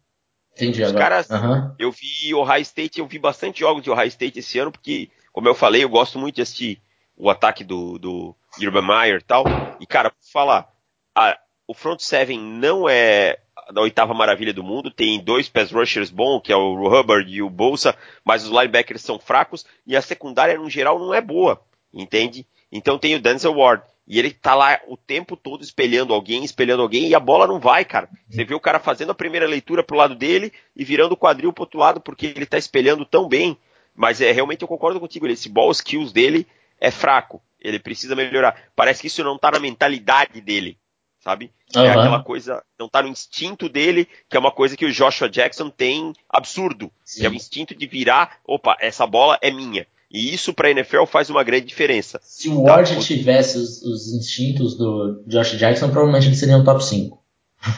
Entendi 0.62 0.82
Os 0.82 0.90
agora. 0.90 1.04
caras, 1.04 1.30
uhum. 1.30 1.74
eu 1.78 1.90
vi 1.90 2.34
o 2.34 2.42
High 2.42 2.62
State, 2.62 3.00
eu 3.00 3.06
vi 3.06 3.18
bastante 3.18 3.60
jogos 3.60 3.82
de 3.82 3.90
Ohio 3.90 4.08
State 4.08 4.38
esse 4.38 4.58
ano, 4.58 4.70
porque, 4.70 5.10
como 5.32 5.48
eu 5.48 5.54
falei, 5.54 5.82
eu 5.82 5.88
gosto 5.88 6.18
muito 6.18 6.36
de 6.36 6.42
assistir 6.42 6.80
o 7.16 7.28
ataque 7.28 7.64
do, 7.64 7.98
do 7.98 8.36
Urban 8.60 8.86
Meyer 8.86 9.18
e 9.18 9.24
tal. 9.24 9.44
E, 9.80 9.86
cara, 9.86 10.10
pra 10.10 10.18
falar, 10.32 10.72
a, 11.14 11.36
o 11.66 11.74
front 11.74 12.00
seven 12.00 12.38
não 12.38 12.88
é 12.88 13.38
da 13.72 13.80
oitava 13.80 14.12
maravilha 14.12 14.52
do 14.52 14.62
mundo, 14.62 14.90
tem 14.90 15.22
dois 15.22 15.48
pass 15.48 15.70
rushers 15.70 16.10
bons, 16.10 16.40
que 16.40 16.52
é 16.52 16.56
o 16.56 16.86
Hubbard 16.86 17.30
e 17.30 17.42
o 17.42 17.50
Bolsa, 17.50 17.94
mas 18.24 18.44
os 18.44 18.50
linebackers 18.50 19.02
são 19.02 19.18
fracos, 19.18 19.64
e 19.86 19.96
a 19.96 20.02
secundária, 20.02 20.58
no 20.58 20.68
geral, 20.68 20.98
não 20.98 21.14
é 21.14 21.20
boa, 21.20 21.60
entende? 21.92 22.46
Então 22.70 22.98
tem 22.98 23.14
o 23.14 23.20
Denzel 23.20 23.54
Ward, 23.54 23.82
e 24.06 24.18
ele 24.18 24.30
tá 24.30 24.54
lá 24.54 24.80
o 24.88 24.96
tempo 24.96 25.36
todo 25.36 25.62
espelhando 25.62 26.12
alguém, 26.12 26.44
espelhando 26.44 26.82
alguém, 26.82 27.08
e 27.08 27.14
a 27.14 27.20
bola 27.20 27.46
não 27.46 27.60
vai, 27.60 27.84
cara. 27.84 28.08
Você 28.28 28.44
vê 28.44 28.54
o 28.54 28.60
cara 28.60 28.80
fazendo 28.80 29.12
a 29.12 29.14
primeira 29.14 29.46
leitura 29.46 29.82
pro 29.82 29.96
lado 29.96 30.14
dele 30.14 30.52
e 30.74 30.84
virando 30.84 31.12
o 31.12 31.16
quadril 31.16 31.52
pro 31.52 31.62
outro 31.62 31.78
lado, 31.78 32.00
porque 32.00 32.26
ele 32.26 32.46
tá 32.46 32.58
espelhando 32.58 33.04
tão 33.04 33.28
bem. 33.28 33.56
Mas 33.94 34.20
é 34.20 34.32
realmente 34.32 34.62
eu 34.62 34.68
concordo 34.68 34.98
contigo, 34.98 35.26
esse 35.26 35.48
ball 35.48 35.70
skills 35.70 36.12
dele 36.12 36.46
é 36.80 36.90
fraco. 36.90 37.40
Ele 37.60 37.78
precisa 37.78 38.16
melhorar. 38.16 38.60
Parece 38.74 39.00
que 39.00 39.06
isso 39.06 39.22
não 39.22 39.38
tá 39.38 39.52
na 39.52 39.60
mentalidade 39.60 40.40
dele, 40.40 40.76
sabe? 41.20 41.52
Uhum. 41.74 41.84
É 41.84 41.90
aquela 41.90 42.22
coisa, 42.22 42.62
não 42.78 42.88
tá 42.88 43.02
no 43.02 43.08
instinto 43.08 43.68
dele, 43.68 44.08
que 44.28 44.36
é 44.36 44.40
uma 44.40 44.50
coisa 44.50 44.76
que 44.76 44.84
o 44.84 44.92
Joshua 44.92 45.28
Jackson 45.28 45.70
tem 45.70 46.12
absurdo. 46.28 46.90
Que 47.16 47.24
é 47.24 47.28
o 47.28 47.34
instinto 47.34 47.74
de 47.74 47.86
virar, 47.86 48.38
opa, 48.44 48.76
essa 48.80 49.06
bola 49.06 49.38
é 49.40 49.50
minha. 49.50 49.86
E 50.12 50.34
isso 50.34 50.52
para 50.52 50.68
a 50.68 50.70
NFL 50.70 51.06
faz 51.06 51.30
uma 51.30 51.42
grande 51.42 51.64
diferença. 51.64 52.20
Se 52.22 52.50
o 52.50 52.64
Ward 52.64 52.94
tá? 52.94 53.00
tivesse 53.00 53.56
os, 53.56 53.80
os, 53.82 54.12
instintos 54.12 54.76
do 54.76 55.24
Josh 55.26 55.56
Jackson, 55.56 55.88
provavelmente 55.88 56.26
ele 56.26 56.36
seria 56.36 56.58
um 56.58 56.64
top 56.64 56.84
5. 56.84 57.18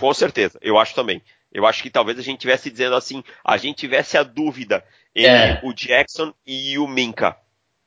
Com 0.01 0.12
certeza, 0.12 0.59
eu 0.61 0.76
acho 0.76 0.95
também. 0.97 1.22
Eu 1.53 1.64
acho 1.64 1.80
que 1.80 1.91
talvez 1.91 2.18
a 2.18 2.22
gente 2.22 2.41
tivesse 2.41 2.68
dizendo 2.68 2.97
assim, 2.97 3.22
a 3.45 3.57
gente 3.57 3.76
tivesse 3.76 4.18
a 4.18 4.24
dúvida 4.24 4.82
entre 5.14 5.30
é. 5.30 5.61
o 5.62 5.72
Jackson 5.72 6.35
e 6.45 6.76
o 6.76 6.89
Minka. 6.89 7.37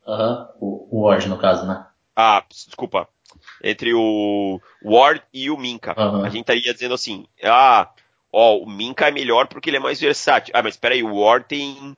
Aham, 0.07 0.47
uhum. 0.61 0.87
o, 0.89 1.01
Ward 1.01 1.27
no 1.27 1.37
caso, 1.37 1.65
né? 1.65 1.85
Ah, 2.15 2.41
desculpa. 2.49 3.09
Entre 3.61 3.93
o 3.93 4.61
Ward 4.85 5.21
e 5.33 5.51
o 5.51 5.57
Minka. 5.57 5.93
Uhum. 5.97 6.23
A 6.23 6.29
gente 6.29 6.41
estaria 6.41 6.73
dizendo 6.73 6.93
assim, 6.93 7.25
ah, 7.43 7.89
ó, 8.31 8.57
o 8.57 8.69
Minka 8.69 9.09
é 9.09 9.11
melhor 9.11 9.47
porque 9.47 9.69
ele 9.69 9.77
é 9.77 9.81
mais 9.81 9.99
versátil. 9.99 10.53
Ah, 10.55 10.63
mas 10.63 10.75
espera 10.75 10.95
aí, 10.95 11.03
o 11.03 11.19
Ward 11.19 11.45
tem 11.49 11.97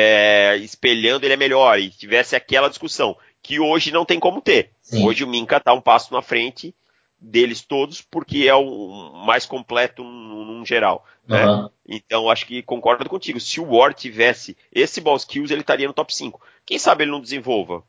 é, 0.00 0.56
espelhando 0.58 1.26
ele 1.26 1.34
é 1.34 1.36
melhor 1.36 1.78
e 1.80 1.90
tivesse 1.90 2.36
aquela 2.36 2.68
discussão 2.68 3.16
que 3.42 3.58
hoje 3.58 3.90
não 3.90 4.04
tem 4.04 4.20
como 4.20 4.40
ter. 4.40 4.70
Sim. 4.80 5.04
Hoje 5.04 5.24
o 5.24 5.26
Minka 5.26 5.56
está 5.56 5.72
um 5.72 5.80
passo 5.80 6.14
na 6.14 6.22
frente 6.22 6.72
deles 7.20 7.62
todos 7.62 8.00
porque 8.00 8.46
é 8.46 8.54
o 8.54 9.12
mais 9.26 9.44
completo 9.44 10.04
num, 10.04 10.44
num 10.44 10.64
geral. 10.64 11.04
Né? 11.26 11.44
Uhum. 11.44 11.68
Então 11.88 12.30
acho 12.30 12.46
que 12.46 12.62
concordo 12.62 13.08
contigo. 13.08 13.40
Se 13.40 13.60
o 13.60 13.74
Ward 13.74 14.00
tivesse 14.00 14.56
esse 14.72 15.00
ball 15.00 15.16
skills, 15.16 15.50
ele 15.50 15.62
estaria 15.62 15.88
no 15.88 15.92
top 15.94 16.14
5. 16.14 16.40
Quem 16.64 16.78
sabe 16.78 17.02
ele 17.02 17.10
não 17.10 17.20
desenvolva? 17.20 17.82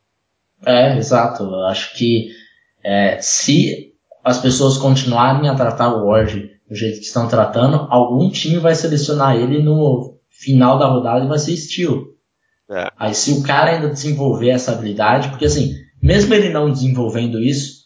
É, 0.65 0.97
exato. 0.97 1.43
Eu 1.43 1.65
acho 1.65 1.95
que 1.95 2.31
é, 2.83 3.19
se 3.21 3.93
as 4.23 4.39
pessoas 4.39 4.77
continuarem 4.77 5.47
a 5.47 5.55
tratar 5.55 5.93
o 5.93 6.07
Ward 6.07 6.59
do 6.67 6.75
jeito 6.75 6.99
que 6.99 7.05
estão 7.05 7.27
tratando, 7.27 7.87
algum 7.89 8.31
time 8.31 8.57
vai 8.57 8.73
selecionar 8.73 9.35
ele 9.35 9.61
no 9.61 10.18
final 10.39 10.79
da 10.79 10.87
rodada 10.87 11.27
vai 11.27 11.37
ser 11.37 11.53
estilo. 11.53 12.07
É. 12.69 12.89
Aí 12.97 13.13
se 13.13 13.31
o 13.33 13.43
cara 13.43 13.71
ainda 13.71 13.89
desenvolver 13.89 14.49
essa 14.49 14.71
habilidade, 14.71 15.29
porque 15.29 15.45
assim, 15.45 15.73
mesmo 16.01 16.33
ele 16.33 16.49
não 16.49 16.71
desenvolvendo 16.71 17.39
isso, 17.39 17.79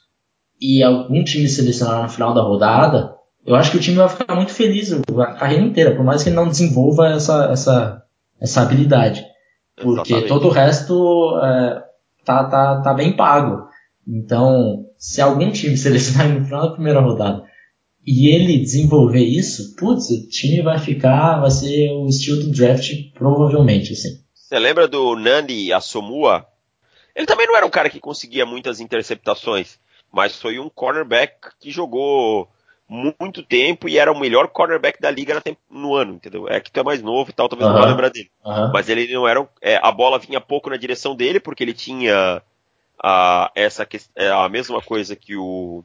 e 0.62 0.84
algum 0.84 1.24
time 1.24 1.48
selecionar 1.50 2.04
no 2.04 2.10
final 2.10 2.34
da 2.34 2.42
rodada, 2.42 3.16
eu 3.46 3.56
acho 3.56 3.72
que 3.72 3.78
o 3.78 3.80
time 3.80 3.98
vai 3.98 4.08
ficar 4.08 4.36
muito 4.36 4.54
feliz 4.54 4.94
a 4.94 5.26
carreira 5.34 5.64
inteira, 5.64 5.96
por 5.96 6.06
mais 6.06 6.24
que 6.24 6.30
ele 6.30 6.36
não 6.36 6.48
desenvolva 6.48 7.10
essa, 7.10 7.52
essa, 7.52 8.04
essa 8.40 8.62
habilidade. 8.62 9.26
Porque 9.76 10.14
Exatamente. 10.14 10.28
todo 10.28 10.48
o 10.48 10.52
resto 10.52 11.40
é, 11.44 11.84
tá, 12.24 12.44
tá, 12.46 12.82
tá 12.82 12.94
bem 12.94 13.16
pago. 13.16 13.68
Então, 14.08 14.86
se 14.98 15.22
algum 15.22 15.52
time 15.52 15.76
selecionar 15.78 16.30
no 16.30 16.46
final 16.46 16.70
da 16.70 16.74
primeira 16.74 17.02
rodada 17.02 17.44
e 18.06 18.34
ele 18.34 18.60
desenvolver 18.60 19.24
isso, 19.24 19.76
putz, 19.76 20.10
o 20.10 20.28
time 20.28 20.62
vai 20.62 20.78
ficar, 20.78 21.40
vai 21.40 21.52
ser 21.52 21.92
o 21.92 22.08
estilo 22.08 22.44
do 22.44 22.52
draft 22.52 22.92
provavelmente, 23.14 23.94
assim. 23.94 24.22
Você 24.34 24.60
lembra 24.60 24.88
do 24.88 25.16
Nandi 25.16 25.72
Asomua? 25.72 26.46
Ele 27.16 27.26
também 27.26 27.48
não 27.48 27.56
era 27.56 27.66
um 27.66 27.70
cara 27.70 27.90
que 27.90 28.00
conseguia 28.00 28.46
muitas 28.46 28.80
interceptações, 28.80 29.80
mas 30.12 30.40
foi 30.40 30.60
um 30.60 30.70
cornerback 30.70 31.50
que 31.60 31.72
jogou 31.72 32.50
muito 32.88 33.42
tempo 33.42 33.88
e 33.88 33.98
era 33.98 34.12
o 34.12 34.20
melhor 34.20 34.50
cornerback 34.50 35.02
da 35.02 35.10
liga 35.10 35.42
no 35.70 35.96
ano, 35.96 36.16
entendeu? 36.16 36.48
É 36.48 36.60
que 36.60 36.72
tu 36.72 36.80
é 36.80 36.84
mais 36.84 37.02
novo 37.02 37.30
e 37.30 37.34
tal, 37.34 37.48
talvez 37.48 37.70
não 37.70 37.80
vá 37.80 37.86
lembrar 37.88 38.10
dele. 38.10 38.30
Mas 38.74 38.90
ele 38.90 39.12
não 39.14 39.28
era. 39.28 39.48
É, 39.62 39.80
a 39.82 39.92
bola 39.92 40.20
vinha 40.20 40.42
pouco 40.42 40.70
na 40.70 40.78
direção 40.78 41.16
dele, 41.16 41.40
porque 41.40 41.64
ele 41.64 41.74
tinha 41.74 42.42
a, 43.02 43.52
essa 43.56 43.88
é, 44.16 44.30
a 44.30 44.48
mesma 44.50 44.82
coisa 44.82 45.16
que 45.16 45.36
o 45.36 45.84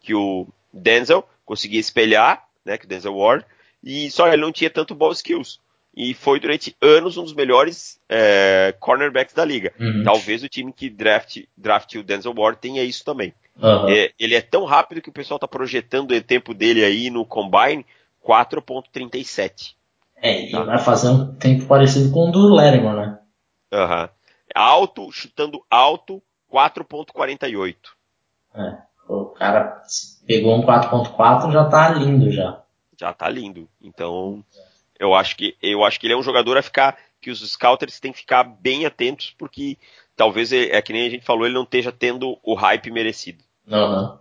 que 0.00 0.14
o 0.14 0.46
Denzel, 0.72 1.26
conseguia 1.44 1.80
espelhar, 1.80 2.46
né, 2.64 2.78
que 2.78 2.84
o 2.84 2.88
Denzel 2.88 3.16
Ward, 3.16 3.44
e 3.82 4.10
só 4.10 4.28
ele 4.28 4.42
não 4.42 4.52
tinha 4.52 4.70
tanto 4.70 4.94
ball 4.94 5.12
skills. 5.12 5.60
E 5.94 6.14
foi 6.14 6.40
durante 6.40 6.74
anos 6.80 7.18
um 7.18 7.24
dos 7.24 7.34
melhores 7.34 8.00
é, 8.08 8.74
cornerbacks 8.80 9.34
da 9.34 9.44
liga. 9.44 9.74
Uhum. 9.78 10.02
Talvez 10.04 10.42
o 10.42 10.48
time 10.48 10.72
que 10.72 10.88
draft, 10.88 11.42
draft 11.54 11.94
o 11.96 12.02
Denzel 12.02 12.32
Ward 12.34 12.58
tenha 12.58 12.82
isso 12.82 13.04
também. 13.04 13.34
Uhum. 13.60 13.88
É, 13.88 14.10
ele 14.18 14.34
é 14.34 14.40
tão 14.40 14.64
rápido 14.64 15.02
que 15.02 15.10
o 15.10 15.12
pessoal 15.12 15.36
está 15.36 15.46
projetando 15.46 16.12
o 16.12 16.22
tempo 16.22 16.54
dele 16.54 16.82
aí 16.82 17.10
no 17.10 17.26
Combine 17.26 17.84
4.37. 18.26 19.74
É, 20.16 20.50
tá? 20.50 20.58
ele 20.58 20.64
vai 20.64 20.78
fazer 20.78 21.08
um 21.08 21.34
tempo 21.34 21.66
parecido 21.66 22.10
com 22.10 22.28
o 22.28 22.32
do 22.32 22.54
Leriman, 22.54 22.94
né? 22.94 23.18
Uhum. 23.72 24.08
Alto, 24.54 25.10
chutando 25.12 25.62
alto, 25.68 26.22
4.48. 26.50 27.76
É. 28.54 28.78
O 29.08 29.26
cara 29.26 29.82
pegou 30.26 30.56
um 30.56 30.62
4.4 30.62 31.52
já 31.52 31.64
tá 31.64 31.88
lindo 31.90 32.30
já. 32.30 32.60
Já 32.98 33.12
tá 33.12 33.28
lindo. 33.28 33.68
Então, 33.80 34.44
eu 34.98 35.14
acho 35.14 35.36
que 35.36 35.56
eu 35.62 35.84
acho 35.84 35.98
que 35.98 36.06
ele 36.06 36.14
é 36.14 36.16
um 36.16 36.22
jogador 36.22 36.56
a 36.56 36.62
ficar 36.62 36.96
que 37.20 37.30
os 37.30 37.40
scouters 37.40 38.00
têm 38.00 38.12
que 38.12 38.18
ficar 38.18 38.44
bem 38.44 38.84
atentos 38.84 39.34
porque 39.38 39.78
talvez 40.16 40.52
é, 40.52 40.80
que 40.82 40.92
nem 40.92 41.06
a 41.06 41.10
gente 41.10 41.24
falou, 41.24 41.44
ele 41.44 41.54
não 41.54 41.62
esteja 41.62 41.92
tendo 41.92 42.38
o 42.42 42.54
hype 42.54 42.90
merecido. 42.90 43.42
Uhum. 43.68 44.18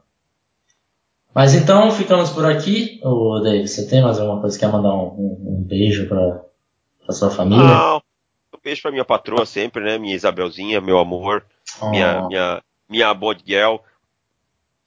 Mas 1.33 1.55
então 1.55 1.91
ficamos 1.91 2.29
por 2.29 2.45
aqui. 2.45 2.99
O 3.03 3.39
Dave, 3.39 3.67
você 3.67 3.87
tem 3.87 4.01
mais 4.01 4.19
alguma 4.19 4.41
coisa 4.41 4.57
que 4.57 4.65
quer 4.65 4.71
mandar 4.71 4.93
um, 4.93 5.07
um, 5.07 5.57
um 5.59 5.63
beijo 5.63 6.07
para 6.07 7.13
sua 7.13 7.29
família? 7.29 7.63
Não, 7.63 7.97
um 7.97 8.59
beijo 8.63 8.81
para 8.81 8.91
minha 8.91 9.05
patroa 9.05 9.45
sempre, 9.45 9.83
né? 9.83 9.97
Minha 9.97 10.15
Isabelzinha, 10.15 10.81
meu 10.81 10.99
amor, 10.99 11.45
oh. 11.81 11.89
minha 11.89 12.27
minha 12.27 12.61
minha 12.89 13.13
body 13.13 13.43
girl. 13.45 13.77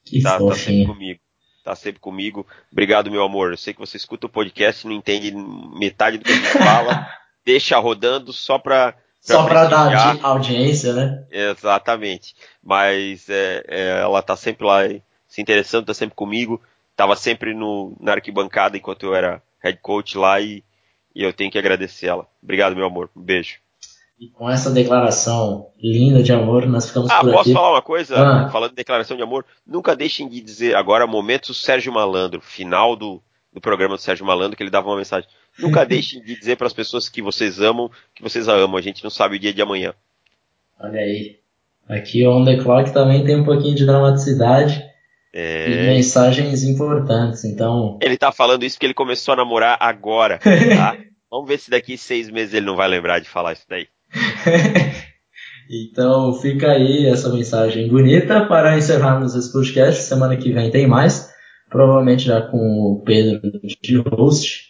Que 0.05 0.23
tá, 0.23 0.39
tá 0.39 0.55
sempre 0.55 0.87
comigo. 0.87 1.21
Tá 1.65 1.75
sempre 1.75 2.01
comigo. 2.01 2.47
Obrigado, 2.71 3.11
meu 3.11 3.25
amor. 3.25 3.53
Eu 3.53 3.57
sei 3.57 3.73
que 3.73 3.81
você 3.81 3.97
escuta 3.97 4.27
o 4.27 4.31
podcast 4.31 4.85
e 4.85 4.91
não 4.91 4.97
entende 4.97 5.33
metade 5.33 6.19
do 6.19 6.25
que 6.25 6.33
a 6.33 6.35
gente 6.35 6.59
fala. 6.59 7.09
Deixa 7.45 7.79
rodando 7.79 8.33
só 8.33 8.59
pra. 8.59 8.93
pra 8.93 9.01
só 9.21 9.45
para 9.47 9.65
dar 9.67 10.19
audiência, 10.23 10.93
né? 10.93 11.25
Exatamente. 11.31 12.35
Mas 12.63 13.29
é, 13.31 13.65
é, 13.67 13.89
ela 14.01 14.21
tá 14.21 14.37
sempre 14.37 14.67
lá 14.67 14.83
se 15.27 15.41
interessando, 15.41 15.87
tá 15.87 15.95
sempre 15.95 16.15
comigo. 16.15 16.61
Tava 16.95 17.17
sempre 17.17 17.55
no, 17.55 17.97
na 17.99 18.13
arquibancada 18.13 18.77
enquanto 18.77 19.07
eu 19.07 19.15
era 19.15 19.43
head 19.63 19.79
coach 19.81 20.19
lá 20.19 20.41
e, 20.41 20.63
e 21.15 21.23
eu 21.23 21.33
tenho 21.33 21.51
que 21.51 21.59
agradecer 21.59 22.07
ela. 22.07 22.27
Obrigado, 22.43 22.77
meu 22.77 22.87
amor. 22.87 23.11
Um 23.17 23.23
beijo. 23.23 23.64
E 24.19 24.29
com 24.29 24.49
essa 24.49 24.71
declaração 24.71 25.71
linda 25.77 26.23
de 26.23 26.33
amor, 26.33 26.67
nós 26.67 26.87
ficamos 26.87 27.11
ah, 27.11 27.21
por 27.21 27.31
aqui. 27.31 27.35
Ah, 27.35 27.39
posso 27.39 27.53
falar 27.53 27.71
uma 27.73 27.83
coisa? 27.83 28.17
Ah. 28.17 28.49
Falando 28.49 28.71
de 28.71 28.77
declaração 28.77 29.17
de 29.17 29.23
amor, 29.23 29.45
nunca 29.67 29.97
deixem 29.97 30.29
de 30.29 30.41
dizer 30.41 30.77
agora, 30.77 31.07
momento 31.07 31.53
Sérgio 31.53 31.93
Malandro, 31.93 32.41
final 32.41 32.95
do, 32.95 33.21
do 33.53 33.61
programa 33.61 33.97
do 33.97 34.01
Sérgio 34.01 34.25
Malandro, 34.25 34.57
que 34.57 34.63
ele 34.63 34.71
dava 34.71 34.89
uma 34.89 34.97
mensagem. 34.97 35.29
Nunca 35.59 35.85
deixem 35.87 36.23
de 36.23 36.39
dizer 36.39 36.57
para 36.57 36.69
as 36.69 36.73
pessoas 36.73 37.09
que 37.09 37.21
vocês 37.21 37.61
amam, 37.61 37.91
que 38.15 38.23
vocês 38.23 38.49
a 38.49 38.55
amam. 38.55 38.77
A 38.77 38.83
gente 38.83 39.03
não 39.03 39.11
sabe 39.11 39.37
o 39.37 39.39
dia 39.39 39.53
de 39.53 39.61
amanhã. 39.61 39.93
Olha 40.79 41.01
aí. 41.01 41.39
Aqui 41.89 42.27
o 42.27 42.31
On 42.31 42.45
The 42.45 42.57
Clock 42.57 42.93
também 42.93 43.25
tem 43.25 43.37
um 43.37 43.45
pouquinho 43.45 43.75
de 43.75 43.85
dramaticidade 43.85 44.83
é... 45.35 45.69
e 45.69 45.77
mensagens 45.89 46.63
importantes, 46.63 47.45
então... 47.45 47.99
Ele 48.01 48.17
tá 48.17 48.33
falando 48.33 48.65
isso 48.65 48.77
porque 48.77 48.87
ele 48.87 48.95
começou 48.95 49.35
a 49.35 49.37
namorar 49.37 49.77
agora, 49.81 50.39
tá? 50.75 50.97
Vamos 51.31 51.49
ver 51.49 51.59
se 51.59 51.69
daqui 51.69 51.99
seis 51.99 52.31
meses 52.31 52.55
ele 52.55 52.65
não 52.65 52.77
vai 52.77 52.89
lembrar 52.89 53.19
de 53.19 53.29
falar 53.29 53.53
isso 53.53 53.67
daí. 53.69 53.87
então 55.71 56.35
fica 56.35 56.73
aí 56.73 57.07
essa 57.07 57.29
mensagem 57.29 57.89
bonita 57.89 58.47
para 58.47 58.77
encerrarmos 58.77 59.35
esse 59.35 59.53
podcast. 59.53 60.03
Semana 60.03 60.37
que 60.37 60.53
vem 60.53 60.71
tem 60.71 60.87
mais, 60.87 61.31
provavelmente 61.69 62.25
já 62.25 62.43
com 62.43 62.59
o 62.59 63.03
Pedro 63.05 63.41
de 63.83 63.97
host. 63.97 64.65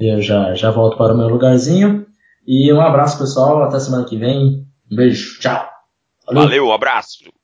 Eu 0.00 0.22
já, 0.22 0.54
já 0.54 0.70
volto 0.70 0.96
para 0.96 1.14
o 1.14 1.16
meu 1.16 1.28
lugarzinho. 1.28 2.06
E 2.46 2.72
um 2.72 2.80
abraço 2.80 3.18
pessoal, 3.18 3.62
até 3.62 3.78
semana 3.78 4.04
que 4.04 4.16
vem. 4.16 4.66
Um 4.90 4.96
beijo, 4.96 5.38
tchau. 5.40 5.68
Valeu, 6.26 6.42
Valeu 6.42 6.66
um 6.66 6.72
abraço. 6.72 7.37